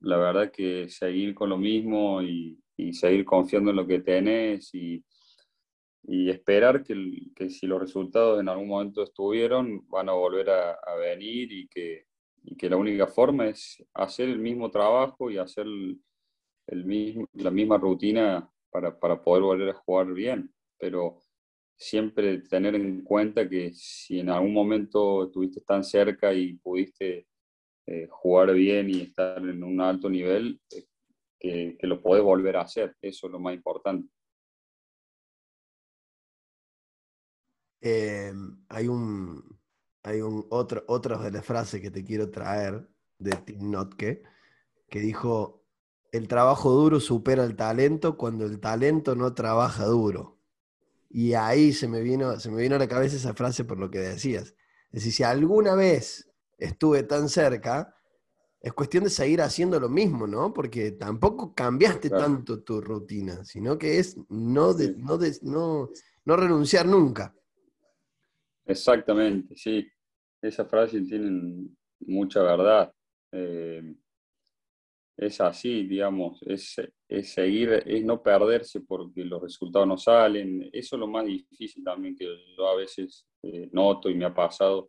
la 0.00 0.16
verdad 0.16 0.50
que 0.50 0.88
seguir 0.88 1.34
con 1.34 1.50
lo 1.50 1.56
mismo 1.56 2.20
y, 2.22 2.60
seguir 2.92 3.24
confiando 3.24 3.70
en 3.70 3.76
lo 3.76 3.86
que 3.86 4.00
tenés 4.00 4.74
y, 4.74 5.04
esperar 6.06 6.82
que, 6.82 6.94
que, 7.34 7.48
si 7.48 7.66
los 7.66 7.80
resultados 7.80 8.38
en 8.40 8.48
algún 8.48 8.68
momento 8.68 9.02
estuvieron, 9.02 9.88
van 9.88 10.08
a 10.10 10.12
volver 10.12 10.50
a, 10.50 10.76
venir 10.96 11.50
y 11.50 11.66
que, 11.68 12.06
que, 12.58 12.68
la 12.68 12.76
única 12.76 13.06
forma 13.06 13.48
es 13.48 13.82
hacer 13.94 14.28
el 14.28 14.38
mismo 14.38 14.70
trabajo 14.70 15.30
y 15.30 15.38
hacer 15.38 15.66
el, 16.66 16.84
mismo, 16.84 17.26
la 17.32 17.50
misma 17.50 17.78
rutina 17.78 18.50
para, 18.70 18.98
para, 18.98 19.22
poder 19.22 19.42
volver 19.42 19.68
a 19.70 19.74
jugar 19.74 20.12
bien. 20.12 20.52
Pero 20.78 21.22
siempre 21.76 22.38
tener 22.42 22.74
en 22.74 23.02
cuenta 23.02 23.48
que 23.48 23.72
si 23.72 24.20
en 24.20 24.30
algún 24.30 24.52
momento 24.52 25.24
estuviste 25.24 25.60
tan 25.62 25.82
cerca 25.84 26.32
y 26.32 26.54
pudiste 26.54 27.26
eh, 27.86 28.08
jugar 28.10 28.54
bien 28.54 28.88
y 28.88 29.02
estar 29.02 29.38
en 29.38 29.62
un 29.62 29.80
alto 29.80 30.08
nivel, 30.08 30.58
que, 31.78 31.86
lo 31.86 32.00
podés 32.00 32.22
volver 32.22 32.56
a 32.56 32.62
hacer. 32.62 32.96
Eso 33.00 33.26
es 33.26 33.32
lo 33.32 33.38
más 33.38 33.54
importante. 33.54 34.08
Em, 37.80 38.64
hay 38.68 38.88
un, 38.88 39.60
hay 40.02 40.22
un 40.22 40.46
otro, 40.50 40.84
otra 40.86 41.18
de 41.18 41.30
las 41.30 41.44
frases 41.44 41.80
que 41.82 41.90
te 41.90 42.04
quiero 42.04 42.30
traer 42.30 42.88
de 43.18 43.32
Tim 43.32 43.70
Notke, 43.70 44.22
que 44.88 45.00
dijo, 45.00 45.66
el 46.12 46.28
trabajo 46.28 46.70
duro 46.70 47.00
supera 47.00 47.44
el 47.44 47.56
talento 47.56 48.16
cuando 48.16 48.46
el 48.46 48.60
talento 48.60 49.14
no 49.14 49.34
trabaja 49.34 49.84
duro. 49.84 50.38
Y 51.10 51.34
ahí 51.34 51.72
se 51.72 51.88
me 51.88 52.00
vino, 52.00 52.40
se 52.40 52.50
me 52.50 52.62
vino 52.62 52.76
a 52.76 52.78
la 52.78 52.88
cabeza 52.88 53.16
esa 53.16 53.34
frase 53.34 53.64
por 53.64 53.78
lo 53.78 53.90
que 53.90 53.98
decías. 53.98 54.54
Es 54.90 55.04
decir, 55.04 55.12
si 55.12 55.22
alguna 55.22 55.74
vez 55.74 56.30
estuve 56.58 57.02
tan 57.02 57.28
cerca, 57.28 57.94
es 58.64 58.72
cuestión 58.72 59.04
de 59.04 59.10
seguir 59.10 59.42
haciendo 59.42 59.78
lo 59.78 59.90
mismo, 59.90 60.26
¿no? 60.26 60.50
Porque 60.54 60.92
tampoco 60.92 61.54
cambiaste 61.54 62.08
tanto 62.08 62.62
tu 62.62 62.80
rutina, 62.80 63.44
sino 63.44 63.76
que 63.76 63.98
es 63.98 64.16
no, 64.30 64.72
no, 65.42 65.90
no, 66.24 66.36
renunciar 66.36 66.86
nunca. 66.86 67.34
Exactamente, 68.64 69.54
sí. 69.54 69.86
Esa 70.40 70.64
frase 70.64 71.02
tiene 71.02 71.68
mucha 72.06 72.42
verdad. 72.42 72.90
Eh, 73.32 73.94
es 75.18 75.42
así, 75.42 75.86
digamos, 75.86 76.40
es, 76.46 76.74
seguir, 77.24 77.82
es 77.84 78.02
no 78.02 78.22
perderse 78.22 78.80
porque 78.80 79.26
los 79.26 79.42
resultados 79.42 79.86
no 79.86 79.98
salen. 79.98 80.70
Eso 80.72 80.96
es 80.96 81.00
lo 81.00 81.06
más 81.06 81.26
difícil 81.26 81.84
también 81.84 82.16
que 82.16 82.24
yo 82.56 82.66
a 82.66 82.76
veces 82.76 83.26
eh, 83.42 83.68
noto 83.72 84.08
y 84.08 84.14
me 84.14 84.24
ha 84.24 84.32
pasado 84.32 84.88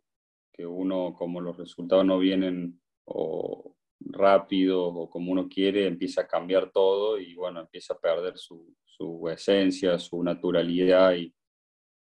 que 0.50 0.64
uno, 0.64 1.12
como 1.12 1.42
los 1.42 1.58
resultados 1.58 2.06
no 2.06 2.18
vienen 2.18 2.80
o 3.06 3.74
rápido 4.00 4.84
o 4.86 5.10
como 5.10 5.32
uno 5.32 5.48
quiere, 5.48 5.86
empieza 5.86 6.22
a 6.22 6.26
cambiar 6.26 6.70
todo 6.70 7.18
y 7.18 7.34
bueno, 7.34 7.60
empieza 7.60 7.94
a 7.94 7.98
perder 7.98 8.36
su, 8.38 8.74
su 8.84 9.28
esencia, 9.28 9.98
su 9.98 10.22
naturalidad 10.22 11.14
y, 11.14 11.32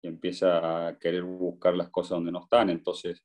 empieza 0.05 0.89
a 0.89 0.99
querer 0.99 1.23
buscar 1.23 1.77
las 1.77 1.89
cosas 1.89 2.17
donde 2.17 2.33
no 2.33 2.41
están. 2.43 2.69
Entonces, 2.69 3.23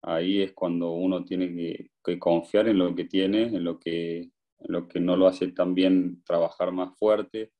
ahí 0.00 0.40
es 0.40 0.54
cuando 0.54 0.92
uno 0.92 1.22
tiene 1.22 1.54
que, 2.02 2.18
confiar 2.18 2.66
en 2.68 2.78
lo 2.78 2.94
que 2.94 3.04
tiene, 3.04 3.42
en 3.42 3.62
lo 3.62 3.78
que, 3.78 4.30
lo 4.60 4.88
que 4.88 5.00
no 5.00 5.18
lo 5.18 5.26
hace 5.26 5.48
tan 5.48 5.74
bien, 5.74 6.22
trabajar 6.24 6.72
más 6.72 6.96
fuerte, 6.98 7.52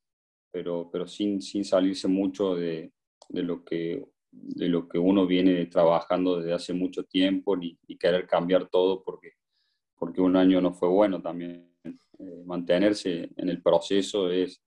pero, 0.50 0.88
pero 0.90 1.06
sin, 1.06 1.42
sin 1.42 1.62
salirse 1.62 2.08
mucho 2.08 2.54
de, 2.54 2.90
de 3.28 3.42
lo 3.42 3.62
que 3.62 4.02
de 4.36 4.68
lo 4.68 4.88
que 4.88 4.98
uno 4.98 5.26
viene 5.26 5.66
trabajando 5.66 6.38
desde 6.38 6.52
hace 6.52 6.72
mucho 6.72 7.04
tiempo 7.04 7.56
ni, 7.56 7.78
querer 7.98 8.26
cambiar 8.26 8.68
todo 8.68 9.02
porque, 9.02 9.34
porque 10.04 10.20
un 10.20 10.36
año 10.36 10.60
no 10.60 10.74
fue 10.74 10.88
bueno 10.90 11.22
también. 11.22 11.66
Eh, 11.82 12.42
mantenerse 12.44 13.30
en 13.34 13.48
el 13.48 13.62
proceso 13.62 14.30
es, 14.30 14.60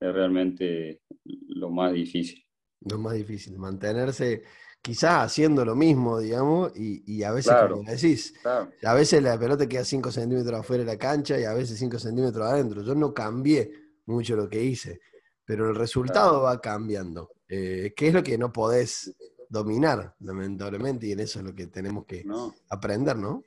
es, 0.00 0.12
realmente 0.14 1.02
lo 1.48 1.68
más 1.68 1.92
difícil. 1.92 2.42
Lo 2.80 2.96
más 2.96 3.12
difícil, 3.12 3.58
mantenerse 3.58 4.44
quizás 4.80 5.26
haciendo 5.26 5.62
lo 5.62 5.76
mismo, 5.76 6.18
digamos, 6.20 6.72
y, 6.74 7.02
y 7.06 7.22
a 7.22 7.32
veces, 7.32 7.52
como 7.68 7.82
decís, 7.82 8.34
a 8.82 8.94
veces 8.94 9.22
la 9.22 9.38
pelota 9.38 9.68
queda 9.68 9.84
5 9.84 10.10
centímetros 10.10 10.60
afuera 10.60 10.84
de 10.84 10.92
la 10.92 10.98
cancha 10.98 11.38
y 11.38 11.44
a 11.44 11.52
veces 11.52 11.78
5 11.78 11.98
centímetros 11.98 12.48
adentro. 12.48 12.82
Yo 12.82 12.94
no 12.94 13.12
cambié 13.12 13.70
mucho 14.06 14.36
lo 14.36 14.48
que 14.48 14.64
hice, 14.64 15.00
pero 15.44 15.68
el 15.68 15.76
resultado 15.76 16.40
va 16.40 16.58
cambiando. 16.62 17.30
Eh, 17.46 17.92
¿Qué 17.94 18.08
es 18.08 18.14
lo 18.14 18.22
que 18.22 18.38
no 18.38 18.50
podés 18.50 19.14
dominar, 19.50 20.16
lamentablemente? 20.20 21.08
Y 21.08 21.12
en 21.12 21.20
eso 21.20 21.40
es 21.40 21.44
lo 21.44 21.54
que 21.54 21.66
tenemos 21.66 22.06
que 22.06 22.24
aprender, 22.70 23.18
¿no? 23.18 23.44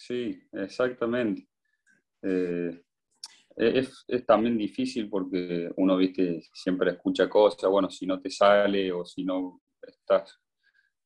Sí, 0.00 0.42
exactamente. 0.52 1.46
Eh, 2.22 2.82
es, 3.54 4.02
es, 4.08 4.24
también 4.24 4.56
difícil 4.56 5.10
porque 5.10 5.70
uno, 5.76 5.94
viste, 5.98 6.40
siempre 6.54 6.92
escucha 6.92 7.28
cosas, 7.28 7.70
bueno, 7.70 7.90
si 7.90 8.06
no 8.06 8.18
te 8.18 8.30
sale 8.30 8.90
o 8.92 9.04
si 9.04 9.24
no 9.24 9.60
estás 9.82 10.40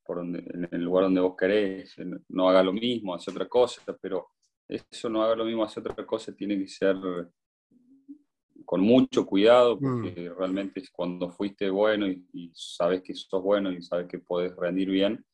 por 0.05 0.19
donde, 0.19 0.39
en 0.39 0.69
el 0.71 0.83
lugar 0.83 1.05
donde 1.07 1.21
vos 1.21 1.35
querés, 1.37 1.97
no 2.29 2.49
haga 2.49 2.63
lo 2.63 2.73
mismo, 2.73 3.15
hace 3.15 3.33
otra 3.33 3.49
cosa, 3.49 3.83
pero 4.01 4.29
eso 4.69 5.09
no 5.09 5.25
haga 5.25 5.35
lo 5.35 5.45
mismo, 5.45 5.65
hace 5.65 5.81
otra 5.81 6.07
cosa, 6.07 6.33
tiene 6.33 6.57
que 6.57 6.69
ser 6.69 6.97
con 8.65 8.81
mucho 8.81 9.27
cuidado, 9.27 9.77
porque 9.77 10.31
mm. 10.31 10.39
realmente 10.39 10.81
es 10.81 10.91
cuando 10.91 11.33
fuiste 11.33 11.69
bueno 11.69 12.07
y, 12.07 12.53
sabes 12.55 13.03
que 13.03 13.13
sos 13.13 13.43
bueno 13.43 13.73
y 13.73 13.83
sabes 13.83 14.07
que 14.07 14.21
puedes 14.21 14.55
rendir 14.55 14.89
bien, 14.89 15.25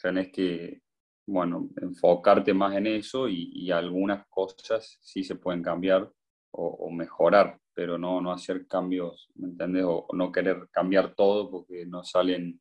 tenés 0.00 0.30
que, 0.30 0.82
bueno, 1.26 1.68
enfocarte 1.80 2.54
más 2.54 2.76
en 2.76 2.86
eso 2.86 3.28
y, 3.28 3.70
algunas 3.70 4.26
cosas 4.28 4.98
sí 5.00 5.24
se 5.24 5.34
pueden 5.34 5.62
cambiar 5.62 6.10
o, 6.52 6.90
mejorar, 6.90 7.60
pero 7.74 7.98
no, 7.98 8.20
no 8.20 8.32
hacer 8.32 8.66
cambios, 8.66 9.28
¿me 9.34 9.48
entendés? 9.48 9.84
O, 9.86 10.06
no 10.14 10.32
querer 10.32 10.68
cambiar 10.70 11.14
todo 11.14 11.50
porque 11.50 11.84
no 11.84 12.02
salen, 12.04 12.60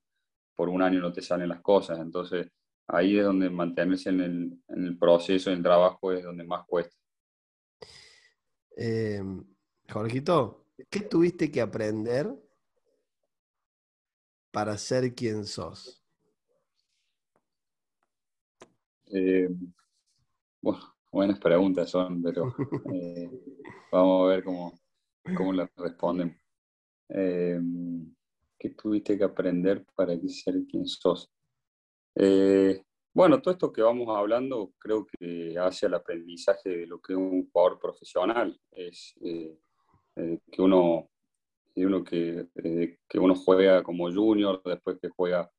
por 0.56 0.68
un 0.70 0.82
año 0.82 1.00
no 1.00 1.14
te 1.14 1.22
salen 1.22 1.50
las 1.50 1.62
cosas. 1.62 2.00
Entonces, 2.00 2.48
ahí 2.88 3.18
es 3.18 3.24
donde 3.24 3.50
mantenerse 3.50 4.10
en 4.10 4.20
el, 4.20 4.60
en 4.68 4.86
el 4.86 4.98
proceso, 4.98 5.52
en 5.52 5.58
el 5.58 5.64
trabajo, 5.64 6.12
es 6.12 6.24
donde 6.24 6.44
más 6.44 6.66
cuesta. 6.68 6.96
Eh, 8.76 9.22
Jorgito, 9.90 10.66
¿qué 10.90 11.02
tuviste 11.02 11.50
que 11.50 11.62
aprender 11.62 12.28
para 14.52 14.78
ser 14.78 15.14
quien 15.14 15.46
sos? 15.46 16.05
Eh, 19.12 19.50
bueno, 20.62 20.96
buenas 21.12 21.40
preguntas 21.40 21.90
son, 21.90 22.22
pero 22.22 22.54
eh, 22.94 23.30
vamos 23.92 24.26
a 24.26 24.28
ver 24.30 24.44
cómo, 24.44 24.80
cómo 25.36 25.54
las 25.54 25.70
responden. 25.78 26.40
Eh, 27.10 27.60
¿Qué 28.58 28.70
tuviste 28.72 29.18
que 29.18 29.24
aprender 29.24 29.86
para 29.96 30.16
ser 30.28 30.56
quien 30.70 30.88
sos? 30.88 31.32
bueno, 33.14 33.42
todo 33.42 33.54
esto 33.54 33.72
que 33.72 33.82
vamos 33.82 34.08
hablando 34.18 34.74
creo 34.78 35.06
que 35.06 35.58
hace 35.58 35.86
al 35.86 35.94
aprendizaje 35.96 36.70
de 36.70 36.88
lo 36.88 37.00
que 37.02 37.14
es 37.14 37.18
un 37.18 37.50
jugador 37.50 37.80
profesional. 37.80 38.58
Es 38.72 39.16
que 39.22 40.62
uno, 40.62 41.10
uno 41.84 42.04
que, 42.04 42.48
eh, 42.56 42.98
que, 43.08 43.20
uno 43.20 43.36
juega 43.36 43.84
como 43.84 44.12
junior, 44.12 44.62
después 44.64 44.98
que 45.02 45.10
juega 45.10 45.52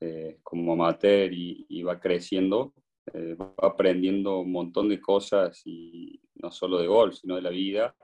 eh, 0.00 0.38
como 0.42 0.74
amateur 0.74 1.32
y, 1.32 1.82
va 1.82 1.98
creciendo, 1.98 2.72
va 3.14 3.54
aprendiendo 3.58 4.40
un 4.40 4.52
montón 4.52 4.88
de 4.88 5.00
cosas, 5.00 5.62
y 5.64 6.20
no 6.34 6.50
solo 6.50 6.78
de 6.78 6.86
gol, 6.86 7.12
sino 7.14 7.36
de 7.36 7.42
la 7.42 7.50
vida, 7.50 7.94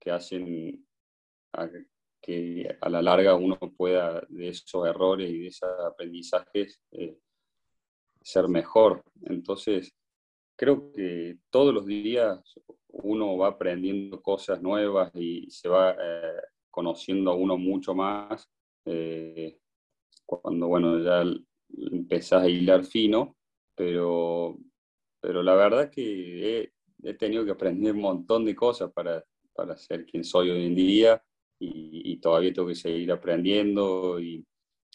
que 0.00 0.10
hacen 0.10 0.84
que 2.20 2.76
a 2.80 2.88
la 2.88 3.02
larga 3.02 3.34
uno 3.34 3.58
pueda 3.76 4.22
de 4.28 4.48
esos 4.48 4.86
errores 4.86 5.30
y 5.30 5.38
de 5.38 5.46
esos 5.48 5.68
aprendizajes 5.84 6.80
ser 8.22 8.48
mejor. 8.48 9.02
Entonces, 9.22 9.94
creo 10.56 10.92
que 10.92 11.38
todos 11.50 11.72
los 11.72 11.86
días 11.86 12.42
uno 12.88 13.36
va 13.36 13.48
aprendiendo 13.48 14.20
cosas 14.20 14.60
nuevas 14.60 15.10
y 15.14 15.50
se 15.50 15.68
va 15.68 15.92
eh, 15.92 16.42
conociendo 16.70 17.30
a 17.30 17.34
uno 17.34 17.56
mucho 17.56 17.94
más 17.94 18.48
eh, 18.84 19.58
cuando, 20.26 20.68
bueno, 20.68 20.98
ya 20.98 21.22
empezás 21.90 22.42
a 22.42 22.48
hilar 22.48 22.84
fino, 22.84 23.37
pero, 23.78 24.58
pero 25.20 25.42
la 25.42 25.54
verdad 25.54 25.84
es 25.84 25.90
que 25.90 26.72
he, 27.02 27.14
tenido 27.14 27.44
que 27.44 27.52
aprender 27.52 27.94
un 27.94 28.00
montón 28.00 28.44
de 28.44 28.54
cosas 28.54 28.92
para, 28.92 29.24
para 29.54 29.76
ser 29.76 30.04
quien 30.04 30.24
soy 30.24 30.50
hoy 30.50 30.66
en 30.66 30.74
día 30.74 31.24
y, 31.60 32.18
todavía 32.20 32.52
tengo 32.52 32.68
que 32.68 32.74
seguir 32.74 33.10
aprendiendo. 33.12 34.20
Y, 34.20 34.44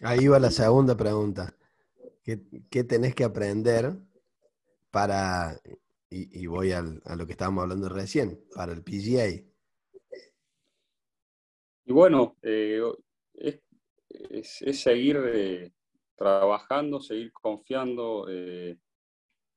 Ahí 0.02 0.28
va 0.28 0.38
la 0.40 0.52
segunda 0.52 0.96
pregunta. 0.96 1.56
¿Qué, 2.24 2.42
¿Qué, 2.70 2.84
tenés 2.84 3.16
que 3.16 3.24
aprender 3.24 3.94
para 4.92 5.58
y, 6.14 6.46
voy 6.46 6.72
a 6.72 6.82
lo 6.82 7.26
que 7.26 7.32
estábamos 7.32 7.64
hablando 7.64 7.90
recién, 7.90 8.40
para 8.54 8.72
el 8.72 8.84
PGA. 8.84 9.28
Y 11.86 11.92
bueno, 11.92 12.38
eh, 12.42 12.82
es, 13.34 13.62
seguir 14.80 15.20
eh, 15.26 15.72
trabajando, 16.24 17.02
seguir 17.02 17.32
confiando, 17.34 18.28
eh, 18.30 18.78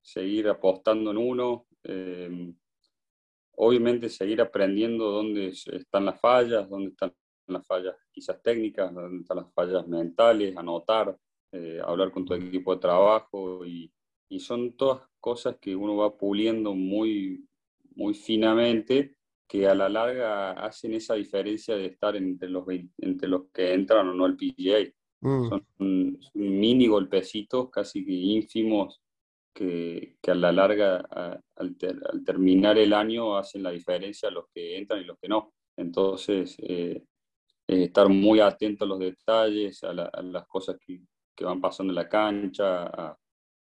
seguir 0.03 0.49
apostando 0.49 1.13
en 1.13 1.17
uno, 1.17 1.67
obviamente 3.53 4.09
seguir 4.09 4.41
aprendiendo 4.41 5.11
dónde 5.11 5.49
están 5.49 6.05
las 6.05 6.21
fallas, 6.21 6.69
dónde 6.69 6.91
están 6.91 7.15
las 7.47 7.65
fallas 7.65 7.95
quizás 8.11 8.43
técnicas, 8.43 8.93
dónde 8.93 9.23
están 9.23 9.37
las 9.37 9.53
fallas 9.53 9.87
mentales, 9.87 10.57
anotar, 10.57 11.17
hablar 11.85 12.11
con 12.11 12.25
tu 12.25 12.35
equipo 12.35 12.75
de 12.75 12.81
trabajo 12.81 13.65
y, 13.65 13.93
y 14.29 14.41
son 14.41 14.77
todas 14.77 15.03
cosas 15.21 15.57
que 15.61 15.77
uno 15.77 15.97
va 15.97 16.17
puliendo 16.17 16.75
muy, 16.75 17.47
muy 17.95 18.15
finamente, 18.15 19.17
que 19.49 19.67
a 19.67 19.75
la 19.75 19.89
larga 19.89 20.53
hacen 20.53 20.95
esa 20.95 21.15
diferencia 21.15 21.77
de 21.77 21.87
estar 21.87 22.17
entre 22.17 22.49
los, 22.49 22.67
entre 22.99 23.29
los 23.29 23.49
que 23.53 23.73
entran 23.75 24.09
o 24.09 24.15
no 24.15 24.25
al 24.25 24.37
PGA. 24.37 24.93
Mm. 25.21 25.49
Son, 25.49 25.67
mini 26.35 26.87
golpecitos 26.87 27.71
casi 27.71 28.05
que 28.05 28.13
ínfimos 28.13 29.01
que, 29.55 30.17
que 30.21 30.31
a 30.31 30.35
la 30.35 30.53
larga, 30.53 30.99
al, 31.57 31.77
terminar 32.25 32.79
el 32.79 32.93
año, 32.93 33.37
hacen 33.37 33.63
la 33.63 33.71
diferencia 33.71 34.31
los 34.31 34.47
que 34.55 34.77
entran 34.77 35.01
y 35.01 35.05
los 35.05 35.19
que 35.19 35.29
no. 35.29 35.55
Entonces, 35.77 36.57
eh, 36.59 37.03
estar 37.67 38.09
muy 38.09 38.41
atento 38.41 38.85
a 38.85 38.89
los 38.89 38.99
detalles, 38.99 39.83
a, 39.83 39.91
a 39.91 40.23
las 40.23 40.47
cosas 40.47 40.77
que, 40.79 41.01
que, 41.35 41.45
van 41.45 41.61
pasando 41.61 41.93
en 41.93 41.97
la 41.97 42.09
cancha, 42.09 42.85
a, 42.85 43.19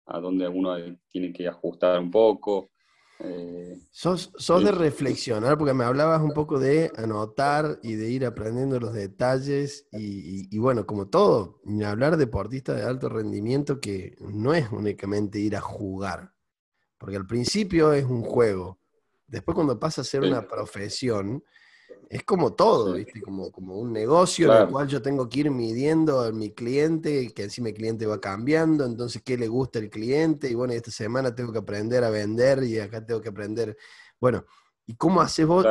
a 0.08 0.20
donde 0.20 0.48
uno 0.48 0.76
tiene 1.10 1.32
que 1.32 1.48
ajustar 1.48 2.00
un 2.00 2.12
poco. 2.12 2.70
Eh, 3.20 3.78
sos, 3.92 4.32
de 4.64 4.72
reflexionar, 4.72 5.58
porque 5.58 5.74
me 5.74 5.84
hablabas 5.84 6.22
un 6.22 6.34
poco 6.34 6.60
de 6.60 6.92
anotar 6.98 7.80
y 7.84 7.94
de 7.94 8.10
ir 8.10 8.26
aprendiendo 8.26 8.80
los 8.80 8.94
detalles 8.94 9.88
y, 9.92 10.58
bueno, 10.58 10.86
como 10.86 11.08
todo, 11.08 11.62
hablar 11.86 12.18
deportista 12.18 12.74
de 12.74 12.84
alto 12.84 13.08
rendimiento 13.10 13.80
que 13.80 14.16
no 14.20 14.54
es 14.54 14.70
únicamente 14.72 15.40
ir 15.40 15.56
a 15.56 15.62
jugar, 15.62 16.34
porque 16.98 17.16
al 17.16 17.28
principio 17.28 17.94
es 17.94 18.06
un 18.06 18.24
juego, 18.24 18.80
después 19.28 19.56
cuando 19.56 19.80
pasa 19.80 20.02
a 20.02 20.06
ser 20.06 20.22
una 20.22 20.48
profesión, 20.48 21.44
es 22.10 22.24
como 22.24 22.54
todo, 22.54 22.94
¿viste? 22.94 23.22
Como, 23.22 23.52
como 23.52 23.78
un 23.78 23.92
negocio 23.92 24.54
en 24.54 24.62
el 24.64 24.70
cual 24.70 24.88
yo 24.88 25.02
tengo 25.02 25.28
que 25.28 25.42
ir 25.42 25.52
midiendo 25.52 26.22
a 26.22 26.32
mi 26.32 26.52
cliente, 26.52 27.34
que 27.34 27.44
encima 27.44 27.70
el 27.70 27.76
cliente 27.76 28.06
va 28.06 28.20
cambiando, 28.20 28.86
entonces 28.86 29.22
qué 29.24 29.38
le 29.38 29.48
gusta 29.48 29.80
al 29.80 29.90
cliente, 29.90 30.50
y 30.50 30.56
bueno, 30.56 30.74
esta 30.74 30.92
semana 30.92 31.34
tengo 31.34 31.52
que 31.52 31.60
aprender 31.60 32.04
a 32.04 32.10
vender 32.10 32.64
y 32.64 32.80
acá 32.80 33.06
tengo 33.06 33.22
que 33.22 33.30
aprender, 33.30 33.78
bueno, 34.20 34.46
¿y 34.86 34.96
cómo 34.96 35.22
haces 35.22 35.46
vos 35.46 35.66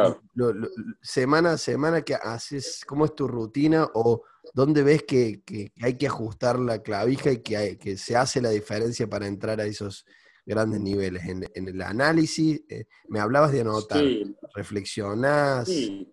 semana 1.00 1.52
a 1.52 1.58
semana 1.58 2.02
que 2.02 2.14
haces, 2.14 2.84
cómo 2.86 3.04
es 3.04 3.14
tu 3.14 3.28
rutina 3.28 3.88
o 3.94 4.22
dónde 4.54 4.82
ves 4.82 5.04
que, 5.04 5.42
hay 5.80 5.96
que 5.96 6.06
ajustar 6.06 6.58
la 6.58 6.82
clavija 6.82 7.30
y 7.30 7.38
que, 7.38 7.78
que 7.78 7.96
se 7.96 8.16
hace 8.16 8.40
la 8.40 8.50
diferencia 8.50 9.08
para 9.08 9.26
entrar 9.26 9.60
a 9.60 9.64
esos 9.64 10.06
grandes 10.44 10.80
niveles? 10.80 11.22
En, 11.24 11.68
el 11.68 11.82
análisis, 11.82 12.62
eh, 12.68 12.86
me 13.08 13.20
hablabas 13.20 13.52
de 13.52 13.60
anotar, 13.60 14.00
sí. 14.00 14.36
reflexionás. 14.54 15.68
Sí 15.68 16.08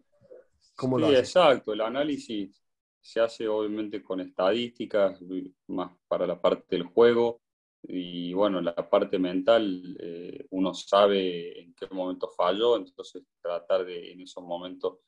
sí, 0.79 1.15
exacto. 1.15 1.73
El 1.73 1.81
análisis 1.81 2.61
se 3.01 3.19
hace 3.19 3.47
obviamente 3.47 4.03
con 4.03 4.19
estadísticas, 4.19 5.19
más 5.67 5.91
para 6.07 6.27
la 6.27 6.39
parte 6.39 6.75
del 6.75 6.83
juego. 6.83 7.41
Y 7.83 8.33
bueno, 8.33 8.59
la 8.59 8.75
parte 8.89 9.17
mental, 9.17 9.97
eh, 9.99 10.45
uno 10.51 10.73
sabe 10.73 11.61
en 11.61 11.73
qué 11.73 11.87
momento 11.91 12.29
falló, 12.29 12.75
entonces 12.75 13.23
tratar 13.41 13.85
de 13.85 14.11
en 14.11 14.21
esos 14.21 14.43
momentos, 14.43 14.99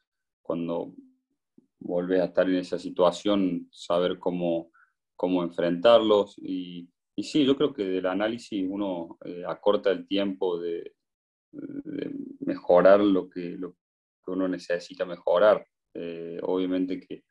cuando 0.41 0.93
volvés 1.79 2.21
a 2.21 2.25
estar 2.25 2.49
en 2.49 2.55
esa 2.55 2.79
situación, 2.79 3.67
saber 3.71 4.19
cómo, 4.19 4.71
cómo 5.15 5.43
enfrentarlos. 5.43 6.37
Y, 6.37 6.89
y 7.15 7.23
sí, 7.23 7.45
yo 7.45 7.57
creo 7.57 7.73
que 7.73 7.83
del 7.83 8.05
análisis 8.05 8.65
uno 8.67 9.17
eh, 9.25 9.43
acorta 9.45 9.91
el 9.91 10.07
tiempo 10.07 10.59
de, 10.59 10.95
mejorar 12.39 13.01
lo 13.01 13.29
que, 13.29 13.57
lo, 13.57 13.75
uno 14.33 14.47
necesita 14.47 15.05
mejorar. 15.05 15.65
Eh, 15.93 16.39
obviamente 16.43 16.99
que, 16.99 17.23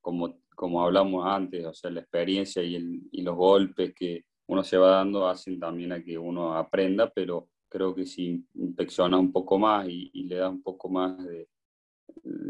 como, 0.00 0.40
como 0.54 0.82
hablamos 0.82 1.26
antes, 1.26 1.64
o 1.64 1.74
sea, 1.74 1.90
la 1.90 2.00
experiencia 2.00 2.62
y, 2.62 2.78
los 3.22 3.36
golpes 3.36 3.94
que 3.94 4.24
uno 4.48 4.62
se 4.64 4.76
va 4.76 4.90
dando 4.90 5.26
hacen 5.26 5.58
también 5.58 5.92
a 5.92 6.02
que 6.02 6.16
uno 6.18 6.54
aprenda, 6.54 7.10
pero 7.10 7.48
creo 7.68 7.94
que 7.94 8.06
si 8.06 8.44
inspecciona 8.54 9.18
un 9.18 9.32
poco 9.32 9.58
más 9.58 9.88
y, 9.88 10.24
le 10.24 10.36
da 10.36 10.48
un 10.48 10.62
poco 10.62 10.88
más 10.88 11.16
de, 11.24 11.48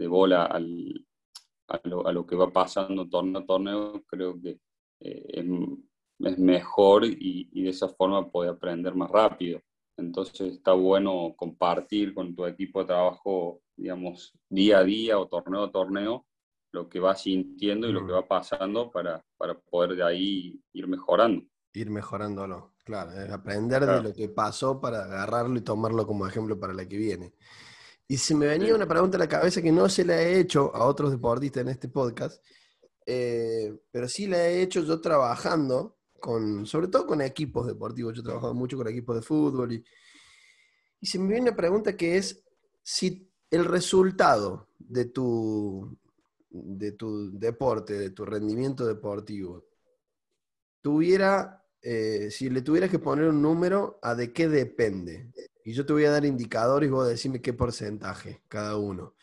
bola 0.06 0.44
a, 0.46 0.60
lo, 1.84 2.06
a, 2.06 2.12
lo, 2.12 2.26
que 2.26 2.36
va 2.36 2.52
pasando 2.52 3.08
torneo 3.08 3.40
a 3.40 3.46
torneo, 3.46 4.04
creo 4.06 4.40
que 4.40 4.60
eh, 5.00 5.24
es, 5.28 5.46
es, 6.20 6.38
mejor 6.38 7.04
y, 7.04 7.48
y, 7.52 7.62
de 7.62 7.70
esa 7.70 7.88
forma 7.88 8.30
puede 8.30 8.50
aprender 8.50 8.94
más 8.94 9.10
rápido. 9.10 9.60
Entonces 9.96 10.54
está 10.54 10.72
bueno 10.72 11.34
compartir 11.36 12.14
con 12.14 12.34
tu 12.34 12.46
equipo 12.46 12.80
de 12.80 12.86
trabajo, 12.86 13.62
digamos, 13.76 14.32
día 14.48 14.78
a 14.78 14.84
día 14.84 15.18
o 15.18 15.26
torneo 15.26 15.64
a 15.64 15.72
torneo, 15.72 16.26
lo 16.72 16.88
que 16.88 17.00
vas 17.00 17.22
sintiendo 17.22 17.88
y 17.88 17.92
lo 17.92 18.06
que 18.06 18.12
va 18.12 18.26
pasando 18.26 18.90
para, 18.90 19.24
para 19.38 19.58
poder 19.58 19.96
de 19.96 20.04
ahí 20.04 20.60
ir 20.72 20.86
mejorando. 20.86 21.44
Ir 21.72 21.90
mejorándolo, 21.90 22.74
claro, 22.84 23.12
es 23.12 23.30
aprender 23.30 23.86
de 23.86 24.02
lo 24.02 24.12
que 24.12 24.28
pasó 24.28 24.80
para 24.80 25.04
agarrarlo 25.04 25.56
y 25.58 25.62
tomarlo 25.62 26.06
como 26.06 26.26
ejemplo 26.26 26.58
para 26.58 26.74
la 26.74 26.86
que 26.86 26.96
viene. 26.96 27.34
Y 28.08 28.18
se 28.18 28.34
me 28.34 28.46
venía 28.46 28.74
una 28.74 28.86
pregunta 28.86 29.16
a 29.16 29.20
la 29.20 29.28
cabeza 29.28 29.60
que 29.60 29.72
no 29.72 29.88
se 29.88 30.04
la 30.04 30.20
he 30.20 30.38
hecho 30.38 30.74
a 30.74 30.86
otros 30.86 31.10
deportistas 31.10 31.62
en 31.62 31.68
este 31.68 31.88
podcast, 31.88 32.44
eh, 33.04 33.74
pero 33.90 34.08
sí 34.08 34.26
la 34.26 34.46
he 34.46 34.62
hecho 34.62 34.82
yo 34.82 35.00
trabajando 35.00 35.95
sobre 36.64 36.88
todo 36.88 37.06
con 37.06 37.20
equipos 37.20 37.66
deportivos. 37.66 38.14
Yo 38.14 38.20
he 38.20 38.24
trabajado 38.24 38.54
mucho 38.54 38.76
con 38.76 38.88
equipos 38.88 39.16
de 39.16 39.22
fútbol 39.22 39.72
y, 39.72 39.84
y 41.00 41.06
se 41.06 41.18
me 41.18 41.28
viene 41.28 41.48
una 41.48 41.56
pregunta 41.56 41.96
que 41.96 42.16
es 42.16 42.44
si 42.82 43.30
el 43.50 43.64
resultado 43.64 44.68
de 44.78 45.06
tu, 45.06 45.96
de 46.50 46.92
tu 46.92 47.38
deporte, 47.38 47.94
de 47.94 48.10
tu 48.10 48.24
rendimiento 48.24 48.86
deportivo, 48.86 49.66
tuviera, 50.80 51.64
eh, 51.82 52.28
si 52.30 52.50
le 52.50 52.62
tuvieras 52.62 52.90
que 52.90 52.98
poner 52.98 53.28
un 53.28 53.42
número, 53.42 53.98
¿a 54.02 54.14
de 54.14 54.32
qué 54.32 54.48
depende? 54.48 55.32
Y 55.64 55.72
yo 55.72 55.84
te 55.84 55.92
voy 55.92 56.04
a 56.04 56.10
dar 56.10 56.24
indicadores 56.24 56.88
y 56.88 56.92
vos 56.92 57.08
decirme 57.08 57.42
qué 57.42 57.52
porcentaje 57.52 58.42
cada 58.48 58.76
uno. 58.76 59.14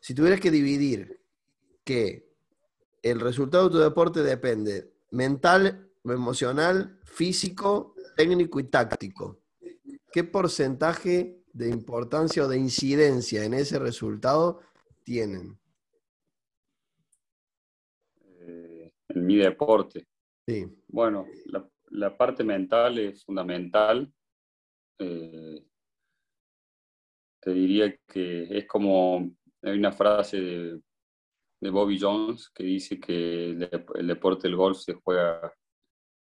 Si 0.00 0.14
tuvieras 0.14 0.40
que 0.40 0.50
dividir 0.50 1.20
que 1.84 2.32
el 3.02 3.20
resultado 3.20 3.64
de 3.64 3.72
tu 3.72 3.78
deporte 3.78 4.22
depende 4.22 4.92
mental, 5.10 5.91
emocional, 6.04 6.98
físico, 7.04 7.94
técnico 8.16 8.58
y 8.60 8.64
táctico, 8.64 9.40
¿qué 10.12 10.24
porcentaje 10.24 11.42
de 11.52 11.68
importancia 11.68 12.44
o 12.44 12.48
de 12.48 12.58
incidencia 12.58 13.44
en 13.44 13.54
ese 13.54 13.78
resultado 13.78 14.60
tienen? 15.04 15.58
Eh, 18.20 18.92
en 19.08 19.26
mi 19.26 19.36
deporte. 19.36 20.06
Sí. 20.46 20.66
Bueno, 20.88 21.26
la, 21.90 22.16
parte 22.16 22.42
mental 22.42 22.98
es 22.98 23.24
fundamental. 23.24 24.12
Eh, 24.98 25.64
te 27.40 27.50
diría 27.52 27.96
que 28.06 28.58
es 28.58 28.66
como, 28.66 29.30
hay 29.62 29.78
una 29.78 29.92
frase 29.92 30.40
de, 30.40 30.80
Bobby 31.70 31.96
Jones 31.98 32.50
que 32.50 32.64
dice 32.64 32.98
que 32.98 33.50
el, 33.50 34.06
deporte 34.08 34.48
del 34.48 34.56
golf 34.56 34.78
se 34.78 34.94
juega 34.94 35.52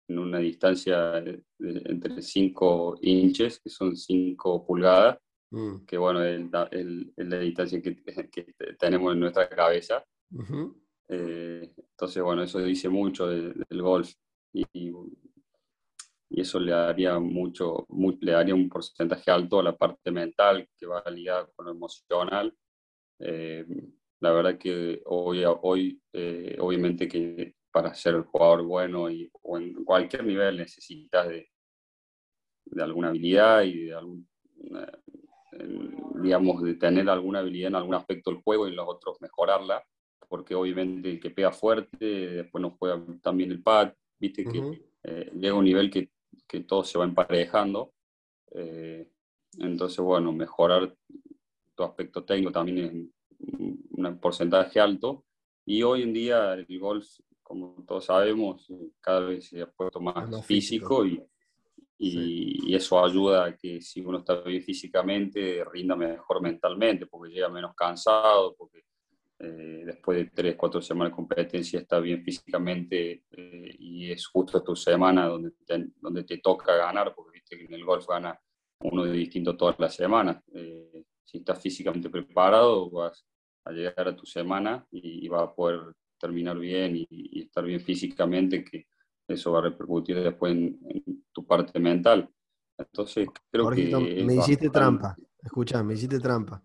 en 0.07 0.19
una 0.19 0.39
distancia 0.39 1.23
entre 1.59 2.21
5 2.21 2.99
inches, 3.01 3.59
que 3.59 3.69
son 3.69 3.95
5 3.95 4.65
pulgadas, 4.65 5.17
mm. 5.51 5.85
que 5.85 5.97
bueno, 5.97 6.23
es, 6.23 6.49
la 6.51 7.39
distancia 7.39 7.81
que, 7.81 8.03
tenemos 8.79 9.13
en 9.13 9.19
nuestra 9.19 9.49
cabeza. 9.49 10.03
Eh, 11.09 11.71
entonces, 11.77 12.23
bueno, 12.23 12.43
eso 12.43 12.59
dice 12.59 12.89
mucho 12.89 13.27
del, 13.27 13.81
golf 13.81 14.11
y, 14.53 14.65
y, 14.73 14.91
eso 16.29 16.59
le 16.59 16.71
daría 16.71 17.19
mucho, 17.19 17.85
le 18.21 18.31
daría 18.31 18.55
un 18.55 18.67
porcentaje 18.67 19.29
alto 19.29 19.59
a 19.59 19.63
la 19.63 19.77
parte 19.77 20.09
mental 20.09 20.67
que 20.75 20.87
va 20.87 21.03
ligada 21.11 21.47
con 21.55 21.67
lo 21.67 21.71
emocional. 21.71 22.53
Eh, 23.19 23.65
la 24.19 24.31
verdad 24.31 24.57
que 24.57 25.01
hoy, 25.05 25.43
hoy 25.45 26.01
eh, 26.13 26.57
obviamente 26.59 27.07
que 27.07 27.55
para 27.73 27.93
ser 27.93 28.21
jugador 28.21 28.63
bueno 28.63 29.09
y, 29.09 29.29
o 29.41 29.57
en 29.57 29.83
cualquier 29.83 30.23
nivel 30.23 30.57
necesitas 30.57 31.27
de, 31.27 31.49
de 32.65 32.83
alguna 32.83 33.09
habilidad 33.09 33.63
y 33.63 33.85
de 33.85 33.93
algún, 33.93 34.27
digamos, 36.21 36.61
de 36.63 36.75
tener 36.75 37.09
alguna 37.09 37.39
habilidad 37.39 37.69
en 37.69 37.75
algún 37.75 37.95
aspecto 37.95 38.31
del 38.31 38.41
juego 38.41 38.67
y 38.67 38.71
los 38.71 38.87
otros 38.87 39.19
mejorarla 39.19 39.83
porque 40.33 40.55
obviamente 40.55 41.11
el 41.11 41.19
que 41.19 41.29
pega 41.29 41.51
fuerte, 41.51 42.05
después 42.05 42.59
no 42.59 42.71
juega 42.71 42.99
también 43.21 43.51
el 43.51 43.61
pad, 43.61 43.93
viste 44.19 44.43
que 44.43 44.81
eh, 45.03 45.31
llega 45.35 45.53
un 45.53 45.63
nivel 45.63 45.91
que, 45.91 46.09
que, 46.47 46.61
todo 46.61 46.83
se 46.83 46.97
va 46.97 47.03
emparejando. 47.03 47.93
Eh, 48.49 49.07
entonces, 49.59 49.99
bueno, 49.99 50.31
mejorar 50.31 50.91
tu 51.75 51.83
aspecto 51.83 52.23
técnico 52.23 52.51
también 52.51 52.79
es 52.79 53.53
un 53.91 54.19
porcentaje 54.19 54.79
alto. 54.79 55.23
Y 55.67 55.83
hoy 55.83 56.01
en 56.01 56.13
día 56.13 56.55
el 56.55 56.79
golf, 56.79 57.07
como 57.53 57.85
todos 57.85 58.05
sabemos, 58.05 58.67
cada 58.99 59.19
vez 59.19 59.47
se 59.47 59.61
ha 59.61 59.67
puesto 59.67 60.01
más, 60.01 60.45
físico, 60.45 61.05
y, 61.05 61.23
y, 61.99 62.73
eso 62.73 63.03
ayuda 63.03 63.45
a 63.45 63.55
que 63.55 63.79
si 63.79 64.01
uno 64.01 64.19
está 64.19 64.41
bien 64.41 64.63
físicamente, 64.63 65.63
rinda 65.71 65.95
mejor 65.95 66.41
mentalmente, 66.41 67.05
porque 67.05 67.31
llega 67.31 67.49
menos 67.49 67.75
cansado, 67.75 68.55
porque 68.57 68.85
eh, 69.37 69.83
después 69.85 70.17
de 70.17 70.25
tres, 70.31 70.55
cuatro 70.55 70.81
semanas 70.81 71.11
de 71.11 71.15
competencia 71.15 71.79
está 71.79 71.99
bien 71.99 72.23
físicamente 72.23 73.25
eh, 73.29 73.75
y 73.77 74.11
es 74.11 74.25
justo 74.25 74.63
tu 74.63 74.75
semana 74.75 75.27
donde 75.27 75.51
te, 75.63 75.89
donde 76.01 76.23
te 76.23 76.39
toca 76.39 76.75
ganar, 76.75 77.13
porque 77.13 77.37
viste 77.37 77.57
que 77.57 77.65
en 77.65 77.73
el 77.75 77.85
golf 77.85 78.07
gana 78.07 78.39
uno 78.79 79.03
de 79.03 79.11
distinto 79.11 79.55
todas 79.55 79.79
las 79.79 79.95
semanas. 79.95 80.43
Eh, 80.55 81.03
si 81.23 81.37
estás 81.37 81.61
físicamente 81.61 82.09
preparado, 82.09 82.89
vas 82.89 83.23
a 83.65 83.71
llegar 83.71 84.07
a 84.07 84.15
tu 84.15 84.25
semana 84.25 84.85
y, 84.91 85.27
vas 85.27 85.43
a 85.43 85.53
poder 85.53 85.93
terminar 86.23 86.57
bien 86.57 86.95
y, 86.95 87.41
estar 87.41 87.65
bien 87.65 87.81
físicamente, 87.81 88.63
que 88.63 88.87
eso 89.27 89.51
va 89.51 89.59
a 89.59 89.63
repercutir 89.63 90.21
después 90.21 90.53
en, 90.53 90.79
tu 91.33 91.45
parte 91.45 91.79
mental. 91.79 92.29
Entonces, 92.77 93.27
creo 93.51 93.69
que... 93.69 94.23
Me 94.25 94.35
hiciste 94.35 94.69
trampa, 94.69 95.17
escucha, 95.43 95.83
me 95.83 95.95
hiciste 95.95 96.19
trampa. 96.19 96.63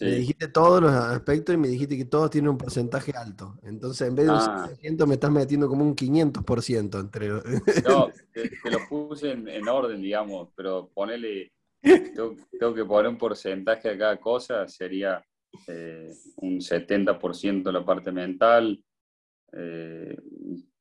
Me 0.00 0.10
dijiste 0.12 0.48
todos 0.48 0.82
los 0.82 0.92
aspectos 0.92 1.54
y 1.54 1.58
me 1.58 1.68
dijiste 1.68 1.96
que 1.96 2.04
todos 2.04 2.30
tienen 2.30 2.50
un 2.50 2.58
porcentaje 2.58 3.12
alto. 3.16 3.58
Entonces, 3.62 4.06
en 4.06 4.14
vez 4.14 4.26
de 4.26 4.32
un 4.32 4.38
100%, 4.38 5.02
ah. 5.02 5.06
me 5.06 5.14
estás 5.14 5.30
metiendo 5.30 5.68
como 5.68 5.84
un 5.84 5.96
500% 5.96 7.00
entre 7.00 7.28
No, 7.88 8.08
te, 8.32 8.70
lo 8.70 8.78
puse 8.88 9.32
en, 9.32 9.68
orden, 9.68 10.00
digamos, 10.00 10.50
pero 10.54 10.90
ponele, 10.94 11.52
tengo, 11.82 12.74
que 12.74 12.84
poner 12.84 13.10
un 13.10 13.18
porcentaje 13.18 13.88
a 13.88 13.98
cada 13.98 14.16
cosa, 14.18 14.68
sería 14.68 15.24
eh, 15.66 16.14
un 16.36 16.58
70% 16.58 17.70
la 17.72 17.84
parte 17.84 18.12
mental, 18.12 18.82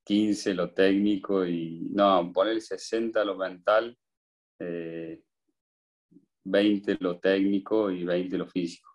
15 0.03 0.49
eh, 0.49 0.53
lo 0.53 0.73
técnico 0.73 1.45
y, 1.45 1.89
no, 1.91 2.31
poner 2.33 2.61
60 2.61 3.23
lo 3.25 3.35
mental, 3.35 3.97
20 4.59 5.21
eh, 6.91 6.97
lo 6.99 7.19
técnico 7.19 7.91
y 7.91 8.03
20 8.03 8.37
lo 8.37 8.47
físico. 8.47 8.89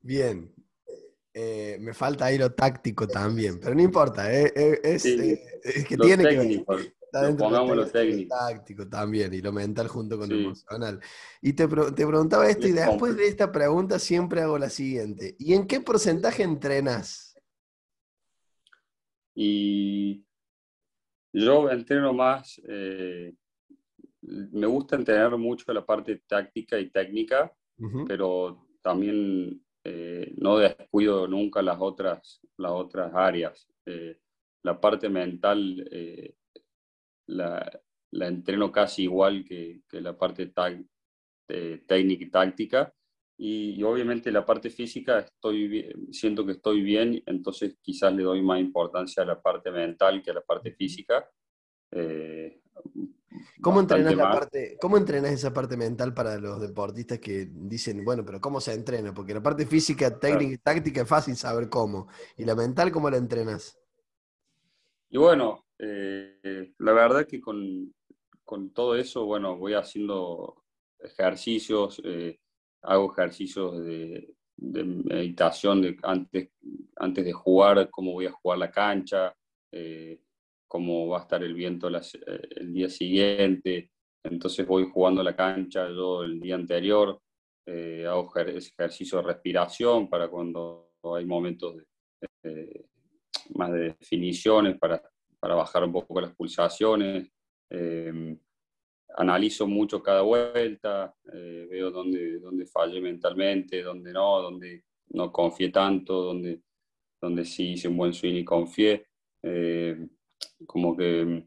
Bien. 0.00 0.52
Eh, 1.32 1.78
me 1.80 1.94
falta 1.94 2.24
ahí 2.24 2.36
lo 2.38 2.52
táctico 2.52 3.06
también, 3.06 3.60
pero 3.60 3.72
no 3.76 3.82
importa, 3.82 4.32
eh, 4.34 4.52
eh, 4.54 4.80
es, 4.82 5.04
que 5.04 5.96
tiene 5.96 6.24
que 6.24 6.64
pongamos 7.38 7.76
lo 7.76 7.86
técnico. 7.86 8.34
táctico 8.36 8.88
también 8.88 9.32
y 9.34 9.40
lo 9.40 9.52
mental 9.52 9.88
junto 9.88 10.18
con 10.18 10.28
lo 10.28 10.36
emocional. 10.36 11.00
Y 11.42 11.52
te, 11.52 11.66
te 11.66 12.06
preguntaba 12.06 12.48
esto 12.48 12.66
y 12.66 12.72
después 12.72 13.16
de 13.16 13.26
esta 13.26 13.50
pregunta 13.50 13.98
siempre 13.98 14.42
hago 14.42 14.58
la 14.58 14.70
siguiente. 14.70 15.36
¿Y 15.38 15.54
en 15.54 15.66
qué 15.66 15.80
porcentaje 15.80 16.42
entrenas? 16.42 17.36
Y 19.34 20.24
yo 21.32 21.70
entreno 21.70 22.12
más, 22.12 22.60
me 24.22 24.66
gusta 24.66 24.96
entrenar 24.96 25.36
mucho 25.38 25.72
la 25.72 25.84
parte 25.84 26.22
táctica 26.26 26.78
y 26.78 26.90
técnica, 26.90 27.52
pero 28.06 28.66
también 28.82 29.62
eh, 29.84 30.34
no 30.36 30.58
descuido 30.58 31.26
nunca 31.26 31.62
las 31.62 31.78
otras, 31.80 32.40
las 32.56 32.72
otras 32.72 33.12
áreas. 33.14 33.68
Eh, 33.86 34.18
la 34.62 34.78
parte 34.78 35.08
mental 35.08 35.88
eh, 35.90 36.34
la, 37.30 37.80
la, 38.12 38.28
entreno 38.28 38.70
casi 38.70 39.04
igual 39.04 39.44
que, 39.44 39.82
que 39.88 40.00
la 40.00 40.16
parte 40.16 40.52
técnica 41.86 42.24
y 42.24 42.30
táctica. 42.30 42.94
Y, 43.38 43.82
obviamente 43.82 44.30
la 44.30 44.44
parte 44.44 44.68
física 44.68 45.20
estoy 45.20 45.90
siento 46.12 46.44
que 46.44 46.52
estoy 46.52 46.82
bien, 46.82 47.22
entonces 47.24 47.76
quizás 47.80 48.12
le 48.12 48.22
doy 48.22 48.42
más 48.42 48.60
importancia 48.60 49.22
a 49.22 49.26
la 49.26 49.40
parte 49.40 49.70
mental 49.70 50.22
que 50.22 50.30
a 50.30 50.34
la 50.34 50.42
parte 50.42 50.72
física. 50.72 51.26
¿Cómo 53.62 53.80
entrenas, 53.80 54.14
la 54.16 54.30
parte, 54.30 54.76
¿Cómo 54.80 54.96
entrenas 54.96 55.32
esa 55.32 55.52
parte 55.52 55.76
mental 55.76 56.12
para 56.12 56.38
los 56.38 56.60
deportistas 56.60 57.18
que 57.18 57.48
dicen, 57.50 58.04
bueno, 58.04 58.24
pero 58.24 58.40
¿cómo 58.40 58.60
se 58.60 58.74
entrena? 58.74 59.14
Porque 59.14 59.34
la 59.34 59.42
parte 59.42 59.66
física, 59.66 60.18
técnica 60.18 60.54
y 60.54 60.58
táctica 60.58 61.02
es 61.02 61.08
fácil 61.08 61.36
saber 61.36 61.68
cómo. 61.68 62.08
¿Y 62.36 62.44
la 62.44 62.54
mental 62.54 62.90
cómo 62.90 63.08
la 63.08 63.16
entrenas? 63.16 63.78
Y 65.08 65.18
bueno, 65.18 65.64
eh, 65.82 66.72
la 66.78 66.92
verdad 66.92 67.26
que 67.26 67.40
con, 67.40 67.94
con, 68.44 68.70
todo 68.74 68.96
eso, 68.96 69.24
bueno, 69.24 69.56
voy 69.56 69.72
haciendo 69.72 70.62
ejercicios, 70.98 72.02
eh, 72.04 72.38
hago 72.82 73.10
ejercicios 73.12 73.82
de, 73.82 74.34
meditación 74.58 75.96
antes, 76.02 76.50
antes 76.96 77.24
de 77.24 77.32
jugar, 77.32 77.88
cómo 77.90 78.12
voy 78.12 78.26
a 78.26 78.32
jugar 78.32 78.58
la 78.58 78.70
cancha. 78.70 79.34
Eh, 79.72 80.20
cómo 80.68 81.08
va 81.08 81.18
a 81.18 81.22
estar 81.22 81.42
el 81.42 81.54
viento 81.54 81.88
el 81.88 82.72
día 82.72 82.88
siguiente. 82.88 83.90
entonces 84.22 84.64
voy 84.66 84.88
jugando 84.92 85.20
la 85.22 85.34
cancha 85.34 85.88
yo 85.88 86.22
el 86.22 86.38
día 86.38 86.54
anterior, 86.54 87.20
hago 87.66 88.32
ejercicio 88.36 89.18
de 89.18 89.24
respiración 89.24 90.08
para 90.08 90.28
cuando 90.28 90.92
hay 91.16 91.24
momentos 91.24 91.74
más 93.54 93.72
de 93.72 93.80
definiciones, 93.98 94.78
para, 94.78 95.02
para, 95.40 95.54
bajar 95.54 95.84
un 95.84 95.92
poco 95.92 96.20
las 96.20 96.34
pulsaciones. 96.34 97.30
Eh, 97.70 98.36
analizo 99.16 99.66
mucho 99.66 100.02
cada 100.02 100.22
vuelta, 100.22 101.14
eh, 101.32 101.66
veo 101.68 101.90
dónde, 101.90 102.38
dónde 102.38 102.66
fallé 102.66 103.00
mentalmente, 103.00 103.82
dónde 103.82 104.12
no, 104.12 104.42
dónde 104.42 104.84
no 105.08 105.32
confié 105.32 105.70
tanto, 105.70 106.22
dónde, 106.22 106.60
dónde 107.20 107.44
sí 107.44 107.72
hice 107.72 107.88
un 107.88 107.96
buen 107.96 108.12
swing 108.12 108.34
y 108.36 108.44
confié. 108.44 109.06
como 110.66 110.96
que 110.96 111.44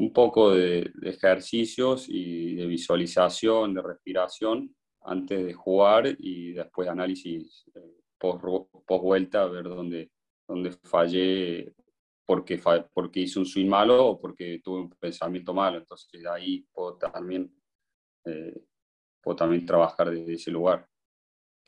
un 0.00 0.12
poco 0.12 0.52
de, 0.54 0.90
ejercicios 1.02 2.06
y 2.08 2.54
de 2.54 2.66
visualización, 2.66 3.74
de 3.74 3.82
respiración 3.82 4.74
antes 5.02 5.44
de 5.44 5.52
jugar 5.52 6.16
y 6.18 6.52
después 6.52 6.88
análisis 6.88 7.64
eh, 7.74 8.00
post, 8.18 8.42
vuelta, 9.02 9.42
a 9.42 9.46
ver 9.46 9.64
dónde, 9.64 10.10
dónde 10.48 10.72
fallé, 10.72 11.74
porque, 12.30 12.62
porque 12.94 13.20
hice 13.22 13.40
un 13.40 13.44
swing 13.44 13.66
malo 13.66 14.06
o 14.06 14.20
porque 14.20 14.60
tuve 14.62 14.82
un 14.82 14.90
pensamiento 14.90 15.52
malo. 15.52 15.78
Entonces 15.78 16.24
ahí 16.26 16.64
puedo 16.72 16.94
también, 16.94 17.52
eh, 18.24 18.64
puedo 19.20 19.34
también 19.34 19.66
trabajar 19.66 20.10
desde 20.10 20.34
ese 20.34 20.52
lugar. 20.52 20.88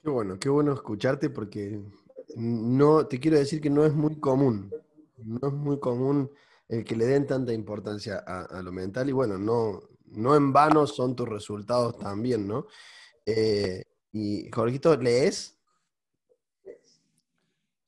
Qué 0.01 0.09
bueno, 0.09 0.39
qué 0.39 0.49
bueno 0.49 0.73
escucharte 0.73 1.31
porque 1.31 1.83
no, 2.37 3.09
te 3.09 3.19
quiero 3.19 3.39
decir 3.39 3.61
que 3.61 3.71
no 3.71 3.85
es 3.85 3.93
muy 3.93 4.21
común, 4.21 4.71
no 5.17 5.49
es 5.49 5.53
muy 5.53 5.81
común 5.81 6.31
el 6.69 6.85
que 6.85 6.95
le 6.95 7.07
den 7.07 7.27
tanta 7.27 7.53
importancia 7.53 8.19
a, 8.19 8.63
lo 8.63 8.71
mental 8.71 9.09
y 9.09 9.13
bueno, 9.13 9.39
no, 9.39 9.81
no 10.13 10.37
en 10.37 10.53
vano 10.53 10.87
son 10.87 11.17
tus 11.17 11.29
resultados 11.29 11.99
también, 11.99 12.47
¿no? 12.47 12.69
Eh, 13.27 13.83
y 14.13 14.49
Jorgito, 14.49 14.97
¿lees? 14.97 15.61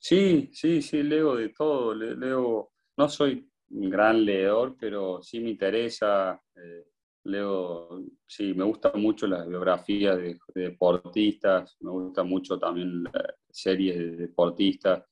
Sí, 0.06 0.50
sí, 0.52 0.82
sí, 0.82 1.02
leo 1.02 1.34
de 1.36 1.48
todo, 1.48 1.94
leo, 1.94 2.72
no 2.98 3.08
soy 3.08 3.50
un 3.70 3.88
gran 3.88 4.22
leedor, 4.22 4.76
pero 4.78 5.22
sí 5.22 5.40
me 5.40 5.48
interesa, 5.48 6.38
eh, 6.56 6.84
leo, 7.24 8.04
sí, 8.26 8.52
me 8.52 8.64
gusta 8.64 8.92
mucho 8.96 9.26
las 9.26 9.48
biografías 9.48 10.18
de, 10.18 10.38
deportistas, 10.54 11.78
me 11.80 11.90
gusta 11.90 12.22
mucho 12.22 12.58
también 12.58 13.04
series 13.48 13.96
de 13.96 14.16
deportistas, 14.16 15.04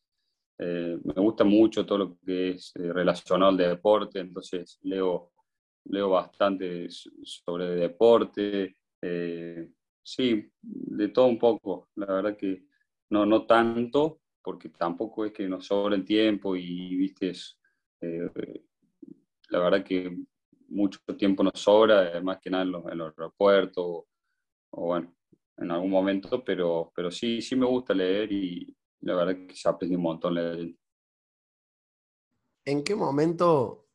eh, 0.58 0.98
me 1.02 1.14
gusta 1.14 1.44
mucho 1.44 1.86
todo 1.86 1.98
lo 1.98 2.18
que 2.26 2.50
es 2.50 2.72
eh, 2.76 2.92
relacionado 2.92 3.50
al 3.50 3.56
deporte, 3.56 4.20
entonces 4.20 4.78
leo, 4.82 5.32
leo 5.86 6.10
bastante 6.10 6.88
sobre 6.90 7.66
deporte. 7.76 8.76
Sí, 10.04 10.50
de 10.60 11.08
todo 11.08 11.26
un 11.26 11.38
poco. 11.38 11.88
La 11.96 12.06
verdad 12.06 12.36
que 12.36 12.64
no, 13.10 13.24
no 13.24 13.46
tanto, 13.46 14.21
porque 14.42 14.68
tampoco 14.68 15.24
es 15.24 15.32
que 15.32 15.48
nos 15.48 15.66
sobre 15.66 15.96
el 15.96 16.04
tiempo 16.04 16.56
y, 16.56 16.96
viste, 16.96 17.32
la 19.48 19.58
verdad 19.58 19.84
que 19.84 20.16
mucho 20.68 20.98
tiempo 21.16 21.42
nos 21.42 21.60
sobra, 21.60 22.20
más 22.22 22.38
que 22.40 22.50
nada 22.50 22.64
en 22.64 22.72
los, 22.72 22.86
en 22.86 22.98
los 22.98 23.08
aeropuertos 23.10 23.84
o, 23.86 24.06
o, 24.70 24.86
bueno, 24.86 25.14
en 25.58 25.70
algún 25.70 25.90
momento, 25.90 26.42
pero, 26.44 26.92
pero 26.94 27.10
sí, 27.10 27.40
sí 27.42 27.54
me 27.56 27.66
gusta 27.66 27.94
leer 27.94 28.32
y, 28.32 28.76
la 29.02 29.16
verdad 29.16 29.46
que 29.46 29.54
se 29.54 29.68
aprende 29.68 29.96
un 29.96 30.02
montón 30.02 30.76
¿En 32.64 32.84
qué 32.84 32.94
momento 32.94 33.88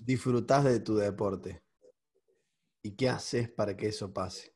disfrutas 0.00 0.64
de 0.64 0.80
tu 0.80 0.96
deporte? 0.96 1.62
¿Y 2.82 2.96
qué 2.96 3.08
haces 3.08 3.48
para 3.48 3.76
que 3.76 3.86
eso 3.86 4.12
pase? 4.12 4.52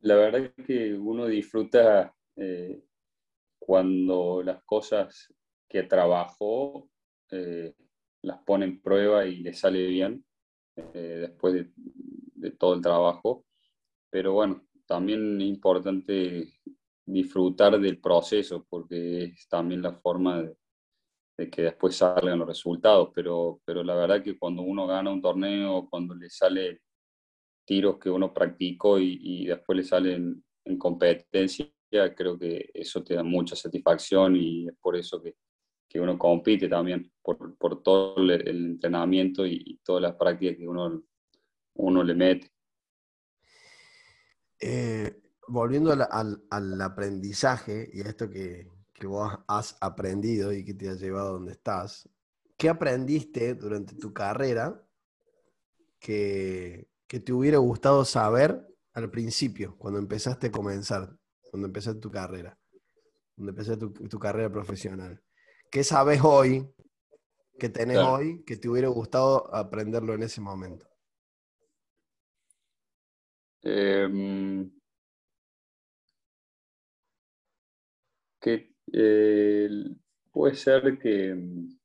La 0.00 0.14
verdad 0.16 0.52
es 0.56 0.66
que 0.66 0.94
uno 0.94 1.26
disfruta 1.26 2.14
eh, 2.36 2.82
cuando 3.58 4.42
las 4.42 4.62
cosas 4.64 5.32
que 5.68 5.84
trabajó 5.84 6.88
eh, 7.30 7.74
las 8.22 8.38
pone 8.44 8.66
en 8.66 8.80
prueba 8.80 9.26
y 9.26 9.36
le 9.38 9.54
sale 9.54 9.86
bien 9.86 10.24
eh, 10.76 11.26
después 11.28 11.54
de, 11.54 11.70
de, 11.76 12.50
todo 12.52 12.74
el 12.74 12.80
trabajo. 12.80 13.44
Pero 14.10 14.32
bueno, 14.32 14.66
también 14.86 15.40
es 15.40 15.46
importante 15.46 16.52
disfrutar 17.04 17.78
del 17.80 18.00
proceso, 18.00 18.66
porque 18.68 19.24
es 19.24 19.48
también 19.48 19.82
la 19.82 19.92
forma 19.92 20.42
de, 20.42 21.50
que 21.50 21.62
después 21.62 21.96
salgan 21.96 22.38
los 22.38 22.48
resultados, 22.48 23.10
pero, 23.14 23.60
pero 23.64 23.82
la 23.82 23.94
verdad 23.94 24.22
que 24.22 24.38
cuando 24.38 24.62
uno 24.62 24.86
gana 24.86 25.10
un 25.10 25.22
torneo, 25.22 25.88
cuando 25.88 26.14
le 26.14 26.28
sale 26.28 26.82
tiros 27.64 27.98
que 27.98 28.10
uno 28.10 28.34
practicó 28.34 28.98
y, 28.98 29.46
después 29.46 29.76
le 29.76 29.84
salen 29.84 30.44
en 30.64 30.78
competencia, 30.78 31.66
creo 31.90 32.38
que 32.38 32.70
eso 32.72 33.02
te 33.02 33.14
da 33.14 33.22
mucha 33.22 33.56
satisfacción 33.56 34.36
y 34.36 34.68
es 34.68 34.74
por 34.80 34.96
eso 34.96 35.20
que, 35.20 35.36
que 35.88 36.00
uno 36.00 36.16
compite 36.16 36.68
también, 36.68 37.12
por, 37.20 37.56
por 37.56 37.82
todo 37.82 38.16
el, 38.16 38.46
entrenamiento 38.46 39.44
y, 39.44 39.80
todas 39.84 40.02
las 40.02 40.14
prácticas 40.14 40.56
que 40.56 40.68
uno, 40.68 41.02
uno 41.74 42.04
le 42.04 42.14
mete. 42.14 42.52
Eh, 44.60 45.20
volviendo 45.48 45.90
al, 45.92 46.80
aprendizaje 46.80 47.90
y 47.92 48.02
a 48.02 48.04
esto 48.04 48.30
que, 48.30 48.68
vos 49.02 49.32
has 49.48 49.76
aprendido 49.80 50.52
y 50.52 50.62
que 50.62 50.74
te 50.74 50.90
ha 50.90 50.94
llevado 50.94 51.28
a 51.28 51.32
donde 51.32 51.52
estás, 51.52 52.08
¿qué 52.56 52.68
aprendiste 52.68 53.54
durante 53.54 53.96
tu 53.96 54.12
carrera 54.12 54.80
que, 55.98 56.86
te 57.08 57.32
hubiera 57.32 57.58
gustado 57.58 58.04
saber 58.04 58.64
al 58.92 59.10
principio, 59.10 59.76
cuando 59.76 59.98
empezaste 59.98 60.48
a 60.48 60.52
comenzar, 60.52 61.16
cuando 61.50 61.66
empezaste 61.66 62.00
tu 62.00 62.10
carrera, 62.10 62.56
cuando 63.34 63.50
empezaste 63.50 63.88
tu, 64.08 64.18
carrera 64.18 64.50
profesional? 64.50 65.20
¿Qué 65.68 65.82
sabes 65.82 66.20
hoy, 66.22 66.64
que 67.58 67.68
tenés 67.68 67.98
hoy, 67.98 68.44
que 68.44 68.56
te 68.56 68.68
hubiera 68.68 68.88
gustado 68.88 69.52
aprenderlo 69.52 70.14
en 70.14 70.22
ese 70.22 70.40
momento? 70.40 70.86
Eh, 73.62 74.70
que 78.40 78.72
eh, 78.92 79.68
puede 80.30 80.54
ser 80.54 80.98
que 80.98 81.34
mm, 81.34 81.78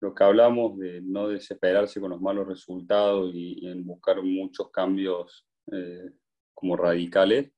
lo 0.00 0.14
que 0.14 0.24
hablamos 0.24 0.78
de 0.78 1.02
no 1.02 1.28
desesperarse 1.28 2.00
con 2.00 2.10
los 2.10 2.20
malos 2.20 2.46
resultados 2.46 3.32
y, 3.34 3.66
en 3.66 3.84
buscar 3.84 4.22
muchos 4.22 4.70
cambios 4.70 5.44
eh, 5.72 6.12
como 6.54 6.76
radicales, 6.76 7.52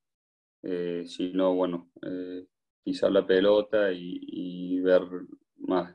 eh, 0.70 1.04
sino, 1.06 1.54
bueno, 1.54 1.90
pisar 2.82 3.12
la 3.12 3.26
pelota 3.26 3.92
y, 3.92 4.80
ver 4.80 5.02
más 5.56 5.94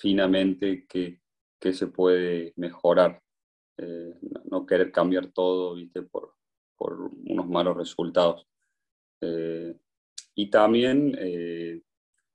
finamente 0.00 0.86
qué, 0.88 1.20
se 1.72 1.86
puede 1.88 2.52
mejorar. 2.56 3.22
no 4.50 4.66
querer 4.66 4.90
cambiar 4.90 5.28
todo, 5.28 5.74
¿viste? 5.74 6.02
Por, 6.02 6.34
por 6.76 7.10
unos 7.26 7.48
malos 7.48 7.76
resultados. 7.76 8.46
Y 10.38 10.50
también, 10.50 11.16
eh, 11.18 11.82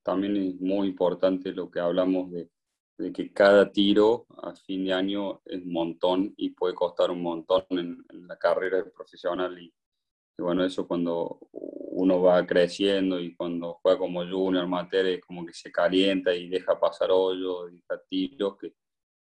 también 0.03 0.35
es 0.35 0.59
muy 0.59 0.89
importante 0.89 1.53
lo 1.53 1.71
que 1.71 1.79
hablamos 1.79 2.29
de, 2.31 2.49
de, 2.97 3.13
que 3.13 3.31
cada 3.31 3.71
tiro 3.71 4.25
a 4.41 4.53
fin 4.53 4.83
de 4.83 4.91
año 4.91 5.41
es 5.45 5.61
un 5.61 5.71
montón 5.71 6.33
y 6.35 6.49
puede 6.49 6.75
costar 6.75 7.11
un 7.11 7.21
montón 7.21 7.63
en, 7.69 8.03
la 8.27 8.37
carrera 8.37 8.83
profesional. 8.93 9.57
Y, 9.57 9.73
bueno, 10.37 10.65
eso 10.65 10.87
cuando 10.87 11.39
uno 11.51 12.21
va 12.21 12.45
creciendo 12.45 13.19
y 13.19 13.35
cuando 13.35 13.79
juega 13.81 13.99
como 13.99 14.25
junior, 14.27 14.63
amateur, 14.63 15.05
es 15.05 15.21
como 15.21 15.45
que 15.45 15.53
se 15.53 15.71
calienta 15.71 16.33
y 16.35 16.49
deja 16.49 16.79
pasar 16.79 17.09
hoyos, 17.11 17.71
deja 17.71 18.01
tiros, 18.09 18.57
que, 18.57 18.73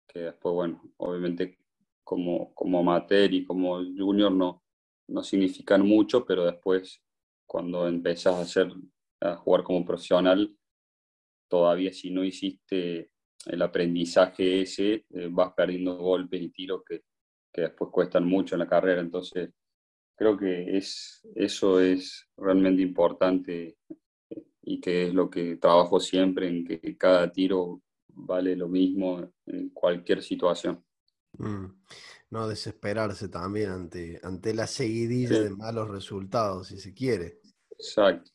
que 0.07 0.19
después, 0.19 0.53
bueno, 0.53 0.81
obviamente 0.97 1.59
como, 2.03 2.53
como 2.53 2.79
amateur 2.79 3.33
y 3.33 3.45
como 3.45 3.77
junior 3.77 4.31
no, 4.31 4.63
no 5.07 5.23
significan 5.23 5.85
mucho, 5.85 6.25
pero 6.25 6.45
después 6.45 7.01
cuando 7.45 7.87
empezás 7.87 8.35
a, 8.35 8.41
hacer, 8.41 8.71
a 9.19 9.35
jugar 9.35 9.63
como 9.63 9.85
profesional, 9.85 10.55
todavía 11.49 11.91
si 11.91 12.09
no 12.09 12.23
hiciste 12.23 13.11
el 13.45 13.61
aprendizaje 13.61 14.61
ese, 14.61 15.05
eh, 15.09 15.27
vas 15.29 15.53
perdiendo 15.53 15.97
golpes 15.97 16.41
y 16.41 16.49
tiros 16.51 16.83
que, 16.87 17.01
que, 17.51 17.61
después 17.61 17.91
cuestan 17.91 18.25
mucho 18.25 18.55
en 18.55 18.59
la 18.59 18.67
carrera. 18.67 19.01
Entonces, 19.01 19.49
creo 20.15 20.37
que 20.37 20.77
es, 20.77 21.21
eso 21.35 21.79
es 21.79 22.27
realmente 22.37 22.81
importante 22.81 23.77
eh, 24.29 24.43
y 24.61 24.79
que 24.79 25.07
es 25.07 25.13
lo 25.13 25.29
que 25.29 25.57
trabajo 25.57 25.99
siempre, 25.99 26.47
en 26.47 26.65
que 26.65 26.97
cada 26.97 27.31
tiro 27.31 27.81
vale 28.07 28.55
lo 28.55 28.67
mismo 28.67 29.31
en 29.45 29.69
cualquier 29.69 30.21
situación. 30.21 30.83
Mm 31.37 31.65
no 32.31 32.47
desesperarse 32.47 33.27
también 33.27 33.69
ante, 33.69 34.19
ante 34.23 34.53
la 34.53 34.65
seguidilla 34.65 35.41
de 35.41 35.49
malos 35.49 35.89
resultados, 35.89 36.69
si 36.69 36.79
se 36.79 36.93
quiere. 36.93 37.39
Exacto. 37.77 38.31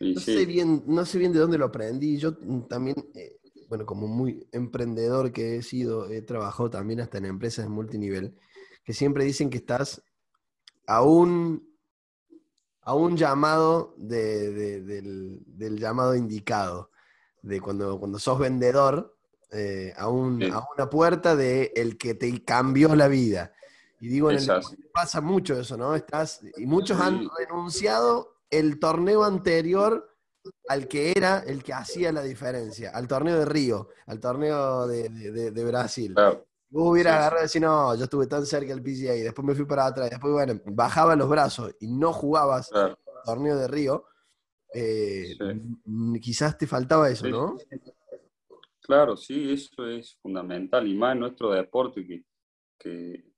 no, 0.00 0.20
sé 0.20 0.44
bien, 0.44 0.84
no 0.86 1.04
sé 1.06 1.18
bien 1.18 1.32
de 1.32 1.38
dónde 1.40 1.56
lo 1.56 1.64
aprendí. 1.64 2.18
Yo 2.18 2.36
también, 2.68 2.96
eh, 3.14 3.38
bueno, 3.68 3.86
como 3.86 4.06
muy 4.06 4.46
emprendedor 4.52 5.32
que 5.32 5.56
he 5.56 5.62
sido, 5.62 6.10
he 6.10 6.20
trabajado 6.20 6.68
también 6.68 7.00
hasta 7.00 7.18
en 7.18 7.24
empresas 7.24 7.64
de 7.64 7.70
multinivel. 7.70 8.36
que 8.84 8.92
siempre 8.92 9.24
dicen 9.24 9.48
que 9.50 9.58
estás 9.58 10.02
a 10.88 11.02
un, 11.02 11.68
a 12.80 12.94
un 12.94 13.14
llamado 13.14 13.94
del, 13.98 15.44
llamado 15.78 16.14
indicado, 16.14 16.90
de 17.42 17.60
cuando, 17.60 17.98
cuando 17.98 18.18
sos 18.18 18.38
vendedor, 18.38 19.14
eh, 19.52 19.92
a, 19.98 20.08
una 20.08 20.90
puerta 20.90 21.36
de 21.36 21.72
el 21.76 21.98
que 21.98 22.14
te 22.14 22.42
cambió 22.42 22.96
la 22.96 23.06
vida. 23.06 23.52
Y 24.00 24.08
digo, 24.08 24.30
en 24.30 24.38
el, 24.38 24.48
pasa 24.92 25.20
mucho 25.20 25.60
eso, 25.60 25.76
¿no? 25.76 25.94
Estás, 25.94 26.40
y 26.56 26.64
muchos 26.64 26.98
han 26.98 27.28
renunciado 27.36 28.38
el 28.48 28.78
torneo 28.78 29.24
anterior 29.24 30.16
al 30.70 30.88
que 30.88 31.12
era 31.14 31.40
el 31.40 31.62
que 31.62 31.74
hacía 31.74 32.12
la 32.12 32.22
diferencia, 32.22 32.92
al 32.94 33.06
torneo 33.06 33.38
de 33.38 33.44
Río, 33.44 33.88
al 34.06 34.20
torneo 34.20 34.86
de, 34.86 35.64
Brasil. 35.66 36.14
Claro. 36.14 36.47
Vos 36.70 36.92
hubieras 36.92 37.14
agarrado 37.14 37.42
y 37.42 37.44
decir, 37.44 37.62
no, 37.62 37.94
yo 37.94 38.04
estuve 38.04 38.26
tan 38.26 38.44
cerca 38.44 38.74
del 38.74 38.82
PGA, 38.82 39.16
y 39.16 39.22
después 39.22 39.46
me 39.46 39.54
fui 39.54 39.64
para 39.64 39.86
atrás, 39.86 40.08
y 40.08 40.10
después, 40.10 40.32
bueno, 40.32 40.60
bajaba 40.66 41.16
los 41.16 41.28
brazos 41.28 41.74
y 41.80 41.88
no 41.88 42.12
jugabas 42.12 42.70
el 42.72 42.96
torneo 43.24 43.56
de 43.56 43.68
Río, 43.68 44.04
eh, 44.74 45.36
quizás 46.20 46.58
te 46.58 46.66
faltaba 46.66 47.08
eso, 47.08 47.26
¿no? 47.28 47.56
Claro, 48.82 49.16
sí, 49.16 49.52
eso 49.52 49.86
es 49.86 50.18
fundamental, 50.20 50.86
y 50.86 50.94
más 50.94 51.14
en 51.14 51.20
nuestro 51.20 51.50
deporte, 51.52 52.06
que, 52.06 52.24
que 52.78 53.32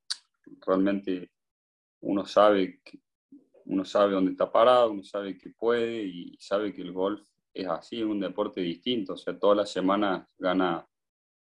realmente 0.67 1.31
uno 2.01 2.27
sabe 2.27 2.81
que 2.85 3.01
uno 3.71 3.85
sabe 3.85 4.15
dónde 4.15 4.33
está 4.33 4.51
parado, 4.51 4.91
uno 4.91 5.05
sabe 5.05 5.39
que 5.39 5.51
puede 5.51 6.03
y 6.03 6.37
sabe 6.41 6.75
que 6.75 6.83
el 6.83 6.93
golf 6.93 7.23
es 7.55 7.69
así, 7.69 8.01
es 8.01 8.07
un 8.07 8.19
deporte 8.19 8.61
distinto. 8.61 9.15
O 9.15 9.17
sea, 9.17 9.39
todas 9.39 9.57
las 9.57 9.71
semanas 9.71 10.29
gana 10.39 10.87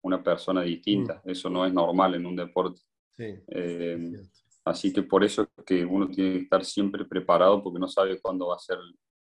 una 0.04 0.22
persona 0.22 0.62
distinta. 0.62 1.20
Mm. 1.24 1.30
Eso 1.30 1.50
no 1.50 1.66
es 1.66 1.72
normal 1.72 2.14
en 2.14 2.26
un 2.26 2.36
deporte. 2.36 2.80
Eh, 3.18 4.12
así 4.64 4.92
que 4.92 5.02
por 5.02 5.24
eso 5.24 5.42
es 5.42 5.64
que 5.64 5.84
uno 5.84 6.08
tiene 6.08 6.32
que 6.32 6.44
estar 6.44 6.64
siempre 6.64 7.04
preparado 7.04 7.62
porque 7.62 7.78
no 7.78 7.88
sabe 7.88 8.20
cuándo 8.20 8.48
va 8.48 8.56
a 8.56 8.58
ser 8.58 8.78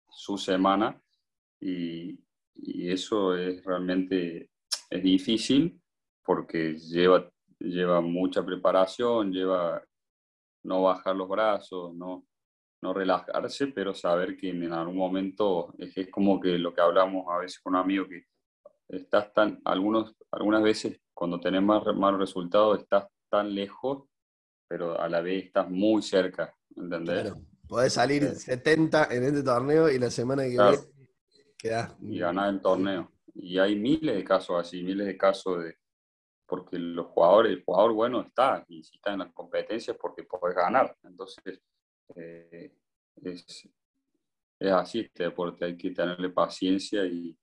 su 0.09 0.39
semana 0.39 1.01
y, 1.61 2.18
y 2.55 2.91
eso 2.91 3.37
es 3.37 3.64
realmente 3.64 4.51
es 4.89 5.03
difícil 5.03 5.81
porque 6.24 6.74
lleva, 6.74 7.28
lleva 7.59 8.01
mucha 8.01 8.45
preparación, 8.45 9.33
lleva 9.33 9.83
no 10.62 10.83
bajar 10.83 11.16
los 11.16 11.28
brazos, 11.28 11.95
no, 11.95 12.24
no 12.83 12.95
relajarse, 12.95 13.68
pero 13.68 13.95
saber 13.95 14.37
que 14.37 14.51
en 14.51 14.72
algún 14.72 14.97
momento 14.97 15.74
es, 15.78 15.97
es 15.97 16.11
como 16.11 16.41
que 16.41 16.59
lo 16.59 16.72
que 16.72 16.81
hablamos 16.81 17.26
a 17.28 17.39
veces 17.39 17.61
con 17.61 17.74
un 17.74 17.81
amigo, 17.81 18.07
que 18.07 18.24
estás 18.89 19.33
tan, 19.33 19.61
algunos, 19.64 20.14
algunas 20.33 20.62
veces 20.62 21.01
cuando 21.14 21.41
tenés 21.41 21.62
más 21.62 21.85
malos 21.95 22.20
resultados 22.20 22.81
estás 22.81 23.07
tan 23.28 23.55
lejos, 23.55 24.05
pero 24.68 25.01
a 25.01 25.09
la 25.09 25.20
vez 25.20 25.47
estás 25.47 25.68
muy 25.68 26.03
cerca, 26.03 26.55
¿entendés? 26.76 27.22
Claro, 27.22 27.41
podés 27.68 27.93
salir 27.93 28.24
70 28.24 29.09
en 29.11 29.24
este 29.24 29.43
torneo 29.43 29.91
y 29.91 29.99
la 29.99 30.11
semana 30.11 30.43
que 30.45 30.51
viene 30.51 30.78
quedás... 31.61 31.97
Y 32.01 32.18
ganar 32.18 32.51
el 32.51 32.61
torneo. 32.61 33.12
Y 33.35 33.59
hay 33.59 33.76
miles 33.76 34.16
de 34.16 34.24
casos 34.24 34.59
así, 34.59 34.83
miles 34.83 35.07
de 35.07 35.16
casos 35.16 35.64
de... 35.64 35.76
Porque 36.47 36.78
los 36.78 37.07
jugadores, 37.07 37.53
el 37.53 37.64
jugador 37.64 37.93
bueno 37.93 38.22
está, 38.22 38.64
y 38.68 38.83
si 38.83 38.97
está 38.97 39.12
en 39.12 39.20
las 39.20 39.33
competencias 39.33 39.97
porque 40.01 40.24
podés 40.24 40.57
ganar. 40.57 40.97
Entonces, 41.05 41.61
eh, 42.16 42.74
es, 43.22 43.68
así 44.61 45.01
este 45.01 45.24
deporte, 45.24 45.64
hay 45.64 45.76
que 45.76 45.93
tenerle 45.93 46.31
paciencia 46.31 47.05
y, 47.05 47.37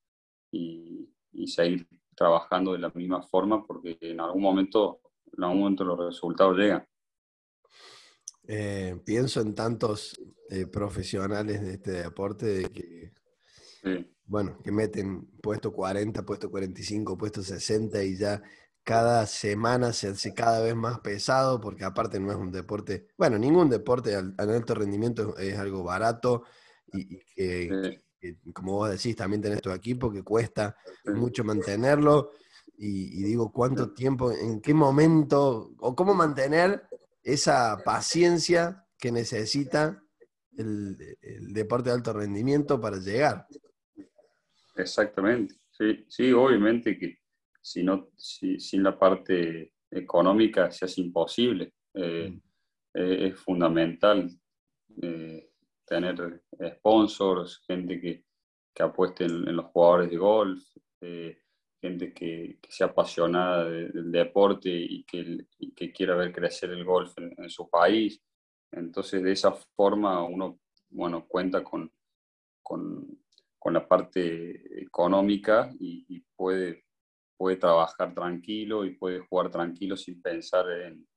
seguir 1.46 1.88
trabajando 2.18 2.74
de 2.74 2.80
la 2.80 2.90
misma 2.90 3.22
forma 3.22 3.64
porque 3.66 3.98
en 4.02 4.20
algún 4.20 4.42
momento, 4.42 5.02
en 5.38 5.44
algún 5.44 5.60
momento 5.60 5.86
los 5.86 6.00
resultados 6.00 6.58
llegan. 6.58 6.86
Eh, 8.48 9.00
pienso 9.06 9.40
en 9.42 9.54
tantos 9.54 10.20
eh, 10.50 10.66
profesionales 10.66 11.62
de 11.62 11.74
este 11.74 11.92
deporte 11.92 12.72
que, 12.72 13.14
bueno, 14.26 14.58
que 14.64 14.72
meten 14.72 15.28
puesto 15.42 15.72
40, 15.72 16.26
puesto 16.26 16.50
45, 16.50 17.18
puesto 17.18 17.44
60 17.44 18.04
y 18.04 18.18
ya 18.18 18.42
cada 18.84 19.26
semana 19.28 19.94
se 19.94 20.08
hace 20.08 20.34
cada 20.34 20.62
vez 20.62 20.76
más 20.76 21.02
pesado, 21.02 21.60
porque 21.60 21.84
aparte 21.84 22.20
no 22.20 22.32
es 22.32 22.38
un 22.38 22.52
deporte, 22.52 23.10
bueno, 23.18 23.38
ningún 23.38 23.70
deporte 23.70 24.16
al, 24.16 24.34
alto 24.38 24.74
rendimiento 24.74 25.38
es, 25.38 25.60
algo 25.60 25.84
barato 25.84 26.44
y, 26.94 27.20
que, 27.36 28.02
como 28.54 28.74
vos 28.74 28.90
decís, 28.90 29.16
también 29.16 29.42
tenés 29.42 29.62
tu 29.62 29.72
equipo 29.72 30.12
que 30.12 30.24
cuesta 30.24 30.76
mucho 31.06 31.44
mantenerlo. 31.44 32.32
Y, 32.80 33.24
digo, 33.24 33.52
¿cuánto 33.52 33.92
tiempo, 33.94 34.32
en 34.32 34.62
qué 34.62 34.74
momento, 34.74 35.72
o 35.80 35.96
cómo 35.96 36.14
mantener 36.14 36.84
esa 37.24 37.82
paciencia 37.84 38.86
que 39.00 39.12
necesita 39.12 40.04
el, 40.56 40.96
el 41.22 41.54
deporte 41.54 41.90
de 41.90 41.96
alto 41.96 42.14
rendimiento 42.14 42.80
para 42.80 42.98
llegar? 42.98 43.48
Exactamente, 44.76 45.56
sí, 45.72 46.06
sí, 46.08 46.32
obviamente 46.32 46.98
que 47.00 47.18
si 47.62 47.86
si, 48.16 48.60
sin 48.60 48.84
la 48.84 48.98
parte 48.98 49.74
económica 49.92 50.72
se 50.72 50.86
hace 50.86 51.02
imposible. 51.02 51.74
Eh, 51.94 52.30
mm. 52.30 52.42
eh, 52.94 53.28
es 53.28 53.40
fundamental 53.40 54.30
eh, 55.02 55.50
tener 55.88 56.44
sponsors, 56.76 57.64
gente 57.66 58.00
que, 58.00 58.26
que 58.76 58.84
apueste 58.84 59.26
en, 59.26 59.56
los 59.56 59.66
jugadores 59.68 60.10
de 60.12 60.18
golf, 60.18 60.64
gente 61.82 62.14
que, 62.14 62.60
sea 62.70 62.88
apasionada 62.88 63.66
del 63.66 64.12
deporte 64.12 64.70
y 64.70 65.04
que, 65.06 65.46
que, 65.76 65.92
quiera 65.92 66.16
ver 66.16 66.34
crecer 66.34 66.72
el 66.72 66.84
golf 66.84 67.14
en, 67.18 67.50
su 67.50 67.70
país. 67.70 68.22
Entonces, 68.72 69.24
de 69.24 69.32
esa 69.32 69.54
forma 69.76 70.24
uno 70.24 70.60
bueno, 70.90 71.28
cuenta 71.28 71.64
con, 71.64 71.92
con, 72.62 73.20
con 73.58 73.74
la 73.74 73.88
parte 73.88 74.82
económica 74.82 75.72
y, 75.80 76.06
y 76.10 76.20
puede 76.36 76.88
puede 77.38 77.58
trabajar 77.58 78.14
tranquilo 78.14 78.84
y 78.84 78.96
puede 78.96 79.20
jugar 79.20 79.50
tranquilo 79.52 79.96
sin 79.96 80.22
pensar 80.22 80.70
en, 80.70 81.08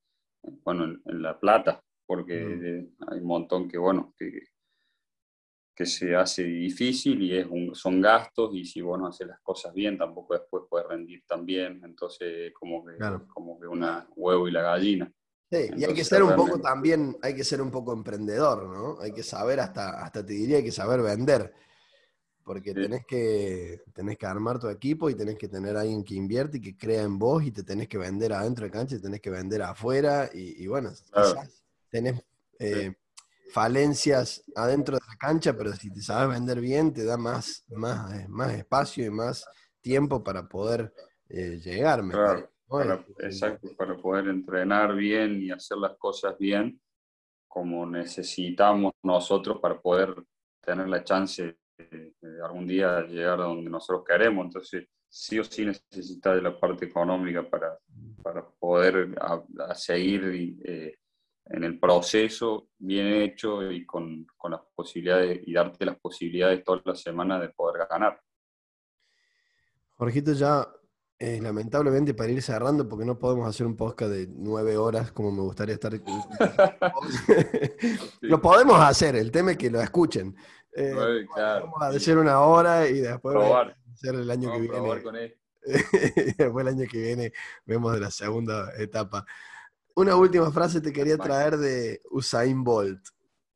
bueno, 0.63 0.85
en, 1.05 1.23
la 1.23 1.39
plata, 1.39 1.83
porque 2.07 2.87
hay 3.09 3.19
un 3.19 3.27
montón 3.27 3.69
que, 3.69 3.79
bueno, 3.79 4.15
que, 4.19 4.31
que 5.75 5.87
se 5.87 6.15
hace 6.15 6.45
difícil 6.45 7.23
y 7.23 7.37
es 7.37 7.47
son 7.73 8.01
gastos 8.01 8.51
y 8.55 8.65
si 8.65 8.81
vos 8.81 8.99
no 8.99 9.07
haces 9.07 9.29
las 9.29 9.41
cosas 9.41 9.73
bien 9.73 9.97
tampoco 9.97 10.35
después 10.35 10.65
puedes 10.69 10.87
rendir 10.89 11.23
tan 11.27 11.47
bien, 11.47 11.81
entonces 11.85 12.53
como 12.53 12.85
que, 12.85 12.97
como 13.33 13.59
que 13.59 13.67
una 13.67 14.09
huevo 14.15 14.49
y 14.49 14.53
la 14.53 14.63
gallina. 14.63 15.13
Sí, 15.51 15.69
y 15.77 15.85
hay 15.85 15.95
que 15.95 16.05
ser 16.05 16.23
un 16.23 16.37
poco 16.37 16.61
también, 16.61 17.17
hay 17.23 17.35
que 17.35 17.43
ser 17.43 17.61
un 17.61 17.71
poco 17.71 17.93
emprendedor, 17.93 18.69
¿no? 18.69 19.01
Hay 19.01 19.13
que 19.13 19.25
saber 19.25 19.59
hasta, 19.59 20.03
hasta 20.03 20.25
te 20.25 20.35
diría, 20.35 20.59
hay 20.59 20.65
que 20.65 20.71
saber 20.71 21.03
vender 21.03 21.53
porque 22.51 22.75
tenés, 22.75 23.07
que, 23.07 23.81
tenés 23.93 24.19
que 24.19 24.27
armar 24.27 24.59
tu 24.59 24.69
equipo 24.69 25.09
y 25.09 25.15
tenés 25.15 25.37
que 25.37 25.47
tener 25.47 25.77
a 25.77 25.83
alguien 25.83 26.03
que 26.03 26.15
invierte 26.15 26.59
y 26.59 26.61
que 26.61 26.77
crea 26.77 27.03
en 27.03 27.17
vos 27.17 27.45
y 27.45 27.53
te 27.53 27.63
tenés 27.63 27.87
que 27.87 27.97
vender 27.97 28.33
adentro 28.33 28.65
de 28.65 28.73
cancha 28.73 28.97
y 28.97 29.01
tenés 29.01 29.21
que 29.21 29.31
vender 29.31 29.63
afuera 29.63 30.29
y, 30.35 30.67
bueno, 30.67 30.91
quizás 30.91 31.63
tenés 31.91 32.21
eh, 32.59 32.95
falencias 33.53 34.45
adentro 34.55 34.97
de 34.97 35.03
la 35.07 35.17
cancha, 35.17 35.57
pero 35.57 35.73
si 35.73 35.93
te 35.93 36.01
sabes 36.01 36.39
vender 36.39 36.61
bien 36.61 36.93
te 36.93 37.05
da 37.05 37.17
más, 37.17 37.65
más, 37.69 38.13
eh, 38.15 38.27
más 38.29 38.53
espacio 38.53 39.05
y 39.05 39.11
más 39.11 39.47
tiempo 39.81 40.23
para 40.23 40.49
poder 40.49 40.93
eh, 41.29 41.59
llegar. 41.63 42.03
Claro, 42.09 43.05
exacto, 43.19 43.69
para 43.77 43.97
poder 43.97 44.29
entrenar 44.29 44.95
bien 44.95 45.43
y 45.43 45.51
hacer 45.51 45.79
las 45.79 45.97
cosas 45.97 46.37
bien 46.39 46.81
como 47.49 47.85
necesitamos 47.85 48.93
nosotros 49.03 49.59
para 49.61 49.81
poder 49.81 50.15
tener 50.61 50.89
la 50.89 51.03
chance 51.03 51.57
algún 52.45 52.67
día 52.67 53.01
llegar 53.03 53.41
a 53.41 53.45
donde 53.45 53.69
nosotros 53.69 54.05
queremos. 54.07 54.47
Entonces, 54.47 54.87
sí 55.09 55.39
o 55.39 55.45
sí 55.45 55.65
necesita 55.65 56.35
de 56.35 56.43
la 56.43 56.59
parte 56.59 56.85
económica 56.85 57.43
para, 57.49 57.77
para 58.23 58.47
poder 58.49 59.17
seguir 59.75 60.57
eh, 60.65 61.00
en 61.51 61.65
el 61.65 61.79
proceso 61.79 62.69
bien 62.79 63.09
hecho 63.09 63.71
y 63.71 63.85
con, 63.85 64.27
con, 64.37 64.53
las 64.53 64.61
posibilidades 64.75 65.41
y 65.45 65.53
darte 65.53 65.85
las 65.85 65.99
posibilidades 65.99 66.65
todas 66.65 66.83
las 66.85 67.01
semanas 67.01 67.41
de 67.41 67.49
poder 67.51 67.87
ganar. 67.89 68.21
Jorgito, 69.97 70.33
ya 70.33 70.67
eh, 71.19 71.41
lamentablemente 71.43 72.15
para 72.15 72.31
ir 72.31 72.41
cerrando, 72.41 72.89
porque 72.89 73.05
no 73.05 73.19
podemos 73.19 73.47
hacer 73.47 73.67
un 73.67 73.77
podcast 73.77 74.13
de 74.13 74.29
nueve 74.31 74.79
horas 74.79 75.13
como 75.13 75.31
me 75.31 75.43
gustaría 75.43 75.75
estar. 75.75 75.93
lo 78.23 78.41
podemos 78.41 78.81
hacer, 78.81 79.17
el 79.17 79.31
tema 79.31 79.51
es 79.51 79.59
que 79.59 79.71
lo 79.71 79.83
escuchen. 79.83 80.35
Eh, 80.73 81.27
vamos 81.37 81.83
a 81.83 81.89
hacer 81.89 82.17
una 82.17 82.41
hora 82.41 82.89
y 82.89 83.01
después 83.01 83.37
hacer 83.93 84.15
el 84.15 84.31
año 84.31 84.51
que 84.53 84.61
viene. 84.61 85.37
después 86.39 86.67
el 86.67 86.69
año 86.69 86.87
que 86.91 87.03
viene 87.03 87.33
vemos 87.67 87.93
de 87.93 88.01
la 88.01 88.11
segunda 88.11 88.73
etapa. 88.79 89.27
Una 89.97 90.17
última 90.17 90.51
frase 90.51 90.81
te 90.81 90.93
quería 90.93 91.19
traer 91.19 91.57
de 91.57 92.01
Usain 92.11 92.63
Bolt, 92.65 93.01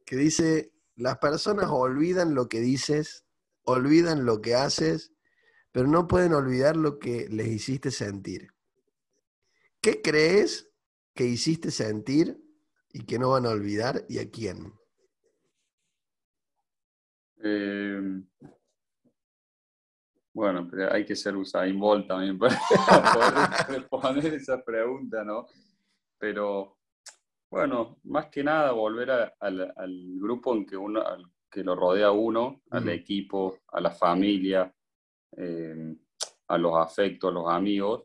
que 0.05 0.17
dice, 0.17 0.73
las 0.97 1.19
personas 1.19 1.69
olvidan 1.71 2.35
lo 2.35 2.49
que 2.49 2.61
dices, 2.61 3.25
olvidan 3.65 4.25
lo 4.25 4.41
que 4.41 4.55
haces, 4.55 5.13
pero 5.73 5.87
no 5.87 6.07
pueden 6.07 6.35
olvidar 6.35 6.77
lo 6.77 6.99
que 6.99 7.29
les 7.29 7.49
hiciste 7.49 7.91
sentir. 7.91 8.49
¿Qué 9.81 10.01
crees 10.03 10.71
que 11.15 11.25
hiciste 11.25 11.71
sentir 11.71 12.41
y 12.93 13.05
que 13.05 13.19
no 13.19 13.31
van 13.31 13.47
a 13.47 13.51
olvidar 13.51 14.05
y 14.09 14.19
a 14.19 14.31
quién? 14.31 14.73
Eh, 17.43 18.23
bueno, 20.33 20.67
pero 20.71 20.93
hay 20.93 21.05
que 21.05 21.15
ser 21.15 21.37
Usain 21.37 21.79
Bolt 21.79 22.09
también 22.09 22.39
para 22.39 22.59
poder 23.69 23.81
responder 23.81 24.35
esa 24.35 24.63
pregunta, 24.63 25.23
¿no? 25.25 25.47
Pero 26.25 26.79
bueno, 27.51 27.99
más 28.05 28.31
que 28.31 28.43
nada 28.43 28.73
volver 28.73 29.11
al, 29.39 30.17
grupo 30.19 30.55
en 30.55 30.65
que 30.65 30.75
uno, 30.75 31.05
que 31.51 31.63
lo 31.63 31.77
rodea 31.77 32.13
uno, 32.13 32.63
al 32.71 32.89
equipo, 32.89 33.59
a 33.69 33.79
la 33.79 33.91
familia, 33.91 34.75
eh, 35.37 35.95
a 36.49 36.57
los 36.57 36.79
afectos, 36.79 37.29
a 37.29 37.35
los 37.35 37.51
amigos. 37.51 38.05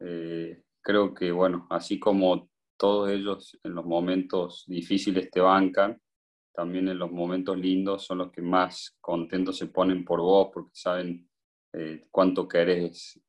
Eh, 0.00 0.62
creo 0.80 1.12
que, 1.12 1.30
bueno, 1.30 1.66
así 1.68 1.98
como 1.98 2.48
todos 2.78 3.10
ellos 3.10 3.60
en 3.62 3.74
los 3.74 3.84
momentos 3.84 4.64
difíciles 4.66 5.30
te 5.30 5.40
bancan, 5.40 6.00
también 6.54 6.88
en 6.88 6.98
los 6.98 7.12
momentos 7.12 7.58
lindos 7.58 8.02
son 8.06 8.16
los 8.16 8.32
que 8.32 8.40
más 8.40 8.96
contentos 8.98 9.58
se 9.58 9.66
ponen 9.66 10.06
por 10.06 10.22
vos, 10.22 10.48
porque 10.54 10.70
saben 10.72 11.28
eh, 11.74 12.06
cuánto 12.10 12.48
querés, 12.48 13.20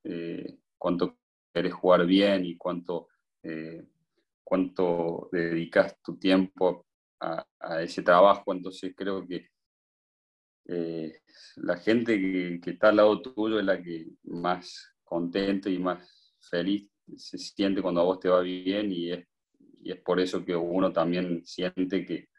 cuánto 0.78 1.18
querés 1.54 1.74
jugar 1.74 2.06
bien 2.06 2.46
y 2.46 2.56
cuánto, 2.56 3.10
cuánto 4.50 5.30
dedicas 5.32 5.96
tu 6.02 6.18
tiempo 6.18 6.88
a, 7.20 7.46
ese 7.82 8.02
trabajo. 8.02 8.52
Entonces 8.52 8.94
creo 8.96 9.26
que 9.28 9.50
la 11.58 11.78
gente 11.78 12.20
que, 12.62 12.72
está 12.72 12.90
al 12.90 12.98
lado 12.98 13.22
tuyo 13.22 13.60
es 13.60 13.66
la 13.66 13.82
que 13.82 14.08
más 14.24 14.96
contenta 15.04 15.70
y 15.70 15.80
más 15.80 16.36
feliz 16.50 16.90
se 17.16 17.38
siente 17.38 17.82
cuando 17.82 18.02
a 18.02 18.04
vos 18.04 18.20
te 18.20 18.30
va 18.30 18.42
bien 18.42 18.92
y 18.92 19.12
es, 19.12 19.28
y 19.82 19.92
es 19.92 20.02
por 20.02 20.20
eso 20.20 20.46
que 20.46 20.56
uno 20.56 20.92
también 20.94 21.44
siente 21.44 22.06
que, 22.06 22.30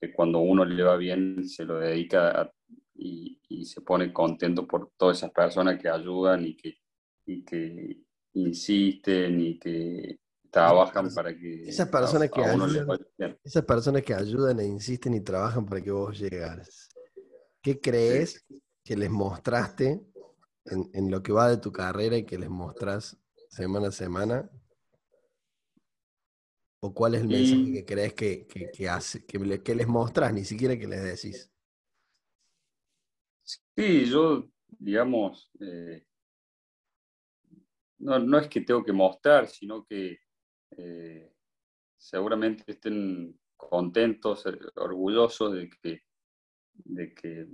que 0.00 0.12
cuando 0.12 0.40
uno 0.40 0.64
le 0.64 0.82
va 0.82 0.96
bien 0.96 1.48
se 1.48 1.64
lo 1.64 1.78
dedica 1.78 2.40
a 2.40 2.52
y, 2.94 3.64
se 3.64 3.80
pone 3.80 4.12
contento 4.12 4.66
por 4.66 4.90
todas 4.96 5.18
esas 5.18 5.30
personas 5.30 5.80
que 5.80 5.88
ayudan 5.88 6.44
y 6.44 6.56
que, 6.56 6.78
y 7.26 7.44
que 7.44 7.98
insisten 8.34 9.40
y 9.40 9.58
que 9.58 10.18
trabajan 10.52 11.12
para 11.14 11.34
que 11.34 11.66
esas 11.66 11.88
personas 11.88 12.30
que 12.30 12.44
ayudan, 12.44 12.98
esas 13.42 13.64
personas 13.64 14.02
que 14.02 14.14
ayudan 14.14 14.60
e 14.60 14.66
insisten 14.66 15.14
y 15.14 15.22
trabajan 15.22 15.64
para 15.64 15.80
que 15.80 15.90
vos 15.90 16.18
llegaras. 16.18 16.90
¿Qué 17.62 17.80
crees 17.80 18.44
que 18.84 18.96
les 18.96 19.10
mostraste 19.10 20.04
en, 20.66 20.90
en, 20.92 21.10
lo 21.10 21.22
que 21.22 21.32
va 21.32 21.48
de 21.48 21.56
tu 21.56 21.72
carrera 21.72 22.18
y 22.18 22.24
que 22.24 22.36
les 22.36 22.50
mostrás 22.50 23.16
semana 23.48 23.88
a 23.88 23.92
semana? 23.92 24.50
¿O 26.80 26.92
cuál 26.92 27.14
es 27.14 27.22
el 27.22 27.28
mensaje 27.28 27.72
que 27.72 27.84
crees 27.86 28.12
que, 28.12 28.46
que, 28.46 28.70
que, 28.70 28.88
hace, 28.88 29.24
que, 29.24 29.62
que 29.62 29.74
les 29.74 29.86
mostrás, 29.86 30.34
ni 30.34 30.44
siquiera 30.44 30.76
que 30.76 30.86
les 30.86 31.02
decís? 31.02 31.50
Sí, 33.74 34.04
yo, 34.04 34.50
digamos, 34.68 35.50
eh, 35.60 36.04
no, 38.00 38.38
es 38.38 38.48
que 38.48 38.60
tengo 38.60 38.84
que 38.84 38.92
mostrar, 38.92 39.48
sino 39.48 39.86
que 39.86 40.18
eh, 40.76 41.32
seguramente 41.96 42.64
estén 42.66 43.38
contentos, 43.56 44.46
eh, 44.46 44.58
orgullosos 44.76 45.54
de 45.54 45.70
que, 45.70 46.02
de 46.72 47.14
que 47.14 47.46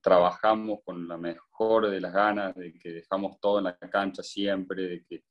trabajamos 0.00 0.80
con 0.84 1.08
la 1.08 1.16
mejor 1.16 1.88
de 1.90 2.00
las 2.00 2.12
ganas, 2.12 2.54
de 2.54 2.72
que 2.78 2.90
dejamos 2.90 3.40
todo 3.40 3.58
en 3.58 3.64
la 3.64 3.76
cancha 3.76 4.22
siempre, 4.22 4.82
de 4.82 5.04
que 5.04 5.24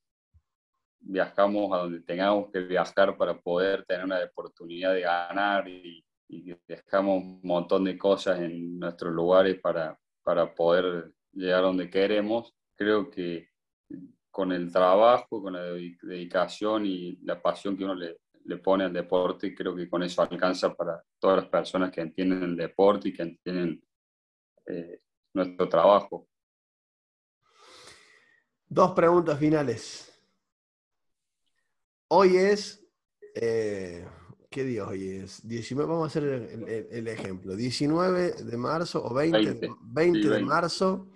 viajamos 0.99 1.71
a 1.73 1.83
donde 1.83 2.01
tengamos 2.01 2.51
que 2.51 2.59
viajar 2.61 3.17
para 3.17 3.39
poder 3.39 3.85
tener 3.85 4.05
una 4.05 4.23
oportunidad 4.23 4.93
de 4.93 5.01
ganar 5.01 5.67
y, 5.67 6.03
y 6.27 6.55
dejamos 6.67 7.23
un 7.23 7.41
montón 7.43 7.83
de 7.83 7.97
cosas 7.97 8.39
en 8.39 8.79
nuestros 8.79 9.13
lugares 9.13 9.59
para, 9.61 9.97
para 10.23 10.53
poder 10.53 11.13
llegar 11.31 11.61
donde 11.61 11.89
queremos. 11.89 12.53
Creo 12.75 13.09
que 13.09 13.49
con 14.35 14.51
el 14.51 14.69
trabajo, 14.69 15.41
con 15.41 15.53
la 15.53 15.61
dedicación 15.61 16.85
y 16.85 17.15
la 17.21 17.41
pasión 17.41 17.77
que 17.77 17.85
uno 17.85 17.95
le, 17.95 18.17
le 18.43 18.57
pone 18.57 18.83
al 18.83 18.91
deporte, 18.91 19.55
creo 19.55 19.73
que 19.73 19.89
con 19.89 20.03
eso 20.03 20.21
alcanza 20.21 20.73
para 20.73 21.01
todas 21.17 21.37
las 21.37 21.45
personas 21.47 21.89
que 21.89 22.01
entienden 22.01 22.43
el 22.43 22.57
deporte 22.57 23.07
y 23.07 23.13
que 23.13 23.21
entienden 23.21 23.81
eh, 24.65 24.99
nuestro 25.33 25.69
trabajo. 25.69 26.27
Dos 28.67 28.91
preguntas 28.91 29.39
finales. 29.39 30.11
Hoy 32.09 32.35
es 32.35 32.85
eh, 33.35 34.05
¿Qué 34.49 34.65
día 34.65 34.85
hoy 34.85 35.11
es? 35.11 35.47
19, 35.47 35.89
vamos 35.89 36.03
a 36.03 36.07
hacer 36.07 36.23
el, 36.91 37.07
ejemplo. 37.07 37.55
19 37.55 38.43
de 38.43 38.57
marzo 38.57 39.01
o 39.01 39.13
20, 39.13 39.69
20, 39.81 40.27
de 40.27 40.41
marzo 40.41 41.07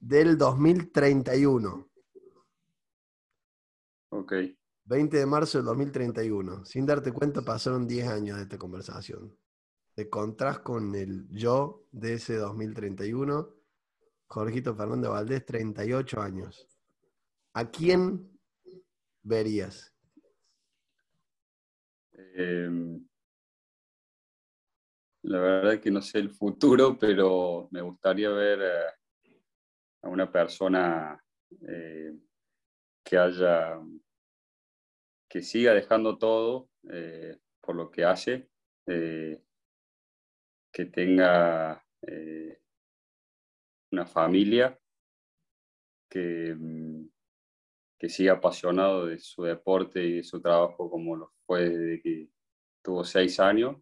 del 0.00 0.36
2031. 0.36 1.87
Ok. 4.10 4.32
20 4.84 5.16
de 5.18 5.26
marzo 5.26 5.58
del 5.58 5.66
2031. 5.66 6.64
Sin 6.64 6.86
darte 6.86 7.12
cuenta, 7.12 7.42
pasaron 7.42 7.86
10 7.86 8.08
años 8.08 8.36
de 8.38 8.44
esta 8.44 8.56
conversación. 8.56 9.36
Te 9.94 10.08
contras 10.08 10.60
con 10.60 10.94
el 10.94 11.28
yo 11.30 11.86
de 11.92 12.14
ese 12.14 12.36
2031, 12.36 13.54
Jorgito 14.26 14.74
Fernández 14.74 15.10
Valdés, 15.10 15.44
38 15.44 16.20
años. 16.20 16.66
¿A 17.52 17.70
quién 17.70 18.30
verías? 19.22 19.94
Em, 22.12 23.06
la 25.22 25.40
verdad 25.40 25.80
que 25.80 25.90
no 25.90 26.00
sé 26.00 26.18
el 26.18 26.30
futuro, 26.30 26.96
pero 26.98 27.68
me 27.70 27.82
gustaría 27.82 28.30
ver 28.30 28.60
eh, 28.62 29.32
a 30.02 30.08
una 30.08 30.30
persona 30.30 31.22
eh, 31.68 32.16
que 33.08 33.16
haya, 33.16 33.80
que 35.30 35.40
siga 35.40 35.72
dejando 35.72 36.18
todo 36.18 36.68
eh, 36.92 37.38
por 37.62 37.74
lo 37.74 37.90
que 37.90 38.04
hace, 38.04 38.50
que 38.84 39.40
tenga 40.92 41.82
una 43.90 44.06
familia, 44.06 44.78
que, 46.10 46.54
que 47.98 48.08
siga 48.10 48.34
apasionado 48.34 49.06
de 49.06 49.18
su 49.18 49.42
deporte 49.42 50.04
y 50.04 50.16
de 50.16 50.22
su 50.22 50.42
trabajo 50.42 50.90
como 50.90 51.16
lo 51.16 51.32
fue 51.46 51.70
desde 51.70 52.02
que 52.02 52.28
tuvo 52.82 53.04
seis 53.04 53.40
años 53.40 53.76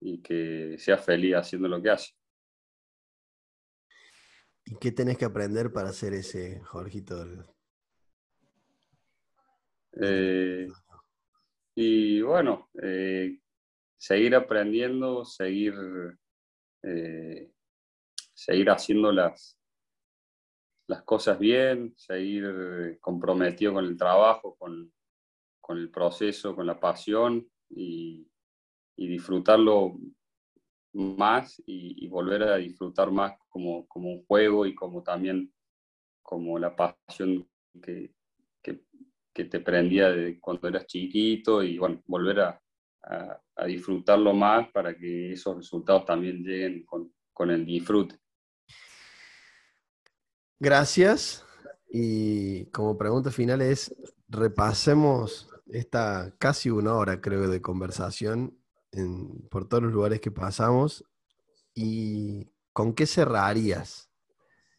y 0.00 0.22
que 0.22 0.76
sea 0.78 0.98
feliz 0.98 1.34
haciendo 1.34 1.66
lo 1.66 1.82
que 1.82 1.90
hace. 1.90 2.12
¿Y 4.64 4.76
qué 4.76 4.92
tenés 4.92 5.18
que 5.18 5.24
aprender 5.24 5.72
para 5.72 5.88
hacer 5.88 6.14
ese 6.14 6.60
Jorgito? 6.60 7.51
Eh, 10.00 10.68
y 11.74 12.20
bueno, 12.22 12.70
eh, 12.82 13.38
seguir 13.96 14.34
aprendiendo, 14.34 15.24
seguir, 15.24 15.74
eh, 16.82 17.50
seguir 18.32 18.70
haciendo 18.70 19.12
las, 19.12 19.58
las 20.86 21.02
cosas 21.02 21.38
bien, 21.38 21.94
seguir 21.96 22.98
comprometido 23.00 23.74
con 23.74 23.84
el 23.84 23.96
trabajo, 23.96 24.56
con, 24.56 24.92
con 25.60 25.78
el 25.78 25.90
proceso, 25.90 26.54
con 26.54 26.66
la 26.66 26.78
pasión 26.78 27.48
y, 27.70 28.28
disfrutarlo 28.94 29.98
más 30.92 31.60
y, 31.66 32.06
volver 32.06 32.44
a 32.44 32.56
disfrutar 32.56 33.10
más 33.10 33.36
como, 33.48 33.86
como, 33.88 34.12
un 34.12 34.24
juego 34.26 34.64
y 34.64 34.74
como 34.76 35.02
también 35.02 35.52
como 36.22 36.56
la 36.58 36.76
pasión 36.76 37.48
que, 37.82 38.14
que, 39.32 39.44
te 39.44 39.60
prendía 39.60 40.10
de 40.10 40.38
cuando 40.40 40.68
eras 40.68 40.86
chiquito 40.86 41.62
y 41.62 41.78
bueno, 41.78 42.02
volver 42.06 42.40
a, 42.40 42.58
disfrutarlo 43.66 44.32
más 44.32 44.70
para 44.70 44.96
que 44.96 45.32
esos 45.32 45.56
resultados 45.56 46.04
también 46.06 46.42
lleguen 46.42 46.84
con 46.84 47.50
el 47.50 47.66
disfrute. 47.66 48.16
Gracias. 50.62 51.44
Y 51.90 52.66
como 52.66 52.96
pregunta 52.96 53.32
final 53.32 53.60
es, 53.60 53.92
repasemos 54.28 55.50
esta 55.72 56.32
casi 56.38 56.70
una 56.70 56.94
hora, 56.94 57.20
creo, 57.20 57.48
de 57.48 57.60
conversación 57.60 58.56
por 59.50 59.68
todos 59.68 59.82
los 59.82 59.92
lugares 59.92 60.20
que 60.20 60.30
pasamos 60.30 61.04
y 61.74 62.48
con 62.72 62.94
qué 62.94 63.06
cerrarías. 63.06 64.08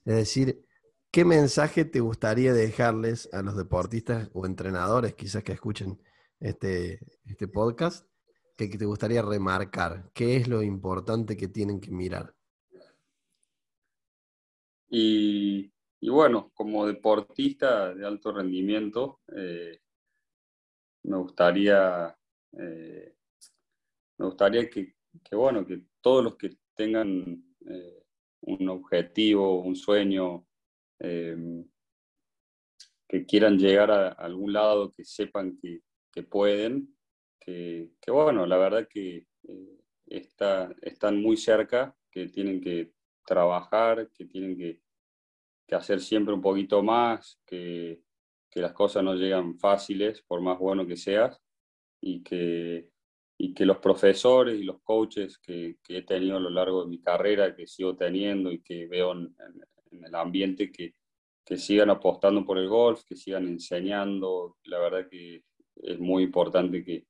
Es 0.05 0.15
decir, 0.15 0.65
¿qué 1.13 1.25
mensaje 1.25 1.85
te 1.85 1.99
gustaría 1.99 2.53
dejarles 2.53 3.31
a 3.33 3.43
los 3.43 3.55
deportistas 3.55 4.31
o 4.33 4.47
entrenadores 4.47 5.13
quizás 5.13 5.43
que 5.43 5.51
escuchen 5.51 6.01
este, 6.39 6.99
este 7.25 7.47
podcast 7.47 8.09
que, 8.57 8.67
te 8.67 8.85
gustaría 8.85 9.21
remarcar? 9.21 10.09
¿Qué 10.11 10.37
es 10.37 10.47
lo 10.47 10.63
importante 10.63 11.37
que 11.37 11.47
tienen 11.47 11.79
que 11.79 11.91
mirar? 11.91 12.33
Y, 14.89 15.71
bueno, 16.01 16.51
como 16.55 16.87
deportista 16.87 17.93
de 17.93 18.07
alto 18.07 18.31
rendimiento, 18.31 19.19
eh, 19.35 19.81
me 21.03 21.17
gustaría, 21.17 22.17
eh, 22.53 23.15
me 24.17 24.25
gustaría 24.25 24.67
que, 24.67 24.95
bueno, 25.31 25.63
que 25.63 25.83
todos 26.01 26.23
los 26.23 26.37
que 26.37 26.57
tengan 26.75 27.55
eh, 27.67 28.03
un 28.41 28.67
objetivo, 28.69 29.61
un 29.61 29.75
sueño, 29.75 30.47
que 33.13 33.25
quieran 33.27 33.59
llegar 33.59 33.91
a, 33.91 34.07
algún 34.09 34.53
lado, 34.53 34.91
que 34.91 35.03
sepan 35.05 35.59
que, 35.61 36.23
pueden, 36.23 36.95
que, 37.39 37.91
bueno, 38.07 38.45
la 38.45 38.57
verdad 38.57 38.87
que 38.89 39.27
está, 40.07 40.73
están 40.81 41.21
muy 41.21 41.37
cerca, 41.37 41.95
que 42.09 42.27
tienen 42.29 42.61
que 42.61 42.93
trabajar, 43.25 44.09
que 44.13 44.25
tienen 44.25 44.57
que, 44.57 44.81
hacer 45.75 46.01
siempre 46.01 46.33
un 46.35 46.41
poquito 46.41 46.83
más, 46.83 47.39
que, 47.45 48.01
las 48.55 48.73
cosas 48.73 49.03
no 49.03 49.15
llegan 49.15 49.57
fáciles, 49.57 50.21
por 50.27 50.39
más 50.39 50.59
bueno 50.59 50.85
que 50.85 50.95
seas, 50.95 51.41
y 51.99 52.21
que, 52.23 52.89
y 53.37 53.53
que 53.53 53.65
los 53.65 53.79
profesores 53.79 54.59
y 54.59 54.63
los 54.63 54.81
coaches 54.83 55.39
que, 55.39 55.77
he 55.87 56.01
tenido 56.03 56.37
a 56.37 56.39
lo 56.39 56.49
largo 56.49 56.83
de 56.83 56.89
mi 56.89 57.01
carrera, 57.01 57.55
que 57.55 57.65
sigo 57.67 57.95
teniendo 57.95 58.51
y 58.51 58.61
que 58.61 58.87
veo 58.87 59.13
en, 59.13 59.35
el 60.01 60.15
ambiente, 60.15 60.71
que, 60.71 60.93
que 61.45 61.57
sigan 61.57 61.89
apostando 61.89 62.45
por 62.45 62.57
el 62.57 62.69
golf, 62.69 63.03
que 63.05 63.15
sigan 63.15 63.47
enseñando. 63.47 64.57
La 64.65 64.79
verdad 64.79 65.09
que 65.09 65.43
es 65.75 65.99
muy 65.99 66.23
importante 66.23 66.83
que, 66.83 67.05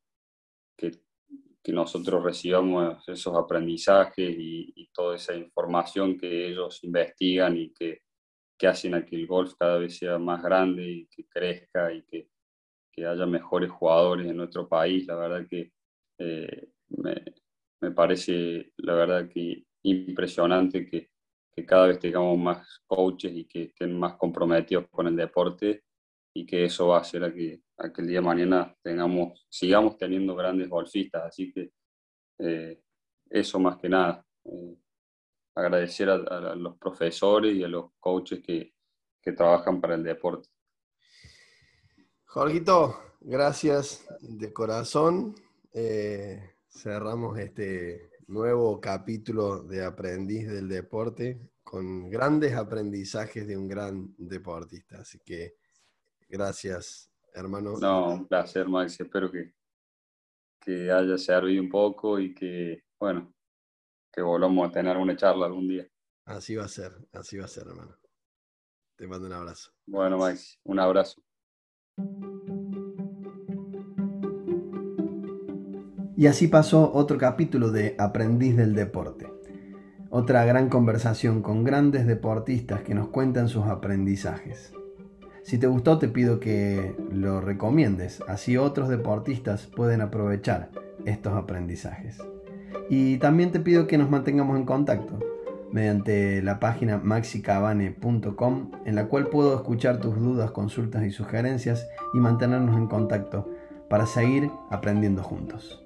que 0.75 0.91
que 1.63 1.71
nosotros 1.71 2.21
recibamos 2.21 3.07
esos 3.07 3.33
aprendizajes 3.35 4.35
y, 4.37 4.89
toda 4.93 5.15
esa 5.15 5.33
información 5.33 6.19
que 6.19 6.49
ellos 6.49 6.83
investigan 6.83 7.57
y 7.57 7.73
que, 7.73 8.01
que, 8.59 8.67
hacen 8.67 8.93
a 8.93 9.03
que 9.03 9.15
el 9.15 9.25
golf 9.25 9.55
cada 9.57 9.79
vez 9.79 9.97
sea 9.97 10.19
más 10.19 10.43
grande 10.43 10.83
y 10.85 11.07
que 11.07 11.25
crezca 11.27 11.91
y 11.91 12.03
que, 12.03 12.29
que 12.91 13.07
haya 13.07 13.25
mejores 13.25 13.71
jugadores 13.71 14.27
en 14.27 14.37
nuestro 14.37 14.67
país. 14.67 15.07
La 15.07 15.15
verdad 15.15 15.47
que 15.49 15.71
eh, 16.19 16.69
me, 16.89 17.15
me, 17.81 17.91
parece, 17.91 18.71
la 18.77 18.93
verdad 18.93 19.27
que 19.27 19.63
impresionante 19.81 20.85
que, 20.85 21.09
que 21.55 21.65
cada 21.65 21.87
vez 21.87 21.99
tengamos 21.99 22.37
más 22.37 22.81
coaches 22.85 23.31
y 23.33 23.45
que 23.45 23.63
estén 23.63 23.97
más 23.97 24.15
comprometidos 24.15 24.85
con 24.89 25.07
el 25.07 25.15
deporte 25.15 25.83
y 26.33 26.45
que 26.45 26.65
eso 26.65 26.87
va 26.87 26.97
a 26.97 27.01
hacer 27.01 27.33
que, 27.33 27.61
a 27.77 27.91
el 27.95 28.07
día 28.07 28.19
de 28.19 28.25
mañana 28.25 28.75
tengamos, 28.81 29.45
sigamos 29.49 29.97
teniendo 29.97 30.35
grandes 30.35 30.67
golfistas. 30.67 31.23
Así 31.25 31.51
que 31.51 31.71
eh, 32.39 32.81
eso 33.29 33.59
más 33.59 33.77
que 33.77 33.89
nada. 33.89 34.25
Eh, 34.45 34.75
agradecer 35.55 36.09
a, 36.09 36.55
los 36.55 36.77
profesores 36.77 37.55
y 37.55 37.63
a 37.63 37.67
los 37.67 37.91
coaches 37.99 38.41
que, 38.41 38.73
que 39.21 39.31
trabajan 39.33 39.79
para 39.79 39.93
el 39.95 40.03
deporte. 40.03 40.49
Jorgito, 42.25 42.99
gracias 43.21 44.07
de 44.21 44.51
corazón. 44.51 45.35
Eh, 45.71 46.55
cerramos 46.67 47.37
este 47.37 48.12
nuevo 48.27 48.79
capítulo 48.79 49.63
de 49.63 49.83
Aprendiz 49.83 50.47
del 50.47 50.69
Deporte 50.69 51.49
con 51.63 52.09
grandes 52.09 52.53
aprendizajes 52.53 53.47
de 53.47 53.57
un 53.57 53.67
gran 53.67 54.13
deportista. 54.17 54.99
Así 55.01 55.19
que 55.19 55.55
Gracias, 56.33 57.11
hermano. 57.31 57.77
No, 57.79 58.09
un 58.09 58.27
placer, 58.27 58.67
Max. 58.67 58.99
Espero 58.99 59.31
que, 59.31 59.53
que 60.59 60.91
haya 60.91 61.15
servido 61.15 61.61
un 61.61 61.69
poco 61.69 62.19
y 62.19 62.33
que, 62.33 62.85
bueno, 62.99 63.31
que 64.11 64.19
volvamos 64.23 64.67
a 64.67 64.71
tener 64.71 64.97
una 64.97 65.15
charla 65.15 65.45
algún 65.45 65.67
día. 65.67 65.87
Así 66.25 66.55
va 66.55 66.65
a 66.65 66.69
ser, 66.69 66.91
así 67.11 67.37
va 67.37 67.45
a 67.45 67.47
ser, 67.47 67.67
hermano. 67.67 67.95
Te 68.95 69.07
mando 69.07 69.27
un 69.27 69.33
abrazo. 69.33 69.73
Bueno, 69.85 70.17
Max, 70.17 70.59
un 70.63 70.79
abrazo. 70.79 71.21
Y 76.23 76.27
así 76.27 76.47
pasó 76.47 76.89
otro 76.93 77.17
capítulo 77.17 77.69
de 77.69 77.95
Aprendiz 77.97 78.55
del 78.55 78.75
Deporte. 78.75 79.27
Otra 80.09 80.45
gran 80.45 80.69
conversación 80.69 81.41
con 81.41 81.65
grandes 81.65 82.07
deportistas 82.07 82.81
que 82.81 82.95
nos 82.95 83.09
cuentan 83.09 83.49
sus 83.49 83.65
aprendizajes. 83.65 84.71
Si 85.43 85.57
te 85.57 85.67
gustó 85.67 85.97
te 85.97 86.07
pido 86.07 86.39
que 86.39 86.95
lo 87.11 87.41
recomiendes, 87.41 88.23
así 88.25 88.55
otros 88.55 88.87
deportistas 88.87 89.65
pueden 89.65 89.99
aprovechar 89.99 90.69
estos 91.03 91.33
aprendizajes. 91.33 92.19
Y 92.89 93.17
también 93.17 93.51
te 93.51 93.59
pido 93.59 93.85
que 93.85 93.97
nos 93.97 94.09
mantengamos 94.09 94.57
en 94.57 94.63
contacto 94.63 95.19
mediante 95.73 96.41
la 96.41 96.61
página 96.61 96.99
maxicabane.com 96.99 98.71
en 98.85 98.95
la 98.95 99.07
cual 99.07 99.27
puedo 99.27 99.55
escuchar 99.55 99.97
tus 99.97 100.17
dudas, 100.17 100.51
consultas 100.51 101.03
y 101.03 101.11
sugerencias 101.11 101.85
y 102.13 102.19
mantenernos 102.19 102.77
en 102.77 102.87
contacto 102.87 103.51
para 103.89 104.05
seguir 104.05 104.49
aprendiendo 104.69 105.21
juntos. 105.21 105.82